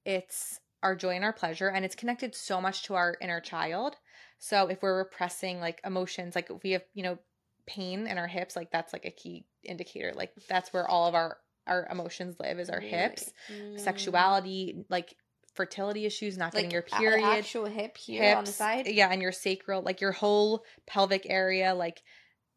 it's 0.04 0.60
our 0.82 0.94
joy 0.94 1.14
and 1.14 1.24
our 1.24 1.32
pleasure 1.32 1.68
and 1.68 1.84
it's 1.84 1.94
connected 1.94 2.34
so 2.34 2.60
much 2.60 2.82
to 2.82 2.94
our 2.94 3.16
inner 3.20 3.40
child 3.40 3.96
so 4.38 4.66
if 4.66 4.82
we're 4.82 4.98
repressing 4.98 5.60
like 5.60 5.80
emotions 5.84 6.34
like 6.34 6.50
we 6.62 6.72
have 6.72 6.84
you 6.94 7.02
know 7.02 7.18
pain 7.66 8.06
in 8.06 8.18
our 8.18 8.26
hips 8.26 8.56
like 8.56 8.70
that's 8.70 8.92
like 8.92 9.06
a 9.06 9.10
key 9.10 9.46
indicator 9.62 10.12
like 10.14 10.32
that's 10.48 10.72
where 10.72 10.88
all 10.88 11.06
of 11.06 11.14
our 11.14 11.38
our 11.66 11.86
emotions 11.90 12.36
live 12.38 12.58
is 12.58 12.70
our 12.70 12.80
Really? 12.80 12.90
hips 12.90 13.32
Mm. 13.50 13.78
sexuality 13.78 14.84
like 14.88 15.16
fertility 15.54 16.04
issues 16.04 16.36
not 16.36 16.52
getting 16.52 16.70
your 16.70 16.82
period 16.82 17.24
actual 17.38 17.66
hip 17.66 17.96
here 17.96 18.34
on 18.34 18.44
the 18.44 18.52
side. 18.52 18.86
Yeah, 18.88 19.08
and 19.10 19.22
your 19.22 19.32
sacral, 19.32 19.82
like 19.82 20.00
your 20.00 20.12
whole 20.12 20.64
pelvic 20.86 21.26
area, 21.28 21.74
like 21.74 22.02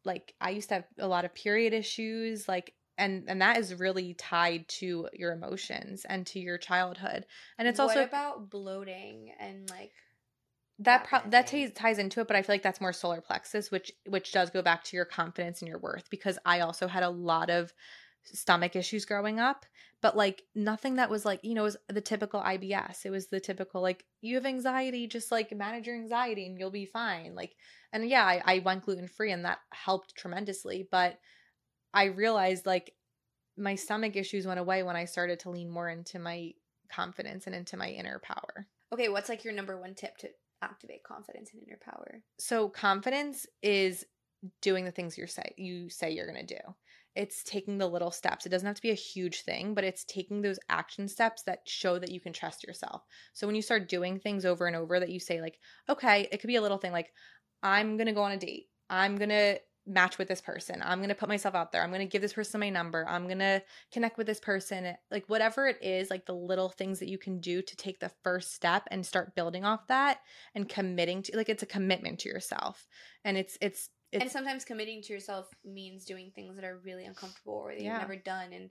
like 0.04 0.34
I 0.40 0.50
used 0.50 0.68
to 0.70 0.76
have 0.76 0.84
a 0.98 1.08
lot 1.08 1.24
of 1.24 1.34
period 1.34 1.72
issues, 1.72 2.48
like 2.48 2.74
and 2.96 3.24
and 3.28 3.40
that 3.42 3.58
is 3.58 3.74
really 3.74 4.14
tied 4.14 4.68
to 4.68 5.08
your 5.12 5.32
emotions 5.32 6.04
and 6.04 6.26
to 6.28 6.40
your 6.40 6.58
childhood. 6.58 7.26
And 7.58 7.68
it's 7.68 7.78
what 7.78 7.96
also 7.96 8.02
about 8.04 8.50
bloating 8.50 9.32
and 9.38 9.68
like 9.68 9.92
that 10.80 11.04
that 11.04 11.08
pro- 11.08 11.30
that 11.30 11.46
thing? 11.50 11.62
ties, 11.66 11.72
ties 11.72 11.98
into 11.98 12.20
it, 12.20 12.26
but 12.28 12.36
I 12.36 12.42
feel 12.42 12.54
like 12.54 12.62
that's 12.62 12.80
more 12.80 12.92
solar 12.92 13.20
plexus, 13.20 13.70
which 13.70 13.92
which 14.06 14.32
does 14.32 14.50
go 14.50 14.62
back 14.62 14.84
to 14.84 14.96
your 14.96 15.04
confidence 15.04 15.60
and 15.60 15.68
your 15.68 15.78
worth 15.78 16.08
because 16.10 16.38
I 16.44 16.60
also 16.60 16.86
had 16.86 17.02
a 17.02 17.10
lot 17.10 17.50
of 17.50 17.72
stomach 18.34 18.76
issues 18.76 19.04
growing 19.04 19.40
up, 19.40 19.66
but 20.00 20.16
like 20.16 20.42
nothing 20.54 20.96
that 20.96 21.10
was 21.10 21.24
like, 21.24 21.40
you 21.42 21.54
know, 21.54 21.62
it 21.62 21.64
was 21.64 21.76
the 21.88 22.00
typical 22.00 22.40
IBS. 22.40 23.04
It 23.04 23.10
was 23.10 23.28
the 23.28 23.40
typical 23.40 23.82
like 23.82 24.04
you 24.20 24.36
have 24.36 24.46
anxiety, 24.46 25.06
just 25.06 25.32
like 25.32 25.54
manage 25.56 25.86
your 25.86 25.96
anxiety 25.96 26.46
and 26.46 26.58
you'll 26.58 26.70
be 26.70 26.86
fine. 26.86 27.34
Like 27.34 27.54
and 27.92 28.08
yeah, 28.08 28.24
I, 28.24 28.42
I 28.44 28.58
went 28.60 28.84
gluten 28.84 29.08
free 29.08 29.32
and 29.32 29.44
that 29.44 29.58
helped 29.72 30.14
tremendously, 30.16 30.86
but 30.90 31.18
I 31.92 32.04
realized 32.04 32.66
like 32.66 32.92
my 33.56 33.74
stomach 33.74 34.14
issues 34.16 34.46
went 34.46 34.60
away 34.60 34.82
when 34.82 34.96
I 34.96 35.04
started 35.04 35.40
to 35.40 35.50
lean 35.50 35.68
more 35.68 35.88
into 35.88 36.18
my 36.18 36.52
confidence 36.90 37.46
and 37.46 37.54
into 37.54 37.76
my 37.76 37.88
inner 37.88 38.20
power. 38.22 38.66
okay, 38.92 39.08
what's 39.08 39.28
like 39.28 39.44
your 39.44 39.52
number 39.52 39.78
one 39.78 39.94
tip 39.94 40.16
to 40.18 40.28
activate 40.62 41.02
confidence 41.04 41.50
and 41.52 41.62
inner 41.62 41.78
power? 41.82 42.22
so 42.38 42.68
confidence 42.68 43.46
is 43.62 44.04
doing 44.62 44.84
the 44.84 44.92
things 44.92 45.18
you 45.18 45.26
say 45.26 45.52
you 45.56 45.90
say 45.90 46.12
you're 46.12 46.30
going 46.30 46.46
to 46.46 46.54
do 46.54 46.60
it's 47.14 47.42
taking 47.42 47.78
the 47.78 47.86
little 47.86 48.10
steps. 48.10 48.46
It 48.46 48.50
doesn't 48.50 48.66
have 48.66 48.76
to 48.76 48.82
be 48.82 48.90
a 48.90 48.94
huge 48.94 49.42
thing 49.42 49.74
but 49.74 49.84
it's 49.84 50.04
taking 50.04 50.42
those 50.42 50.58
action 50.68 51.08
steps 51.08 51.42
that 51.44 51.60
show 51.66 51.98
that 51.98 52.12
you 52.12 52.20
can 52.20 52.32
trust 52.32 52.64
yourself. 52.64 53.02
So 53.32 53.46
when 53.46 53.56
you 53.56 53.62
start 53.62 53.88
doing 53.88 54.18
things 54.18 54.44
over 54.44 54.66
and 54.66 54.76
over 54.76 55.00
that 55.00 55.10
you 55.10 55.20
say 55.20 55.40
like 55.40 55.58
okay 55.88 56.28
it 56.30 56.38
could 56.38 56.48
be 56.48 56.56
a 56.56 56.62
little 56.62 56.78
thing 56.78 56.92
like 56.92 57.12
i'm 57.62 57.96
going 57.96 58.06
to 58.06 58.12
go 58.12 58.22
on 58.22 58.32
a 58.32 58.36
date. 58.36 58.66
I'm 58.90 59.16
going 59.16 59.30
to 59.30 59.58
match 59.88 60.18
with 60.18 60.28
this 60.28 60.40
person. 60.40 60.82
I'm 60.84 60.98
going 60.98 61.08
to 61.08 61.14
put 61.14 61.28
myself 61.28 61.54
out 61.54 61.72
there. 61.72 61.82
I'm 61.82 61.90
going 61.90 62.06
to 62.06 62.06
give 62.06 62.20
this 62.20 62.34
person 62.34 62.60
my 62.60 62.68
number. 62.68 63.08
I'm 63.08 63.24
going 63.24 63.38
to 63.38 63.62
connect 63.90 64.18
with 64.18 64.26
this 64.26 64.38
person. 64.38 64.94
Like 65.10 65.24
whatever 65.28 65.66
it 65.66 65.78
is 65.82 66.10
like 66.10 66.26
the 66.26 66.34
little 66.34 66.68
things 66.68 66.98
that 66.98 67.08
you 67.08 67.18
can 67.18 67.40
do 67.40 67.62
to 67.62 67.76
take 67.76 67.98
the 67.98 68.12
first 68.22 68.54
step 68.54 68.86
and 68.90 69.04
start 69.04 69.34
building 69.34 69.64
off 69.64 69.86
that 69.88 70.18
and 70.54 70.68
committing 70.68 71.22
to 71.22 71.36
like 71.36 71.48
it's 71.48 71.62
a 71.62 71.66
commitment 71.66 72.20
to 72.20 72.28
yourself. 72.28 72.86
And 73.24 73.36
it's 73.36 73.56
it's 73.60 73.88
it's 74.12 74.22
and 74.22 74.30
sometimes 74.30 74.64
committing 74.64 75.02
to 75.02 75.12
yourself 75.12 75.48
means 75.64 76.04
doing 76.04 76.30
things 76.34 76.56
that 76.56 76.64
are 76.64 76.78
really 76.78 77.04
uncomfortable 77.04 77.54
or 77.54 77.72
that 77.74 77.82
Yeah. 77.82 77.92
you've 77.92 78.08
never 78.08 78.16
done. 78.16 78.52
And 78.52 78.70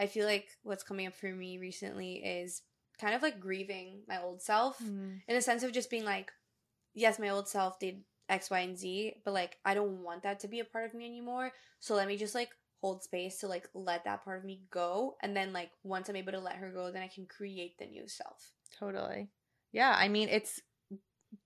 I 0.00 0.06
feel 0.06 0.26
like 0.26 0.48
what's 0.62 0.82
coming 0.82 1.06
up 1.06 1.14
for 1.14 1.30
me 1.32 1.58
recently 1.58 2.14
is 2.24 2.62
kind 2.98 3.14
of 3.14 3.22
like 3.22 3.40
grieving 3.40 4.02
my 4.08 4.20
old 4.22 4.42
self 4.42 4.80
Mm. 4.82 5.20
in 5.28 5.34
the 5.34 5.42
sense 5.42 5.62
of 5.62 5.72
just 5.72 5.90
being 5.90 6.04
like, 6.04 6.32
yes, 6.94 7.18
my 7.18 7.28
old 7.28 7.48
self 7.48 7.78
did 7.78 8.02
X, 8.28 8.50
Y, 8.50 8.58
and 8.60 8.76
Z, 8.78 9.14
but 9.24 9.32
like 9.34 9.58
I 9.64 9.74
don't 9.74 10.02
want 10.02 10.22
that 10.24 10.40
to 10.40 10.48
be 10.48 10.60
a 10.60 10.64
part 10.64 10.86
of 10.86 10.94
me 10.94 11.04
anymore. 11.06 11.52
So 11.80 11.94
let 11.94 12.08
me 12.08 12.16
just 12.16 12.34
like 12.34 12.50
hold 12.80 13.02
space 13.04 13.38
to 13.38 13.46
like 13.48 13.68
let 13.74 14.04
that 14.04 14.24
part 14.24 14.38
of 14.38 14.44
me 14.44 14.62
go. 14.70 15.16
And 15.22 15.36
then 15.36 15.52
like 15.52 15.70
once 15.84 16.08
I'm 16.08 16.16
able 16.16 16.32
to 16.32 16.40
let 16.40 16.56
her 16.56 16.70
go, 16.72 16.90
then 16.90 17.02
I 17.02 17.08
can 17.08 17.26
create 17.26 17.78
the 17.78 17.86
new 17.86 18.08
self. 18.08 18.52
totally 18.78 19.28
yeah 19.70 19.94
i 19.98 20.08
mean 20.08 20.28
it's 20.28 20.60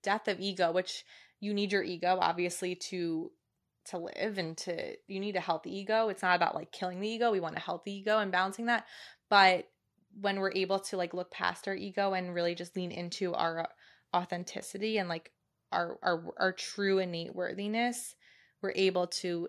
death 0.03 0.27
of 0.27 0.39
ego 0.39 0.71
which 0.71 1.03
you 1.39 1.53
need 1.53 1.71
your 1.71 1.83
ego 1.83 2.17
obviously 2.19 2.75
to 2.75 3.31
to 3.85 3.97
live 3.97 4.37
and 4.37 4.57
to 4.57 4.95
you 5.07 5.19
need 5.19 5.35
a 5.35 5.41
healthy 5.41 5.77
ego. 5.77 6.09
It's 6.09 6.21
not 6.21 6.35
about 6.35 6.55
like 6.55 6.71
killing 6.71 6.99
the 6.99 7.07
ego. 7.07 7.31
We 7.31 7.39
want 7.39 7.55
a 7.55 7.61
healthy 7.61 7.93
ego 7.93 8.19
and 8.19 8.31
balancing 8.31 8.65
that. 8.65 8.85
But 9.29 9.69
when 10.19 10.39
we're 10.39 10.51
able 10.53 10.79
to 10.79 10.97
like 10.97 11.13
look 11.13 11.31
past 11.31 11.67
our 11.67 11.75
ego 11.75 12.13
and 12.13 12.33
really 12.33 12.55
just 12.55 12.75
lean 12.75 12.91
into 12.91 13.33
our 13.33 13.61
uh, 13.61 13.67
authenticity 14.15 14.97
and 14.97 15.09
like 15.09 15.31
our 15.71 15.97
our 16.01 16.33
our 16.37 16.53
true 16.53 16.99
innate 16.99 17.35
worthiness 17.35 18.15
we're 18.61 18.71
able 18.75 19.05
to 19.05 19.47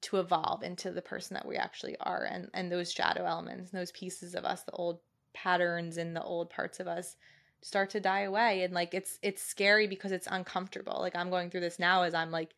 to 0.00 0.16
evolve 0.16 0.62
into 0.62 0.90
the 0.90 1.02
person 1.02 1.34
that 1.34 1.46
we 1.46 1.56
actually 1.56 1.94
are 2.00 2.24
and 2.24 2.48
and 2.54 2.72
those 2.72 2.90
shadow 2.90 3.24
elements 3.26 3.70
and 3.70 3.80
those 3.80 3.92
pieces 3.92 4.34
of 4.34 4.44
us 4.44 4.64
the 4.64 4.72
old 4.72 5.00
patterns 5.34 5.98
and 5.98 6.16
the 6.16 6.22
old 6.22 6.48
parts 6.50 6.80
of 6.80 6.88
us 6.88 7.16
start 7.62 7.90
to 7.90 8.00
die 8.00 8.22
away. 8.22 8.62
And 8.62 8.74
like 8.74 8.94
it's 8.94 9.18
it's 9.22 9.42
scary 9.42 9.86
because 9.86 10.12
it's 10.12 10.28
uncomfortable. 10.30 10.98
Like 11.00 11.16
i'm 11.16 11.30
going 11.30 11.50
through 11.50 11.60
this 11.60 11.78
now 11.78 12.02
as 12.02 12.14
i'm 12.14 12.30
like 12.30 12.54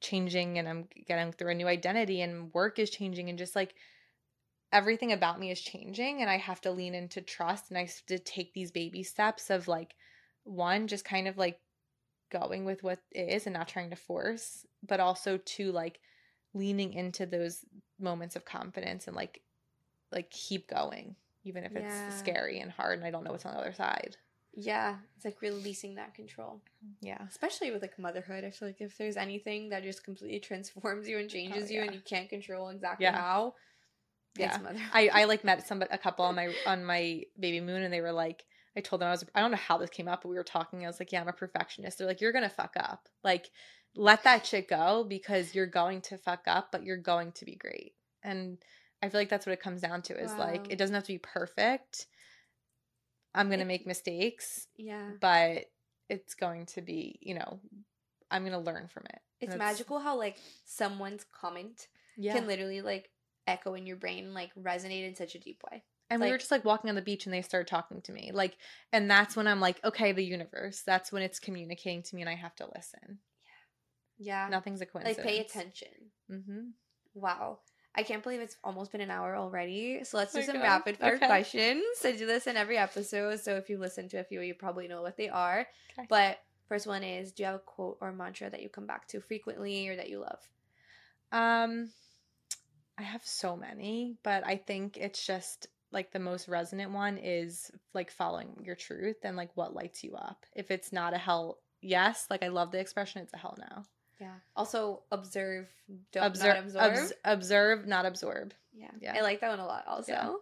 changing 0.00 0.58
and 0.58 0.68
i'm 0.68 0.86
getting 1.06 1.32
through 1.32 1.50
a 1.50 1.54
new 1.54 1.66
identity 1.66 2.20
and 2.20 2.52
work 2.54 2.78
is 2.78 2.90
changing 2.90 3.28
and 3.28 3.38
just 3.38 3.56
like 3.56 3.74
everything 4.72 5.12
about 5.12 5.40
me 5.40 5.50
is 5.50 5.60
changing 5.60 6.20
and 6.20 6.30
i 6.30 6.36
have 6.36 6.60
to 6.60 6.70
lean 6.70 6.94
into 6.94 7.20
trust 7.20 7.70
and 7.70 7.78
i 7.78 7.82
have 7.82 8.06
to 8.06 8.18
take 8.18 8.52
these 8.52 8.70
baby 8.70 9.02
steps 9.02 9.50
of 9.50 9.66
like 9.66 9.94
one 10.44 10.86
just 10.86 11.04
kind 11.04 11.26
of 11.26 11.36
like 11.36 11.58
going 12.30 12.64
with 12.64 12.82
what 12.82 13.00
is 13.12 13.46
and 13.46 13.54
not 13.54 13.66
trying 13.66 13.90
to 13.90 13.96
force 13.96 14.66
but 14.86 15.00
also 15.00 15.38
to 15.38 15.72
like 15.72 15.98
leaning 16.54 16.92
into 16.92 17.26
those 17.26 17.64
moments 17.98 18.36
of 18.36 18.44
confidence 18.44 19.06
and 19.06 19.16
like 19.16 19.40
like 20.12 20.30
keep 20.30 20.68
going 20.68 21.16
even 21.44 21.64
if 21.64 21.72
Yeah. 21.72 21.80
it's 22.08 22.16
scary 22.18 22.60
and 22.60 22.70
hard 22.70 22.98
and 22.98 23.06
i 23.06 23.10
don't 23.10 23.24
know 23.24 23.30
what's 23.32 23.46
on 23.46 23.54
the 23.54 23.60
other 23.60 23.72
side 23.72 24.16
Yeah, 24.54 24.96
it's 25.16 25.24
like 25.24 25.40
releasing 25.42 25.94
that 25.96 26.14
control. 26.14 26.60
yeah 27.00 27.22
especially 27.28 27.70
with 27.70 27.82
like 27.82 27.98
motherhood 27.98 28.44
i 28.44 28.50
feel 28.50 28.68
like 28.68 28.80
if 28.80 28.96
there's 28.98 29.16
anything 29.16 29.68
that 29.70 29.82
just 29.82 30.04
completely 30.04 30.40
transforms 30.40 31.08
you 31.08 31.18
and 31.18 31.26
oh, 31.30 31.32
changes 31.32 31.70
you 31.70 31.80
and 31.80 31.90
Oh, 31.90 31.92
yeah. 31.92 31.98
you 31.98 32.02
can't 32.04 32.28
control 32.28 32.68
exactly 32.70 33.04
Yeah. 33.04 33.16
how 33.16 33.54
Yeah. 34.36 34.54
it's 34.54 34.62
motherhood 34.62 34.90
I, 34.92 35.08
I 35.08 35.24
like 35.24 35.44
met 35.44 35.66
some 35.66 35.82
a 35.82 35.98
couple 35.98 36.24
on 36.24 36.34
my 36.34 36.52
on 36.66 36.84
my 36.84 37.22
baby 37.38 37.60
moon 37.60 37.82
and 37.82 37.92
they 37.92 38.00
were 38.00 38.12
like 38.12 38.44
I 38.76 38.80
told 38.80 39.00
them 39.00 39.08
I 39.08 39.12
was 39.12 39.24
I 39.34 39.40
don't 39.40 39.50
know 39.50 39.56
how 39.56 39.78
this 39.78 39.90
came 39.90 40.08
up 40.08 40.22
but 40.22 40.28
we 40.28 40.36
were 40.36 40.44
talking 40.44 40.84
I 40.84 40.86
was 40.88 41.00
like 41.00 41.12
yeah 41.12 41.20
I'm 41.20 41.28
a 41.28 41.32
perfectionist 41.32 41.98
they're 41.98 42.06
like 42.06 42.20
you're 42.20 42.32
gonna 42.32 42.48
fuck 42.48 42.74
up 42.76 43.08
like 43.24 43.50
let 43.96 44.22
that 44.24 44.46
shit 44.46 44.68
go 44.68 45.04
because 45.08 45.54
you're 45.54 45.66
going 45.66 46.00
to 46.02 46.18
fuck 46.18 46.42
up 46.46 46.68
but 46.70 46.84
you're 46.84 46.96
going 47.12 47.32
to 47.32 47.44
be 47.44 47.56
great 47.56 47.94
and 48.22 48.58
I 49.02 49.08
feel 49.08 49.20
like 49.20 49.28
that's 49.28 49.46
what 49.46 49.52
it 49.52 49.60
comes 49.60 49.80
down 49.80 50.02
to 50.02 50.18
is 50.20 50.30
Wow. 50.32 50.38
like 50.38 50.66
it 50.70 50.76
doesn't 50.76 50.94
have 50.94 51.04
to 51.04 51.12
be 51.12 51.18
perfect 51.18 52.06
I'm 53.34 53.50
gonna 53.50 53.62
It- 53.62 53.66
make 53.66 53.86
mistakes 53.86 54.66
yeah 54.76 55.10
but 55.20 55.66
it's 56.08 56.34
going 56.34 56.66
to 56.66 56.82
be 56.82 57.18
you 57.22 57.34
know 57.34 57.60
I'm 58.30 58.44
gonna 58.44 58.60
learn 58.60 58.88
from 58.88 59.04
it 59.10 59.20
it's 59.40 59.54
magical 59.56 59.98
how 60.00 60.16
like 60.16 60.36
someone's 60.64 61.24
comment 61.32 61.86
yeah 62.16 62.32
can 62.34 62.46
literally 62.46 62.80
like 62.80 63.10
echo 63.46 63.74
in 63.74 63.86
your 63.86 63.96
brain 63.96 64.34
like 64.34 64.50
resonate 64.54 65.06
in 65.06 65.14
such 65.14 65.34
a 65.34 65.38
deep 65.38 65.62
way 65.70 65.82
And 66.10 66.20
we 66.20 66.30
were 66.30 66.38
just 66.38 66.50
like 66.50 66.64
walking 66.64 66.90
on 66.90 66.96
the 66.96 67.02
beach 67.02 67.26
and 67.26 67.32
they 67.34 67.42
started 67.42 67.66
talking 67.68 68.00
to 68.02 68.12
me. 68.12 68.30
Like, 68.32 68.56
and 68.94 69.10
that's 69.10 69.36
when 69.36 69.46
I'm 69.46 69.60
like, 69.60 69.78
okay, 69.84 70.12
the 70.12 70.24
universe. 70.24 70.82
That's 70.86 71.12
when 71.12 71.22
it's 71.22 71.38
communicating 71.38 72.02
to 72.04 72.14
me 72.16 72.22
and 72.22 72.30
I 72.30 72.34
have 72.34 72.54
to 72.56 72.66
listen. 72.74 73.18
yeah 74.18 74.44
Yeah. 74.44 74.48
Nothing's 74.50 74.80
a 74.80 74.86
coincidence. 74.86 75.18
like 75.18 75.26
pay 75.26 75.38
attention 75.40 75.88
Mm-hmm. 76.30 76.60
wow 77.14 77.60
I 77.98 78.04
can't 78.04 78.22
believe 78.22 78.40
it's 78.40 78.56
almost 78.62 78.92
been 78.92 79.00
an 79.00 79.10
hour 79.10 79.34
already. 79.34 80.04
So 80.04 80.18
let's 80.18 80.32
do 80.32 80.38
My 80.38 80.46
some 80.46 80.56
God. 80.58 80.62
rapid 80.62 80.96
fire 80.98 81.16
Okay. 81.16 81.26
questions. 81.26 81.82
I 82.04 82.12
do 82.12 82.26
this 82.26 82.46
in 82.46 82.56
every 82.56 82.78
episode. 82.78 83.40
So 83.40 83.56
if 83.56 83.68
you 83.68 83.76
listen 83.76 84.08
to 84.10 84.18
a 84.18 84.24
few, 84.24 84.40
you 84.40 84.54
probably 84.54 84.86
know 84.86 85.02
what 85.02 85.16
they 85.16 85.28
are. 85.28 85.66
Okay. 85.98 86.06
But 86.08 86.38
first 86.68 86.86
one 86.86 87.02
is 87.02 87.32
Do 87.32 87.42
you 87.42 87.46
have 87.48 87.56
a 87.56 87.58
quote 87.58 87.98
or 88.00 88.12
mantra 88.12 88.50
that 88.50 88.62
you 88.62 88.68
come 88.68 88.86
back 88.86 89.08
to 89.08 89.20
frequently 89.20 89.88
or 89.88 89.96
that 89.96 90.08
you 90.08 90.20
love? 90.20 90.38
Um, 91.32 91.90
I 92.96 93.02
have 93.02 93.26
so 93.26 93.56
many, 93.56 94.16
but 94.22 94.46
I 94.46 94.56
think 94.56 94.96
it's 94.96 95.26
just 95.26 95.66
like 95.90 96.12
the 96.12 96.20
most 96.20 96.46
resonant 96.46 96.92
one 96.92 97.18
is 97.18 97.68
like 97.94 98.12
following 98.12 98.62
your 98.62 98.76
truth 98.76 99.16
and 99.24 99.36
like 99.36 99.50
what 99.56 99.74
lights 99.74 100.04
you 100.04 100.14
up. 100.14 100.46
If 100.54 100.70
it's 100.70 100.92
not 100.92 101.14
a 101.14 101.18
hell 101.18 101.58
yes, 101.80 102.28
like 102.30 102.44
I 102.44 102.48
love 102.48 102.70
the 102.70 102.78
expression, 102.78 103.22
it's 103.22 103.34
a 103.34 103.38
hell 103.38 103.58
no. 103.58 103.82
Yeah. 104.20 104.34
Also, 104.56 105.02
observe, 105.12 105.68
don't 106.12 106.24
Observe, 106.24 106.54
not 106.56 106.64
absorb. 106.64 106.92
obs- 106.92 107.12
observe, 107.24 107.86
not 107.86 108.04
absorb. 108.06 108.52
yeah. 108.74 108.90
Yeah. 109.00 109.14
I 109.16 109.20
like 109.20 109.40
that 109.40 109.50
one 109.50 109.60
a 109.60 109.66
lot 109.66 109.84
also. 109.86 110.12
Yeah. 110.12 110.34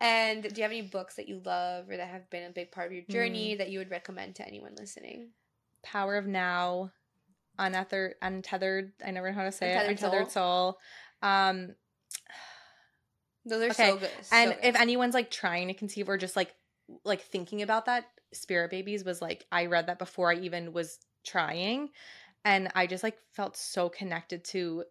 And 0.00 0.42
do 0.42 0.50
you 0.56 0.62
have 0.62 0.72
any 0.72 0.82
books 0.82 1.14
that 1.14 1.28
you 1.28 1.40
love 1.44 1.88
or 1.88 1.96
that 1.96 2.08
have 2.08 2.28
been 2.28 2.44
a 2.50 2.52
big 2.52 2.70
part 2.72 2.86
of 2.88 2.92
your 2.92 3.04
journey 3.08 3.54
Mm. 3.54 3.58
that 3.58 3.70
you 3.70 3.78
would 3.78 3.90
recommend 3.90 4.34
to 4.36 4.46
anyone 4.46 4.74
listening? 4.76 5.30
Power 5.82 6.16
of 6.16 6.26
Now, 6.26 6.90
Untethered, 7.58 8.14
Untethered. 8.20 8.92
I 9.04 9.10
never 9.12 9.30
know 9.30 9.38
how 9.38 9.44
to 9.44 9.52
say 9.52 9.70
it. 9.72 9.76
Untethered 9.88 9.90
Untethered 10.06 10.30
Soul. 10.32 10.78
Um, 11.22 11.74
Those 13.46 13.62
are 13.62 13.70
Okay, 13.70 13.90
so 13.90 13.96
good. 13.98 14.10
so 14.22 14.36
and 14.36 14.50
good. 14.50 14.58
if 14.62 14.76
anyone's 14.76 15.14
like 15.14 15.30
trying 15.30 15.68
to 15.68 15.74
conceive 15.74 16.08
or 16.08 16.16
just 16.16 16.36
like 16.36 16.54
like 17.04 17.22
thinking 17.22 17.62
about 17.62 17.86
that, 17.86 18.06
Spirit 18.32 18.70
Babies 18.70 19.04
was 19.04 19.22
like 19.22 19.46
I 19.52 19.66
read 19.66 19.86
that 19.86 19.98
before 19.98 20.30
I 20.32 20.36
even 20.36 20.72
was 20.72 20.98
trying, 21.24 21.90
and 22.44 22.70
I 22.74 22.86
just 22.86 23.02
like 23.02 23.18
felt 23.32 23.56
so 23.56 23.88
connected 23.88 24.44
to, 24.46 24.84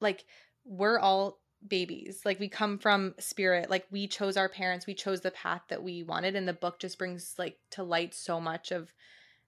like 0.00 0.24
we're 0.64 0.98
all 0.98 1.38
babies 1.66 2.20
like 2.24 2.38
we 2.38 2.48
come 2.48 2.78
from 2.78 3.14
spirit 3.18 3.70
like 3.70 3.86
we 3.90 4.06
chose 4.06 4.36
our 4.36 4.48
parents 4.48 4.86
we 4.86 4.94
chose 4.94 5.22
the 5.22 5.30
path 5.30 5.62
that 5.68 5.82
we 5.82 6.02
wanted 6.02 6.36
and 6.36 6.46
the 6.46 6.52
book 6.52 6.78
just 6.78 6.98
brings 6.98 7.34
like 7.38 7.56
to 7.70 7.82
light 7.82 8.14
so 8.14 8.40
much 8.40 8.70
of 8.70 8.92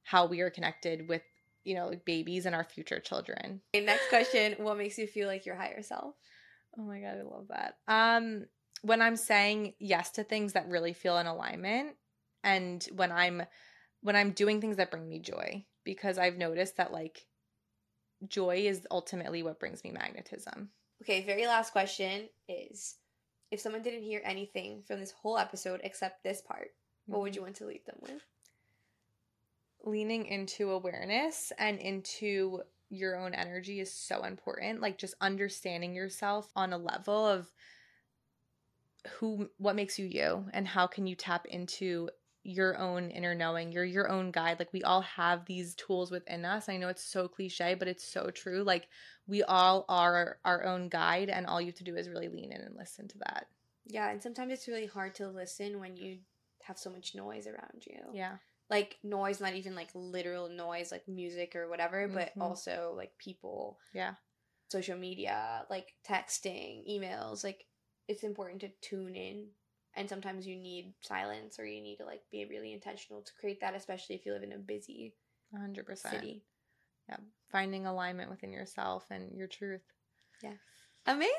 how 0.02 0.26
we 0.26 0.40
are 0.40 0.50
connected 0.50 1.06
with 1.08 1.22
you 1.64 1.74
know 1.74 1.86
like 1.86 2.04
babies 2.04 2.46
and 2.46 2.54
our 2.54 2.64
future 2.64 2.98
children 2.98 3.60
Okay, 3.74 3.84
next 3.84 4.08
question, 4.08 4.54
what 4.58 4.78
makes 4.78 4.96
you 4.96 5.06
feel 5.06 5.28
like 5.28 5.44
your 5.44 5.54
higher 5.54 5.82
self? 5.82 6.14
Oh 6.78 6.82
my 6.82 7.00
god, 7.00 7.18
I 7.18 7.22
love 7.22 7.48
that. 7.48 7.76
Um 7.86 8.46
when 8.82 9.02
I'm 9.02 9.16
saying 9.16 9.74
yes 9.78 10.10
to 10.12 10.24
things 10.24 10.54
that 10.54 10.68
really 10.68 10.94
feel 10.94 11.18
in 11.18 11.26
alignment 11.26 11.96
and 12.42 12.86
when 12.94 13.12
I'm 13.12 13.42
when 14.00 14.16
I'm 14.16 14.30
doing 14.30 14.60
things 14.60 14.76
that 14.76 14.90
bring 14.90 15.08
me 15.08 15.18
joy 15.18 15.64
because 15.84 16.18
I've 16.18 16.38
noticed 16.38 16.78
that 16.78 16.92
like 16.92 17.26
joy 18.26 18.56
is 18.56 18.86
ultimately 18.90 19.42
what 19.42 19.60
brings 19.60 19.84
me 19.84 19.90
magnetism. 19.90 20.70
Okay, 21.02 21.24
very 21.24 21.46
last 21.46 21.72
question 21.72 22.28
is 22.48 22.96
if 23.50 23.60
someone 23.60 23.82
didn't 23.82 24.02
hear 24.02 24.20
anything 24.24 24.82
from 24.86 25.00
this 25.00 25.12
whole 25.12 25.38
episode 25.38 25.80
except 25.84 26.24
this 26.24 26.40
part, 26.40 26.72
what 27.06 27.20
would 27.20 27.32
mm-hmm. 27.32 27.38
you 27.38 27.42
want 27.42 27.56
to 27.56 27.66
leave 27.66 27.84
them 27.84 27.98
with? 28.00 28.22
leaning 29.84 30.26
into 30.26 30.70
awareness 30.70 31.52
and 31.58 31.78
into 31.78 32.60
your 32.90 33.16
own 33.16 33.34
energy 33.34 33.80
is 33.80 33.92
so 33.92 34.24
important 34.24 34.80
like 34.80 34.96
just 34.96 35.14
understanding 35.20 35.94
yourself 35.94 36.50
on 36.56 36.72
a 36.72 36.78
level 36.78 37.26
of 37.26 37.50
who 39.18 39.48
what 39.58 39.76
makes 39.76 39.98
you 39.98 40.06
you 40.06 40.44
and 40.52 40.66
how 40.66 40.86
can 40.86 41.06
you 41.06 41.14
tap 41.14 41.46
into 41.46 42.08
your 42.48 42.78
own 42.78 43.10
inner 43.10 43.34
knowing 43.34 43.70
you're 43.72 43.84
your 43.84 44.08
own 44.10 44.30
guide 44.30 44.58
like 44.58 44.72
we 44.72 44.82
all 44.82 45.02
have 45.02 45.44
these 45.44 45.74
tools 45.74 46.10
within 46.10 46.44
us 46.44 46.68
i 46.68 46.76
know 46.76 46.88
it's 46.88 47.04
so 47.04 47.28
cliche 47.28 47.74
but 47.74 47.88
it's 47.88 48.04
so 48.04 48.30
true 48.30 48.62
like 48.64 48.88
we 49.26 49.42
all 49.42 49.84
are 49.88 50.38
our 50.44 50.64
own 50.64 50.88
guide 50.88 51.28
and 51.28 51.46
all 51.46 51.60
you 51.60 51.66
have 51.66 51.74
to 51.74 51.84
do 51.84 51.94
is 51.96 52.08
really 52.08 52.28
lean 52.28 52.50
in 52.50 52.60
and 52.62 52.74
listen 52.74 53.06
to 53.06 53.18
that 53.18 53.46
Yeah, 53.86 54.10
and 54.10 54.22
sometimes 54.22 54.52
it's 54.52 54.68
really 54.68 54.86
hard 54.86 55.14
to 55.16 55.28
listen 55.28 55.80
when 55.80 55.96
you 55.96 56.18
have 56.62 56.78
so 56.78 56.90
much 56.90 57.14
noise 57.14 57.46
around 57.46 57.84
you. 57.86 58.00
yeah 58.12 58.36
Like 58.70 58.98
noise, 59.02 59.40
not 59.40 59.54
even 59.54 59.74
like 59.74 59.88
literal 59.94 60.48
noise, 60.48 60.92
like 60.92 61.08
music 61.08 61.56
or 61.56 61.68
whatever, 61.68 62.06
but 62.08 62.32
Mhm. 62.36 62.40
also 62.40 62.92
like 62.96 63.16
people, 63.18 63.78
yeah 63.94 64.14
social 64.70 64.98
media, 64.98 65.64
like 65.70 65.94
texting, 66.06 66.86
emails. 66.88 67.42
Like 67.44 67.64
it's 68.08 68.24
important 68.24 68.60
to 68.60 68.70
tune 68.82 69.14
in. 69.14 69.48
And 69.94 70.08
sometimes 70.08 70.46
you 70.46 70.56
need 70.56 70.94
silence 71.00 71.58
or 71.58 71.66
you 71.66 71.82
need 71.82 71.96
to 71.96 72.04
like 72.04 72.22
be 72.30 72.44
really 72.44 72.72
intentional 72.72 73.22
to 73.22 73.32
create 73.40 73.60
that, 73.60 73.74
especially 73.74 74.14
if 74.14 74.24
you 74.24 74.32
live 74.32 74.42
in 74.42 74.52
a 74.52 74.58
busy 74.58 75.14
100% 75.54 75.98
city. 75.98 76.44
Yeah 77.08 77.16
finding 77.50 77.86
alignment 77.86 78.30
within 78.30 78.52
yourself 78.52 79.06
and 79.10 79.34
your 79.34 79.46
truth 79.46 79.80
yeah 80.42 80.52
Amazing! 81.06 81.30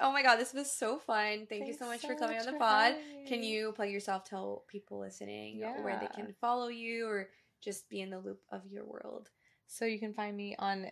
Oh 0.00 0.10
my 0.10 0.22
god, 0.22 0.36
this 0.36 0.54
was 0.54 0.72
so 0.72 0.98
fun. 0.98 1.46
Thank 1.50 1.66
you 1.66 1.74
so 1.74 1.84
much 1.84 2.00
so 2.00 2.08
for 2.08 2.14
coming 2.14 2.38
much 2.38 2.46
on 2.46 2.54
the 2.54 2.58
pod. 2.58 2.94
Can 3.28 3.42
you 3.42 3.72
plug 3.72 3.90
yourself, 3.90 4.24
tell 4.24 4.64
people 4.68 5.00
listening 5.00 5.60
where 5.82 5.98
they 6.00 6.06
can 6.06 6.34
follow 6.40 6.68
you 6.68 7.06
or 7.06 7.28
just 7.62 7.90
be 7.90 8.00
in 8.00 8.08
the 8.08 8.18
loop 8.18 8.40
of 8.50 8.62
your 8.66 8.86
world? 8.86 9.28
So 9.66 9.84
you 9.84 9.98
can 9.98 10.14
find 10.14 10.34
me 10.34 10.56
on 10.58 10.86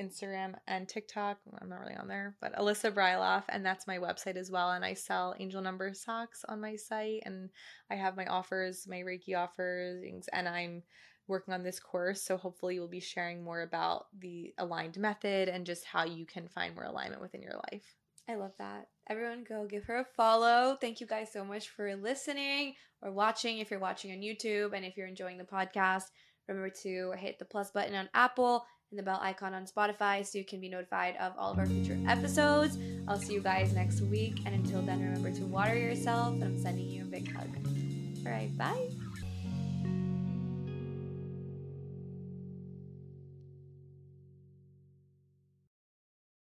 Instagram 0.00 0.54
and 0.66 0.88
TikTok. 0.88 1.38
I'm 1.60 1.68
not 1.68 1.80
really 1.80 1.96
on 1.96 2.08
there, 2.08 2.36
but 2.40 2.54
Alyssa 2.54 2.92
Brieloff, 2.92 3.44
and 3.48 3.64
that's 3.64 3.86
my 3.86 3.98
website 3.98 4.36
as 4.36 4.50
well. 4.50 4.70
And 4.70 4.84
I 4.84 4.94
sell 4.94 5.34
angel 5.38 5.62
number 5.62 5.92
socks 5.94 6.44
on 6.48 6.60
my 6.60 6.76
site, 6.76 7.22
and 7.26 7.50
I 7.90 7.96
have 7.96 8.16
my 8.16 8.26
offers, 8.26 8.86
my 8.88 8.98
Reiki 8.98 9.36
offers, 9.36 10.26
and 10.32 10.48
I'm 10.48 10.82
working 11.28 11.54
on 11.54 11.62
this 11.62 11.80
course. 11.80 12.22
So 12.22 12.36
hopefully, 12.36 12.78
we'll 12.78 12.88
be 12.88 13.00
sharing 13.00 13.44
more 13.44 13.62
about 13.62 14.06
the 14.18 14.54
aligned 14.58 14.98
method 14.98 15.48
and 15.48 15.66
just 15.66 15.84
how 15.84 16.04
you 16.04 16.26
can 16.26 16.48
find 16.48 16.74
more 16.74 16.84
alignment 16.84 17.22
within 17.22 17.42
your 17.42 17.60
life. 17.70 17.96
I 18.28 18.36
love 18.36 18.52
that. 18.58 18.88
Everyone 19.08 19.44
go 19.48 19.66
give 19.66 19.84
her 19.84 19.96
a 19.96 20.04
follow. 20.16 20.76
Thank 20.80 21.00
you 21.00 21.06
guys 21.06 21.32
so 21.32 21.44
much 21.44 21.68
for 21.70 21.96
listening 21.96 22.74
or 23.02 23.10
watching 23.10 23.58
if 23.58 23.70
you're 23.70 23.80
watching 23.80 24.12
on 24.12 24.18
YouTube 24.18 24.72
and 24.72 24.84
if 24.84 24.96
you're 24.96 25.08
enjoying 25.08 25.38
the 25.38 25.44
podcast, 25.44 26.04
remember 26.46 26.70
to 26.82 27.12
hit 27.16 27.38
the 27.38 27.44
plus 27.44 27.70
button 27.72 27.94
on 27.94 28.08
Apple 28.14 28.64
and 28.90 28.98
the 28.98 29.02
bell 29.04 29.20
icon 29.22 29.54
on 29.54 29.66
Spotify 29.66 30.26
so 30.26 30.36
you 30.36 30.44
can 30.44 30.60
be 30.60 30.68
notified 30.68 31.14
of 31.20 31.32
all 31.38 31.52
of 31.52 31.58
our 31.58 31.66
future 31.66 31.96
episodes. 32.08 32.76
I'll 33.06 33.20
see 33.20 33.34
you 33.34 33.40
guys 33.40 33.72
next 33.72 34.00
week 34.00 34.40
and 34.44 34.54
until 34.54 34.82
then 34.82 35.00
remember 35.00 35.30
to 35.30 35.44
water 35.44 35.78
yourself 35.78 36.34
and 36.34 36.42
I'm 36.42 36.60
sending 36.60 36.88
you 36.88 37.02
a 37.02 37.04
big 37.04 37.32
hug. 37.32 37.48
All 38.26 38.32
right, 38.32 38.56
bye. 38.58 38.88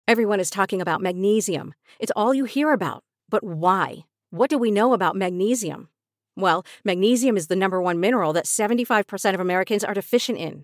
Everyone 0.08 0.40
is 0.40 0.50
talking 0.50 0.80
about 0.80 1.02
magnesium. 1.02 1.74
It's 2.00 2.14
all 2.16 2.34
you 2.34 2.46
hear 2.46 2.72
about. 2.72 3.04
But 3.30 3.44
why? 3.44 4.06
What 4.30 4.50
do 4.50 4.58
we 4.58 4.72
know 4.72 4.94
about 4.94 5.18
magnesium? 5.18 5.90
Well, 6.38 6.66
magnesium 6.86 7.36
is 7.36 7.48
the 7.48 7.58
number 7.58 7.82
one 7.82 8.00
mineral 8.00 8.32
that 8.32 8.46
75% 8.46 9.34
of 9.34 9.42
Americans 9.42 9.84
are 9.84 9.94
deficient 9.94 10.38
in. 10.38 10.64